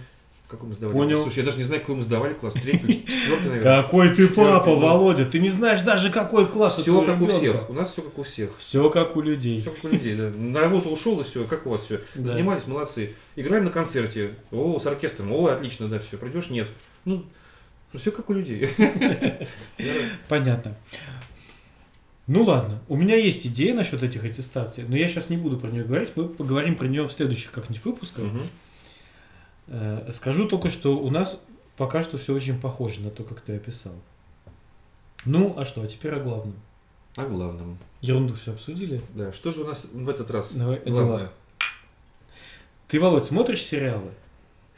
Какой 0.47 0.69
мы 0.69 0.75
сдавали? 0.75 0.97
Понял. 0.97 1.21
Слушай, 1.21 1.39
я 1.39 1.45
даже 1.45 1.57
не 1.57 1.63
знаю, 1.63 1.81
какой 1.81 1.95
мы 1.95 2.03
сдавали 2.03 2.33
класс. 2.33 2.53
Третий, 2.53 3.05
четвертый, 3.05 3.49
наверное. 3.49 3.83
Какой 3.83 4.15
ты 4.15 4.29
папа. 4.29 4.75
Володя! 4.75 5.25
Ты 5.25 5.39
не 5.39 5.49
знаешь 5.49 5.81
даже 5.81 6.09
какой 6.09 6.47
класс 6.47 6.77
Все 6.77 7.01
как 7.01 7.21
у 7.21 7.27
всех. 7.27 7.69
У 7.69 7.73
нас 7.73 7.91
все 7.91 8.01
как 8.01 8.17
у 8.17 8.23
всех. 8.23 8.57
Все 8.57 8.89
как 8.89 9.17
у 9.17 9.21
людей. 9.21 9.59
Все 9.59 9.71
как 9.71 9.83
у 9.83 9.87
людей, 9.89 10.15
да. 10.15 10.29
На 10.29 10.61
работу 10.61 10.89
ушел 10.89 11.19
и 11.19 11.25
все. 11.25 11.45
Как 11.45 11.65
у 11.65 11.71
вас 11.71 11.83
все? 11.83 12.01
Занимались, 12.15 12.65
молодцы. 12.65 13.15
Играем 13.35 13.65
на 13.65 13.71
концерте. 13.71 14.35
О, 14.51 14.79
с 14.79 14.85
оркестром. 14.85 15.33
О, 15.33 15.47
отлично, 15.47 15.89
да, 15.89 15.99
все. 15.99 16.17
Придешь? 16.17 16.49
Нет. 16.49 16.69
Ну, 17.03 17.25
все 17.95 18.11
как 18.11 18.29
у 18.29 18.33
людей. 18.33 18.69
Понятно. 20.29 20.77
Ну 22.27 22.43
ладно, 22.43 22.81
у 22.89 22.97
меня 22.97 23.15
есть 23.15 23.47
идея 23.47 23.73
насчет 23.73 24.03
этих 24.03 24.25
аттестаций, 24.25 24.83
но 24.85 24.97
я 24.97 25.07
сейчас 25.07 25.29
не 25.29 25.37
буду 25.37 25.57
про 25.57 25.69
нее 25.69 25.85
говорить, 25.85 26.11
мы 26.15 26.27
поговорим 26.27 26.75
про 26.75 26.85
нее 26.85 27.07
в 27.07 27.11
следующих 27.13 27.51
как-нибудь 27.51 27.85
выпусках. 27.85 28.25
Мгм. 28.25 28.41
Э, 29.67 30.09
Скажу 30.13 30.47
только, 30.47 30.69
что 30.69 30.97
у 30.97 31.09
нас 31.09 31.39
пока 31.75 32.03
что 32.03 32.17
все 32.17 32.33
очень 32.33 32.59
похоже 32.59 33.01
на 33.01 33.09
то, 33.09 33.23
как 33.23 33.41
ты 33.41 33.55
описал. 33.55 33.93
Ну, 35.25 35.53
а 35.57 35.65
что, 35.65 35.81
а 35.81 35.87
теперь 35.87 36.13
о 36.15 36.19
главном. 36.19 36.55
О 37.15 37.25
главном. 37.25 37.77
Ерунду 38.01 38.35
все 38.35 38.53
обсудили. 38.53 39.01
Да, 39.13 39.31
что 39.31 39.51
же 39.51 39.63
у 39.63 39.67
нас 39.67 39.85
в 39.91 40.07
этот 40.09 40.29
раз 40.31 40.53
Давай 40.53 40.79
главное? 40.85 41.17
делах. 41.19 41.33
Ты, 42.87 42.99
Володь, 42.99 43.25
смотришь 43.25 43.63
сериалы? 43.63 44.11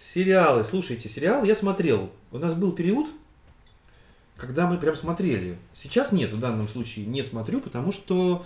Сериалы, 0.01 0.63
слушайте, 0.63 1.09
сериал 1.09 1.43
я 1.43 1.55
смотрел. 1.55 2.09
У 2.31 2.37
нас 2.39 2.53
был 2.53 2.71
период, 2.71 3.09
когда 4.37 4.65
мы 4.67 4.77
прям 4.77 4.95
смотрели. 4.95 5.57
Сейчас 5.73 6.11
нет, 6.11 6.31
в 6.31 6.39
данном 6.39 6.67
случае 6.69 7.05
не 7.05 7.21
смотрю, 7.21 7.59
потому 7.59 7.91
что, 7.91 8.45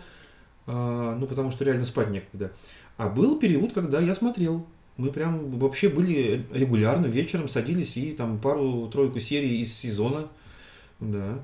э, 0.65 0.71
ну, 1.19 1.25
потому 1.27 1.51
что 1.51 1.63
реально 1.63 1.85
спать 1.85 2.09
некогда. 2.09 2.51
А 2.97 3.07
был 3.07 3.39
период, 3.39 3.73
когда 3.73 3.99
я 4.01 4.15
смотрел. 4.15 4.65
Мы 4.97 5.11
прям 5.11 5.49
вообще 5.57 5.89
были 5.89 6.43
регулярно 6.51 7.07
вечером 7.07 7.49
садились 7.49 7.97
и 7.97 8.11
там 8.11 8.37
пару-тройку 8.37 9.19
серий 9.19 9.61
из 9.61 9.73
сезона, 9.73 10.27
да, 10.99 11.39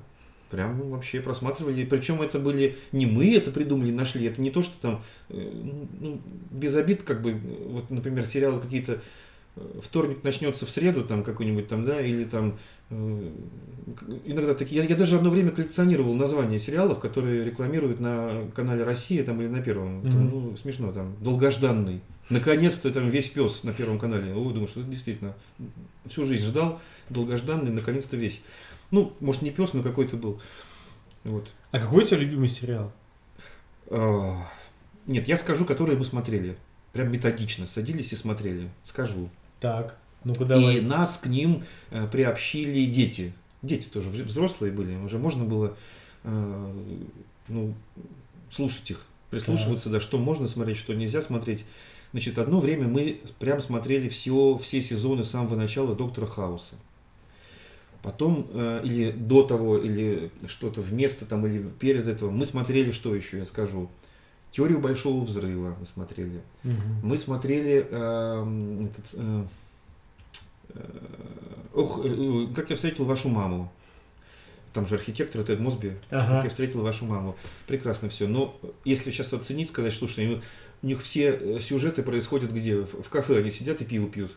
прям 0.50 0.90
вообще 0.90 1.20
просматривали. 1.20 1.84
Причем 1.84 2.22
это 2.22 2.38
были 2.38 2.76
не 2.92 3.06
мы 3.06 3.34
это 3.34 3.50
придумали, 3.50 3.90
нашли. 3.90 4.26
Это 4.26 4.40
не 4.40 4.50
то, 4.50 4.62
что 4.62 4.80
там, 4.80 5.02
э, 5.30 5.50
ну, 6.00 6.20
без 6.50 6.74
обид, 6.76 7.02
как 7.02 7.22
бы, 7.22 7.34
вот, 7.66 7.90
например, 7.90 8.24
сериалы 8.26 8.60
какие-то 8.60 9.00
э, 9.56 9.80
вторник 9.82 10.22
начнется 10.22 10.64
в 10.64 10.70
среду, 10.70 11.04
там 11.04 11.24
какой-нибудь 11.24 11.66
там, 11.68 11.84
да, 11.84 12.00
или 12.00 12.24
там 12.24 12.56
э, 12.90 13.30
иногда 14.24 14.54
такие. 14.54 14.82
Я, 14.82 14.88
я 14.88 14.96
даже 14.96 15.16
одно 15.16 15.30
время 15.30 15.50
коллекционировал 15.50 16.14
названия 16.14 16.60
сериалов, 16.60 17.00
которые 17.00 17.44
рекламируют 17.44 17.98
на 17.98 18.44
канале 18.54 18.84
Россия 18.84 19.24
там 19.24 19.40
или 19.40 19.48
на 19.48 19.60
первом. 19.60 20.02
Там, 20.02 20.24
Мгм. 20.24 20.30
ну, 20.30 20.56
смешно 20.56 20.92
там. 20.92 21.16
Долгожданный. 21.20 22.00
Наконец-то 22.30 22.90
там 22.92 23.08
весь 23.10 23.28
пес 23.28 23.64
на 23.64 23.72
первом 23.72 23.98
канале. 23.98 24.32
О, 24.32 24.50
думаю, 24.50 24.68
что 24.68 24.80
это 24.80 24.88
действительно 24.88 25.34
всю 26.06 26.24
жизнь 26.26 26.46
ждал, 26.46 26.80
долгожданный, 27.08 27.70
наконец-то 27.72 28.16
весь. 28.16 28.40
Ну, 28.90 29.12
может, 29.20 29.42
не 29.42 29.50
пес, 29.50 29.72
но 29.72 29.82
какой-то 29.82 30.16
был. 30.16 30.40
Вот. 31.24 31.48
А 31.72 31.78
какой 31.80 32.04
у 32.04 32.06
тебя 32.06 32.18
любимый 32.18 32.48
сериал? 32.48 32.92
А, 33.88 34.48
Нет, 35.06 35.28
я 35.28 35.36
скажу, 35.36 35.64
которые 35.64 35.98
мы 35.98 36.04
смотрели. 36.04 36.56
Прям 36.92 37.12
методично 37.12 37.66
садились 37.66 38.12
и 38.12 38.16
смотрели. 38.16 38.70
Скажу. 38.84 39.28
Так, 39.60 39.96
ну-ка 40.24 40.44
давай. 40.44 40.78
И 40.78 40.80
нас 40.80 41.18
к 41.18 41.26
ним 41.26 41.64
э, 41.90 42.06
приобщили 42.06 42.86
дети. 42.86 43.32
Дети 43.62 43.88
тоже 43.88 44.08
вз- 44.08 44.24
взрослые 44.24 44.72
были, 44.72 44.96
уже 44.96 45.18
можно 45.18 45.44
было 45.44 45.76
э, 46.24 46.72
ну, 47.48 47.74
слушать 48.50 48.90
их, 48.90 49.04
прислушиваться, 49.30 49.90
да, 49.90 50.00
что 50.00 50.18
можно 50.18 50.48
смотреть, 50.48 50.78
что 50.78 50.94
нельзя 50.94 51.20
смотреть. 51.22 51.64
Значит, 52.12 52.38
одно 52.38 52.60
время 52.60 52.88
мы 52.88 53.20
прям 53.38 53.60
смотрели 53.60 54.08
все, 54.08 54.58
все 54.58 54.82
сезоны 54.82 55.24
с 55.24 55.30
самого 55.30 55.54
начала 55.54 55.94
Доктора 55.94 56.26
Хауса. 56.26 56.74
Потом, 58.02 58.46
э, 58.52 58.80
или 58.84 59.10
до 59.12 59.42
того, 59.42 59.78
или 59.78 60.30
что-то 60.46 60.80
вместо 60.80 61.26
там, 61.26 61.46
или 61.46 61.62
перед 61.78 62.08
этого, 62.08 62.30
мы 62.30 62.46
смотрели, 62.46 62.90
что 62.92 63.14
еще 63.14 63.38
я 63.38 63.46
скажу. 63.46 63.88
Теорию 64.52 64.80
большого 64.80 65.24
взрыва 65.24 65.76
мы 65.78 65.86
смотрели. 65.86 66.40
Мгм. 66.64 67.00
Мы 67.04 67.18
смотрели 67.18 67.86
эм, 67.88 68.86
этот, 68.86 69.10
э, 69.14 69.44
э, 70.70 70.80
ох, 71.74 72.00
э, 72.04 72.46
как 72.56 72.70
я 72.70 72.76
встретил 72.76 73.04
вашу 73.04 73.28
маму. 73.28 73.70
Там 74.72 74.86
же 74.86 74.94
архитектор, 74.96 75.40
это 75.40 75.56
Мосби. 75.56 75.96
Как 76.10 76.22
Ага. 76.22 76.40
я 76.44 76.48
встретил 76.48 76.82
вашу 76.82 77.04
маму. 77.04 77.36
Прекрасно 77.66 78.08
все. 78.08 78.26
Но 78.26 78.56
если 78.84 79.10
сейчас 79.10 79.32
оценить, 79.32 79.68
сказать, 79.68 79.92
слушай, 79.92 80.26
ну, 80.26 80.40
у 80.82 80.86
них 80.86 81.02
все 81.02 81.30
э, 81.30 81.60
сюжеты 81.60 82.02
происходят 82.02 82.52
где? 82.52 82.76
В 82.76 83.08
кафе 83.08 83.38
они 83.38 83.50
сидят 83.50 83.80
и 83.80 83.84
пиво 83.84 84.08
пьют. 84.08 84.32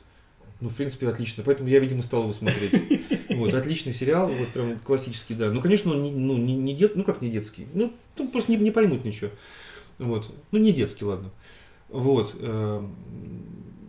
Ну, 0.59 0.69
в 0.69 0.75
принципе, 0.75 1.09
отлично. 1.09 1.43
Поэтому 1.45 1.67
я, 1.67 1.79
видимо, 1.79 2.03
стал 2.03 2.23
его 2.23 2.33
смотреть. 2.33 2.73
Вот, 3.33 3.51
отличный 3.55 3.93
сериал, 3.93 4.31
вот 4.31 4.49
прям 4.49 4.77
классический, 4.79 5.33
да. 5.33 5.49
Ну, 5.49 5.59
конечно, 5.59 5.91
он 5.91 6.03
не, 6.03 6.11
ну, 6.11 6.37
не, 6.37 6.55
не 6.55 6.75
дет, 6.75 6.95
ну 6.95 7.03
как 7.03 7.19
не 7.19 7.31
детский. 7.31 7.67
Ну, 7.73 7.91
там 8.15 8.27
просто 8.27 8.51
не, 8.51 8.57
не 8.57 8.69
поймут 8.69 9.03
ничего. 9.03 9.31
Вот. 9.97 10.31
Ну, 10.51 10.59
не 10.59 10.71
детский, 10.71 11.03
ладно. 11.03 11.31
Вот. 11.89 12.35
эм, 12.39 12.95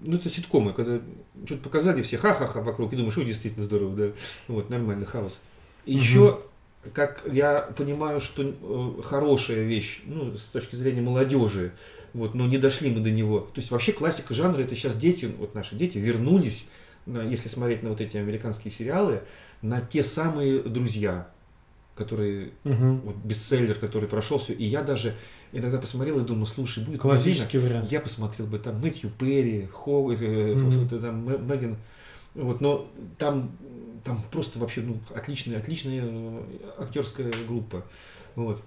Ну, 0.02 0.16
это 0.16 0.30
ситкомы, 0.30 0.72
когда 0.72 1.02
что-то 1.44 1.62
показали, 1.62 2.00
все 2.02 2.16
ха-ха-ха 2.16 2.62
вокруг, 2.62 2.92
и 2.92 2.96
думаешь, 2.96 3.18
ой, 3.18 3.26
действительно 3.26 3.64
здорово, 3.64 3.94
да. 3.94 4.12
Вот, 4.48 4.70
нормальный 4.70 5.06
хаос. 5.06 5.38
Еще, 5.84 6.40
как 6.94 7.24
я 7.30 7.60
понимаю, 7.76 8.20
что 8.20 8.42
э, 8.42 9.02
хорошая 9.02 9.64
вещь, 9.64 10.00
ну, 10.06 10.36
с 10.38 10.42
точки 10.42 10.76
зрения 10.76 11.02
молодежи, 11.02 11.72
вот, 12.14 12.34
но 12.34 12.46
не 12.46 12.58
дошли 12.58 12.90
мы 12.90 13.00
до 13.00 13.10
него. 13.10 13.40
То 13.40 13.60
есть 13.60 13.70
вообще 13.70 13.92
классика 13.92 14.32
жанра, 14.34 14.62
это 14.62 14.74
сейчас 14.74 14.96
дети, 14.96 15.26
вот 15.38 15.54
наши 15.54 15.74
дети 15.74 15.98
вернулись, 15.98 16.66
если 17.06 17.48
смотреть 17.48 17.82
на 17.82 17.90
вот 17.90 18.00
эти 18.00 18.16
американские 18.16 18.72
сериалы, 18.72 19.22
на 19.60 19.80
те 19.80 20.04
самые 20.04 20.60
друзья, 20.62 21.28
которые 21.96 22.52
Мгм. 22.62 23.00
вот 23.00 23.16
бестселлер, 23.16 23.74
который 23.74 24.08
прошел 24.08 24.38
все. 24.38 24.52
И 24.52 24.64
я 24.64 24.82
даже 24.82 25.14
иногда 25.52 25.78
посмотрел 25.78 26.20
и 26.20 26.24
думал, 26.24 26.46
слушай, 26.46 26.84
будет 26.84 27.00
Классический 27.00 27.58
модно, 27.58 27.70
вариант. 27.70 27.92
Я 27.92 28.00
посмотрел 28.00 28.46
бы 28.46 28.58
там 28.58 28.80
Мэтью 28.80 29.10
Перри, 29.10 29.66
Хо, 29.72 30.12
э, 30.12 30.16
э, 30.20 30.84
это 30.84 31.00
там 31.00 31.48
Меган. 31.48 31.76
Вот, 32.34 32.60
но 32.60 32.88
там, 33.18 33.52
там 34.04 34.22
просто 34.30 34.58
вообще 34.58 34.80
ну, 34.82 34.98
отличная, 35.14 35.58
отличная 35.58 36.02
э, 36.04 36.42
актерская 36.78 37.32
группа. 37.46 37.84
Вот. 38.34 38.62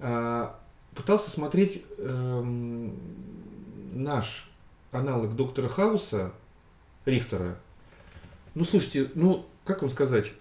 А, 0.00 0.59
пытался 1.00 1.30
смотреть 1.30 1.82
эм, 1.98 2.94
наш 3.92 4.48
аналог 4.92 5.34
доктора 5.34 5.68
Хауса, 5.68 6.32
Рихтера. 7.04 7.56
Ну, 8.54 8.64
слушайте, 8.64 9.10
ну, 9.14 9.46
как 9.64 9.82
вам 9.82 9.90
сказать? 9.90 10.32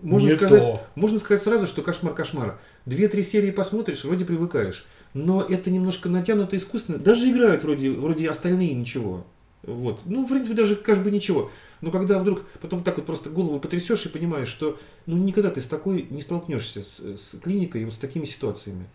Можно 0.00 0.28
Не 0.28 0.36
сказать, 0.36 0.60
то. 0.60 0.86
можно 0.94 1.18
сказать 1.18 1.42
сразу, 1.42 1.66
что 1.66 1.82
кошмар 1.82 2.14
кошмара. 2.14 2.58
Две-три 2.86 3.24
серии 3.24 3.50
посмотришь, 3.50 4.04
вроде 4.04 4.24
привыкаешь. 4.24 4.86
Но 5.12 5.42
это 5.42 5.70
немножко 5.70 6.08
натянуто 6.08 6.56
искусственно. 6.56 6.98
Даже 6.98 7.28
играют 7.30 7.64
вроде, 7.64 7.90
вроде 7.90 8.30
остальные 8.30 8.74
ничего. 8.74 9.24
Вот. 9.62 10.00
Ну, 10.04 10.24
в 10.24 10.28
принципе, 10.28 10.54
даже 10.54 10.76
как 10.76 11.02
бы 11.02 11.10
ничего. 11.10 11.50
Но 11.80 11.90
когда 11.90 12.18
вдруг 12.18 12.42
потом 12.60 12.82
так 12.82 12.96
вот 12.96 13.06
просто 13.06 13.30
голову 13.30 13.60
потрясешь 13.60 14.04
и 14.06 14.08
понимаешь, 14.08 14.48
что 14.48 14.78
ну 15.06 15.16
никогда 15.16 15.50
ты 15.50 15.60
с 15.60 15.66
такой 15.66 16.06
не 16.10 16.22
столкнешься 16.22 16.82
с, 16.82 16.98
с 17.16 17.38
клиникой 17.38 17.82
и 17.82 17.84
вот 17.84 17.94
с 17.94 17.98
такими 17.98 18.24
ситуациями. 18.24 18.86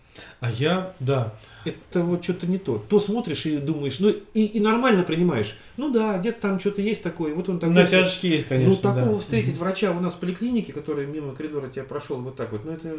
А 0.42 0.52
я, 0.52 0.94
да. 1.00 1.34
Это 1.66 2.04
вот 2.04 2.24
что-то 2.24 2.46
не 2.46 2.58
то. 2.58 2.84
То 2.90 3.00
смотришь 3.00 3.46
и 3.46 3.58
думаешь, 3.58 4.00
ну 4.00 4.10
и, 4.10 4.46
и 4.46 4.60
нормально 4.60 5.04
принимаешь. 5.04 5.58
Ну 5.78 5.92
да, 5.92 6.18
где-то 6.18 6.42
там 6.42 6.60
что-то 6.60 6.82
есть 6.82 7.02
такое, 7.02 7.34
вот 7.34 7.48
он 7.50 7.60
такой. 7.60 7.76
Натяжки 7.76 8.28
есть, 8.28 8.48
конечно. 8.48 8.72
ну, 8.72 8.76
такого 8.78 9.14
да. 9.14 9.20
встретить 9.20 9.56
Мгм. 9.56 9.60
врача 9.60 9.92
у 9.92 10.00
нас 10.00 10.14
в 10.14 10.20
поликлинике, 10.20 10.74
который 10.74 11.08
мимо 11.08 11.34
коридора 11.34 11.70
тебя 11.70 11.84
прошел 11.84 12.18
вот 12.18 12.36
так 12.36 12.52
вот, 12.52 12.66
ну 12.66 12.74
это, 12.74 12.98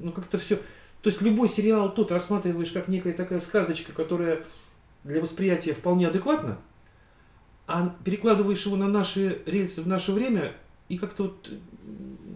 ну 0.00 0.12
как-то 0.12 0.38
все. 0.38 0.56
То 1.02 1.10
есть 1.10 1.20
любой 1.22 1.48
сериал 1.48 1.94
тут 1.94 2.10
рассматриваешь 2.10 2.72
как 2.72 2.88
некая 2.88 3.12
такая 3.12 3.40
сказочка, 3.40 3.92
которая 3.92 4.40
для 5.04 5.20
восприятия 5.20 5.74
вполне 5.74 6.08
адекватна, 6.08 6.58
а 7.68 7.94
перекладываешь 8.02 8.64
его 8.64 8.76
на 8.76 8.88
наши 8.88 9.42
рельсы 9.46 9.82
в 9.82 9.86
наше 9.86 10.12
время 10.12 10.54
и 10.88 10.96
как-то 10.96 11.24
вот 11.24 11.50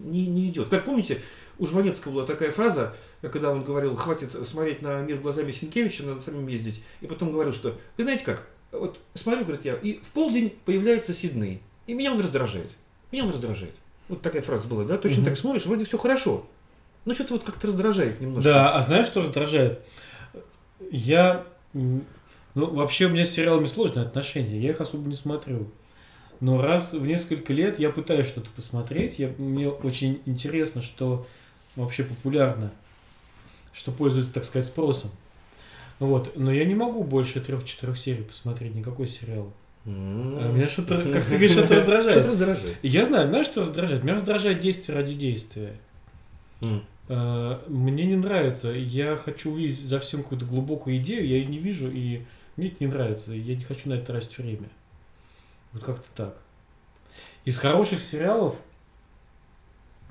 не, 0.05 0.27
не 0.27 0.49
идет. 0.49 0.69
Как 0.69 0.85
помните, 0.85 1.21
у 1.57 1.65
Жванецкого 1.65 2.13
была 2.13 2.25
такая 2.25 2.51
фраза, 2.51 2.95
когда 3.21 3.51
он 3.51 3.63
говорил, 3.63 3.95
хватит 3.95 4.31
смотреть 4.47 4.81
на 4.83 5.01
мир 5.01 5.17
глазами 5.17 5.51
Сенкевича, 5.51 6.03
надо 6.03 6.19
самим 6.19 6.47
ездить. 6.47 6.83
И 7.01 7.07
потом 7.07 7.31
говорил, 7.31 7.51
что, 7.51 7.77
вы 7.97 8.03
знаете 8.03 8.23
как, 8.23 8.47
вот 8.71 8.99
смотрю, 9.15 9.43
говорит 9.43 9.65
я, 9.65 9.73
и 9.75 9.99
в 9.99 10.07
полдень 10.09 10.53
появляется 10.65 11.13
Сидней, 11.13 11.61
и 11.87 11.93
меня 11.93 12.11
он 12.13 12.21
раздражает. 12.21 12.69
Меня 13.11 13.25
он 13.25 13.31
раздражает. 13.31 13.73
Вот 14.09 14.21
такая 14.21 14.41
фраза 14.43 14.67
была, 14.67 14.83
да? 14.83 14.97
Точно 14.97 15.21
Мгм. 15.21 15.25
так 15.29 15.37
смотришь, 15.37 15.65
вроде 15.65 15.85
все 15.85 15.97
хорошо. 15.97 16.45
Но 17.05 17.13
что-то 17.13 17.33
вот 17.33 17.43
как-то 17.43 17.67
раздражает 17.67 18.21
немножко. 18.21 18.49
Да, 18.49 18.75
а 18.75 18.81
знаешь, 18.81 19.07
что 19.07 19.21
раздражает? 19.21 19.79
Я, 20.91 21.45
ну, 22.55 22.73
вообще 22.73 23.05
у 23.05 23.09
меня 23.09 23.25
с 23.25 23.31
сериалами 23.31 23.65
сложные 23.65 24.05
отношения, 24.05 24.59
я 24.59 24.69
их 24.69 24.81
особо 24.81 25.07
не 25.07 25.15
смотрю. 25.15 25.67
Но 26.39 26.61
раз 26.61 26.93
в 26.93 27.05
несколько 27.05 27.53
лет 27.53 27.79
я 27.79 27.89
пытаюсь 27.89 28.27
что-то 28.27 28.49
посмотреть, 28.55 29.17
я, 29.17 29.29
мне 29.37 29.69
очень 29.69 30.21
интересно, 30.25 30.81
что 30.81 31.25
вообще 31.75 32.03
популярно, 32.03 32.71
что 33.71 33.91
пользуется, 33.91 34.33
так 34.33 34.43
сказать, 34.43 34.67
спросом. 34.67 35.09
Вот, 35.99 36.33
но 36.35 36.51
я 36.51 36.65
не 36.65 36.75
могу 36.75 37.03
больше 37.03 37.39
трех-четырех 37.39 37.97
серий 37.97 38.23
посмотреть 38.23 38.75
никакой 38.75 39.07
сериал. 39.07 39.51
А 39.85 40.51
меня 40.51 40.67
что-то, 40.67 40.95
как 41.11 41.23
ты 41.23 41.31
говоришь, 41.31 41.51
что-то 41.51 41.75
раздражает. 41.75 42.11
Что-то 42.11 42.27
раздражает. 42.29 42.77
Я 42.83 43.05
знаю, 43.05 43.27
знаешь, 43.27 43.45
что 43.47 43.61
раздражает? 43.61 44.03
Меня 44.03 44.15
раздражает 44.15 44.61
действие 44.61 44.97
ради 44.97 45.13
действия. 45.13 45.73
Э, 47.09 47.59
Мне 47.67 48.05
не 48.05 48.15
нравится. 48.15 48.69
Я 48.69 49.17
хочу 49.17 49.51
увидеть 49.51 49.79
за 49.79 49.99
всем 49.99 50.23
какую-то 50.23 50.45
глубокую 50.45 50.97
идею, 50.97 51.27
я 51.27 51.37
ее 51.37 51.45
не 51.45 51.57
вижу, 51.57 51.89
и 51.91 52.21
мне 52.55 52.67
это 52.67 52.77
не 52.79 52.87
нравится. 52.87 53.31
Я 53.33 53.55
не 53.55 53.63
хочу 53.63 53.89
на 53.89 53.93
это 53.95 54.07
тратить 54.07 54.37
время. 54.37 54.69
Вот 55.71 55.83
как-то 55.83 56.05
так. 56.15 56.37
Из 57.45 57.57
хороших 57.57 58.01
сериалов 58.01 58.55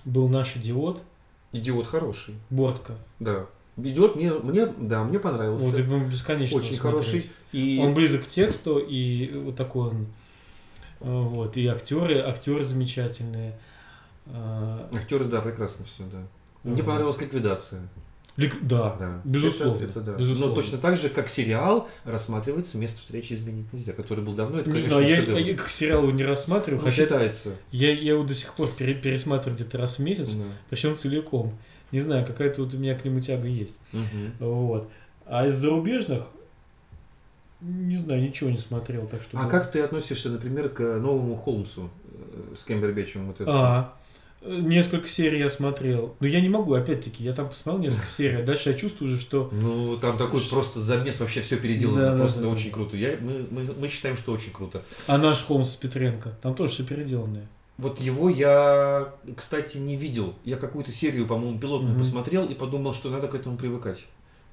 был 0.05 0.29
наш 0.29 0.57
идиот, 0.57 1.03
Идиот 1.53 1.87
хороший. 1.87 2.35
Бортка. 2.49 2.95
Да. 3.21 3.47
Идиот 3.77 4.17
мне, 4.17 4.33
мне, 4.33 4.67
да, 4.67 5.05
мне 5.05 5.19
понравился. 5.19 5.65
Вот, 5.65 5.79
мы 5.87 6.01
бесконечно 6.07 6.57
Очень 6.59 6.77
смотреть. 6.77 6.81
хороший. 6.81 7.31
И 7.53 7.79
Он 7.83 7.93
близок 7.95 8.25
к 8.25 8.29
тексту, 8.29 8.79
и 8.79 9.31
вот 9.39 9.57
такой 9.57 9.91
он. 9.91 10.07
э, 11.01 11.05
Вот, 11.05 11.57
и 11.59 11.67
актеры, 11.67 12.21
актеры 12.21 12.65
замечательные. 12.65 13.59
Э, 14.27 14.89
актеры, 14.95 15.27
да, 15.27 15.41
прекрасно 15.43 15.85
все, 15.85 16.05
да. 16.11 16.23
Мне 16.65 16.77
Вот. 16.77 16.87
понравилась 16.87 17.21
ликвидация. 17.21 17.87
Лик- 18.37 18.59
Да, 18.63 18.97
Да. 18.99 19.21
безусловно. 19.25 19.77
Это, 19.77 19.85
это 19.85 20.01
да. 20.01 20.13
безусловно. 20.13 20.55
Но 20.57 20.61
точно 20.63 20.79
так 20.79 20.97
же, 20.97 21.09
как 21.09 21.29
сериал 21.29 21.89
рассматривается 22.05 22.79
место 22.79 23.01
встречи 23.01 23.35
изменить 23.35 23.73
нельзя, 23.73 23.93
который 23.93 24.25
был 24.25 24.35
давно, 24.35 24.59
это, 24.61 24.71
Не 24.71 24.77
конечно, 24.77 24.99
знаю, 24.99 25.09
я, 25.11 25.17
шедевр. 25.17 25.39
я 25.39 25.55
как 25.57 25.71
сериал 25.71 26.03
его 26.03 26.13
не 26.13 26.25
рассматриваю, 26.25 26.81
Ну, 26.83 26.85
хотя 26.91 27.03
считается. 27.05 27.51
я, 27.71 27.93
я 27.93 28.13
его 28.13 28.25
до 28.25 28.35
сих 28.35 28.55
пор 28.55 28.71
пере- 28.73 28.95
пересматриваю 28.95 29.57
где-то 29.57 29.79
раз 29.79 29.97
в 29.99 30.03
месяц, 30.03 30.31
Да. 30.33 30.45
причем 30.71 30.95
целиком. 30.97 31.57
Не 31.93 32.01
знаю, 32.01 32.27
какая-то 32.27 32.63
вот 32.65 32.73
у 32.75 32.79
меня 32.79 32.95
к 32.95 33.05
нему 33.05 33.21
тяга 33.21 33.47
есть. 33.47 33.77
Мгм. 33.93 34.33
Вот. 34.41 34.91
А 35.27 35.47
из 35.47 35.55
зарубежных, 35.55 36.25
не 37.61 37.97
знаю, 37.97 38.23
ничего 38.23 38.51
не 38.51 38.57
смотрел, 38.59 39.07
так 39.07 39.23
что. 39.23 39.39
А 39.39 39.45
да. 39.45 39.49
как 39.51 39.71
ты 39.71 39.81
относишься, 39.81 40.31
например, 40.31 40.69
к 40.69 40.81
новому 40.81 41.37
Холмсу 41.37 41.91
э, 42.07 42.55
с 42.61 42.65
Кембербечем? 42.65 43.27
Вот 43.27 43.41
это? 43.41 43.51
А, 43.53 43.95
несколько 44.45 45.09
серий 45.09 45.39
я 45.39 45.49
смотрел. 45.51 46.15
Но 46.21 46.27
я 46.27 46.41
не 46.41 46.49
могу, 46.49 46.75
опять-таки, 46.75 47.23
я 47.25 47.33
там 47.33 47.49
посмотрел 47.49 47.83
несколько 47.83 48.07
серий, 48.17 48.37
а 48.39 48.43
дальше 48.43 48.71
я 48.71 48.75
чувствую 48.77 49.11
уже, 49.13 49.21
что 49.21 49.49
Ну, 49.53 49.97
там 49.99 50.19
такой 50.19 50.41
Ш- 50.41 50.51
просто 50.51 50.81
замес, 50.81 51.21
вообще 51.21 51.43
все 51.43 51.57
переделано, 51.57 52.01
Да, 52.01 52.11
да, 52.13 52.19
просто 52.19 52.39
да, 52.41 52.47
да. 52.47 52.53
очень 52.53 52.71
круто. 52.71 52.97
Я, 52.97 53.17
мы, 53.21 53.47
мы, 53.51 53.75
мы 53.79 53.89
считаем, 53.89 54.17
что 54.17 54.33
очень 54.33 54.53
круто. 54.53 54.83
А 55.07 55.19
наш 55.19 55.43
Холмс 55.45 55.71
Петренко, 55.77 56.35
там 56.43 56.55
тоже 56.55 56.73
все 56.73 56.85
переделанное. 56.85 57.47
Вот 57.79 58.01
его 58.01 58.29
я, 58.29 59.13
кстати, 59.37 59.79
не 59.79 59.97
видел. 59.97 60.35
Я 60.45 60.57
какую-то 60.57 60.93
серию, 60.93 61.27
по-моему, 61.27 61.59
пилотную 61.59 61.95
Мгм. 61.95 62.03
посмотрел 62.03 62.45
и 62.47 62.55
подумал, 62.55 62.93
что 62.95 63.11
надо 63.11 63.29
к 63.29 63.35
этому 63.35 63.57
привыкать. 63.57 64.05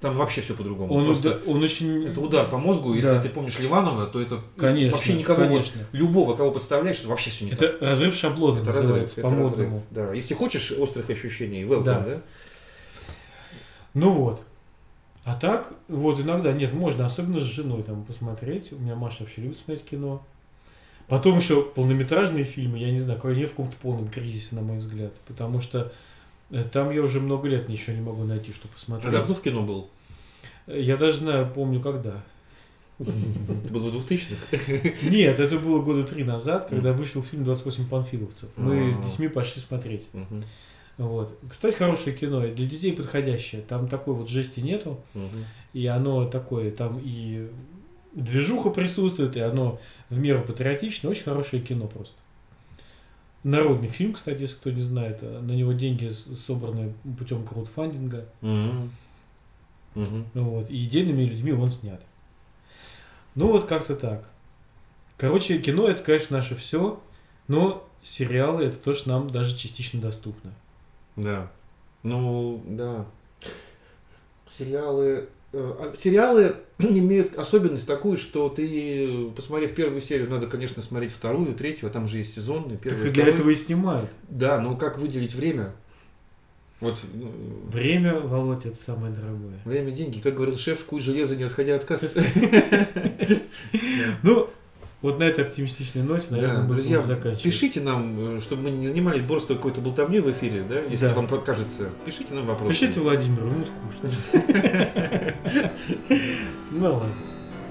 Там 0.02 0.16
вообще 0.16 0.40
все 0.42 0.54
по-другому. 0.54 0.94
Он, 0.94 1.04
Просто 1.04 1.42
он 1.46 1.62
очень... 1.62 2.06
это 2.06 2.22
удар 2.22 2.50
по 2.50 2.58
мозгу. 2.58 2.94
Если 2.94 3.10
Да. 3.10 3.22
ты 3.22 3.28
помнишь 3.28 3.60
Ливанова, 3.60 4.08
то 4.08 4.22
это 4.22 4.40
Конечно, 4.56 4.94
вообще 4.96 5.14
никого, 5.14 5.42
конечно. 5.44 5.82
любого, 5.92 6.38
кого 6.38 6.52
подставляешь, 6.52 7.00
это 7.00 7.10
вообще 7.10 7.32
все 7.32 7.46
не 7.46 7.52
Это 7.52 7.68
так. 7.68 7.82
разрыв 7.82 8.16
шаблона 8.16 8.60
Это 8.62 8.72
разрыв, 8.72 9.14
по-модному. 9.16 9.84
Да. 9.92 10.14
Если 10.14 10.34
хочешь 10.36 10.72
острых 10.72 11.10
ощущений, 11.10 11.64
welcome, 11.64 11.84
Да. 11.84 12.00
да? 12.00 12.22
Ну 13.94 14.12
вот. 14.14 14.42
А 15.26 15.36
так, 15.36 15.74
вот 15.90 16.20
иногда, 16.22 16.54
нет, 16.54 16.74
можно, 16.74 17.06
особенно 17.06 17.42
с 17.42 17.44
женой 17.44 17.84
там 17.84 18.06
посмотреть. 18.06 18.72
У 18.72 18.78
меня 18.78 18.96
Маша 18.96 19.24
вообще 19.24 19.42
любит 19.42 19.58
смотреть 19.58 19.86
кино. 19.86 20.26
Потом 21.08 21.38
еще 21.38 21.62
полнометражные 21.62 22.46
фильмы, 22.46 22.78
я 22.78 22.92
не 22.92 23.00
знаю, 23.00 23.20
они 23.24 23.46
в 23.46 23.50
каком-то 23.50 23.76
полном 23.82 24.08
кризисе, 24.08 24.56
на 24.56 24.62
мой 24.62 24.78
взгляд. 24.78 25.12
Потому 25.28 25.60
что 25.60 25.92
там 26.72 26.92
я 26.92 27.02
уже 27.02 27.20
много 27.20 27.48
лет 27.48 27.70
ничего 27.70 27.96
не 27.96 28.02
могу 28.02 28.24
найти, 28.24 28.52
что 28.52 28.68
А 28.68 28.74
посмотреть. 28.74 29.12
давно 29.12 29.36
в 29.36 29.42
кино 29.42 29.62
был? 29.64 29.90
Я 30.68 30.98
даже 30.98 31.18
знаю, 31.18 31.52
помню 31.54 31.82
когда. 31.82 32.24
Это 33.00 33.12
было 33.72 33.90
в 33.90 33.96
2000-х? 33.96 35.08
Нет, 35.10 35.40
это 35.40 35.58
было 35.58 35.82
года 35.82 36.04
три 36.04 36.24
назад, 36.24 36.68
когда 36.70 36.92
вышел 36.92 37.24
фильм 37.24 37.44
«28 37.44 37.88
панфиловцев». 37.88 38.50
Мы 38.58 38.92
с 38.94 38.98
А. 38.98 39.02
детьми 39.04 39.28
пошли 39.30 39.62
смотреть. 39.62 40.08
Вот. 40.98 41.40
Кстати, 41.50 41.76
хорошее 41.76 42.16
кино, 42.16 42.42
для 42.42 42.66
детей 42.68 42.92
подходящее. 42.92 43.62
Там 43.62 43.88
такой 43.88 44.16
вот 44.16 44.28
жести 44.30 44.60
нету, 44.60 45.00
и 45.72 45.86
оно 45.86 46.26
такое, 46.26 46.72
там 46.72 47.00
и 47.02 47.48
движуха 48.14 48.70
присутствует, 48.70 49.38
и 49.38 49.40
оно 49.40 49.80
в 50.10 50.18
меру 50.18 50.42
патриотичное. 50.44 51.12
Очень 51.12 51.24
хорошее 51.24 51.62
кино 51.62 51.88
просто. 51.88 52.18
Народный 53.44 53.88
фильм, 53.88 54.14
кстати, 54.14 54.42
если 54.42 54.58
кто 54.58 54.72
не 54.72 54.82
знает, 54.82 55.20
э, 55.22 55.40
на 55.40 55.54
него 55.54 55.72
деньги 55.72 56.10
собраны 56.10 56.94
путем 57.18 57.46
краудфандинга. 57.46 58.26
Мгм. 58.42 58.92
Мгм. 59.96 60.26
Вот, 60.34 60.70
и 60.70 60.86
идейными 60.86 61.24
людьми 61.24 61.52
он 61.54 61.70
снят. 61.70 62.02
Ну 63.36 63.48
вот 63.48 63.66
как-то 63.66 63.96
так. 63.96 64.28
Короче, 65.18 65.60
кино 65.60 65.88
это, 65.88 66.04
конечно, 66.04 66.38
наше 66.38 66.56
все, 66.56 67.02
но 67.48 67.88
сериалы 68.02 68.66
это 68.66 68.78
то, 68.78 68.94
что 68.94 69.10
нам 69.10 69.30
даже 69.30 69.58
частично 69.58 70.02
доступно. 70.02 70.52
Да. 71.16 71.52
Ну, 72.04 72.62
да. 72.66 73.06
Сериалы... 74.58 75.30
э, 75.54 75.74
а 75.80 75.94
Сериалы 75.98 76.56
имеют 76.80 77.38
особенность 77.38 77.88
такую, 77.88 78.18
что 78.18 78.50
ты, 78.50 79.30
посмотрев 79.36 79.74
первую 79.76 80.02
серию, 80.02 80.30
надо, 80.30 80.48
конечно, 80.48 80.82
смотреть 80.82 81.12
вторую, 81.12 81.54
третью, 81.56 81.88
а 81.90 81.92
там 81.92 82.08
же 82.08 82.18
есть 82.20 82.36
сезонные, 82.36 82.78
Так 82.78 82.82
первую, 82.82 83.08
и 83.08 83.12
для 83.12 83.24
вторую. 83.24 83.36
этого 83.36 83.50
и 83.50 83.56
снимают. 83.56 84.10
Да, 84.28 84.60
но 84.60 84.76
как 84.76 84.98
выделить 85.00 85.34
время? 85.34 85.74
Вот 86.80 86.98
э, 87.14 87.28
Время, 87.72 88.20
Володь, 88.22 88.66
это 88.66 88.78
самое 88.78 89.14
дорогое. 89.14 89.60
время 89.66 89.92
деньги. 89.92 90.22
Как 90.22 90.36
говорил 90.36 90.58
шеф, 90.58 90.86
куй 90.86 91.02
железо, 91.02 91.36
не 91.36 91.44
отходя 91.44 91.76
от 91.76 91.84
кассы. 91.86 92.24
Ну, 94.24 94.50
вот 95.02 95.18
на 95.20 95.24
этой 95.24 95.46
оптимистичной 95.46 96.04
ноте, 96.04 96.26
наверное, 96.32 96.58
Да, 96.58 96.62
мы 96.64 96.74
друзья, 96.76 96.98
будем 96.98 97.08
заканчивать. 97.08 97.44
пишите 97.44 97.82
нам, 97.82 98.38
э, 98.38 98.42
чтобы 98.42 98.64
мы 98.64 98.72
не 98.72 98.88
занимались 98.88 99.26
просто 99.26 99.56
какой-то 99.56 99.80
болтовней 99.82 100.20
в 100.20 100.30
эфире, 100.32 100.64
да, 100.68 100.80
если 100.82 101.08
Да. 101.08 101.14
вам 101.14 101.28
покажется. 101.28 101.90
Пишите 102.06 102.34
нам 102.34 102.46
вопросы. 102.46 102.74
Пишите 102.78 103.00
Владимиру, 103.00 103.48
ему 103.48 103.64
скучно. 103.64 104.10
Ну 106.72 106.84
ладно. 106.94 107.10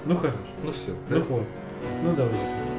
Ну 0.07 0.17
хорошо. 0.17 0.39
Ну 0.65 0.73
все. 0.73 0.95
Ну 1.11 1.21
хватит. 1.23 1.49
Ну 2.03 2.17
давай. 2.17 2.78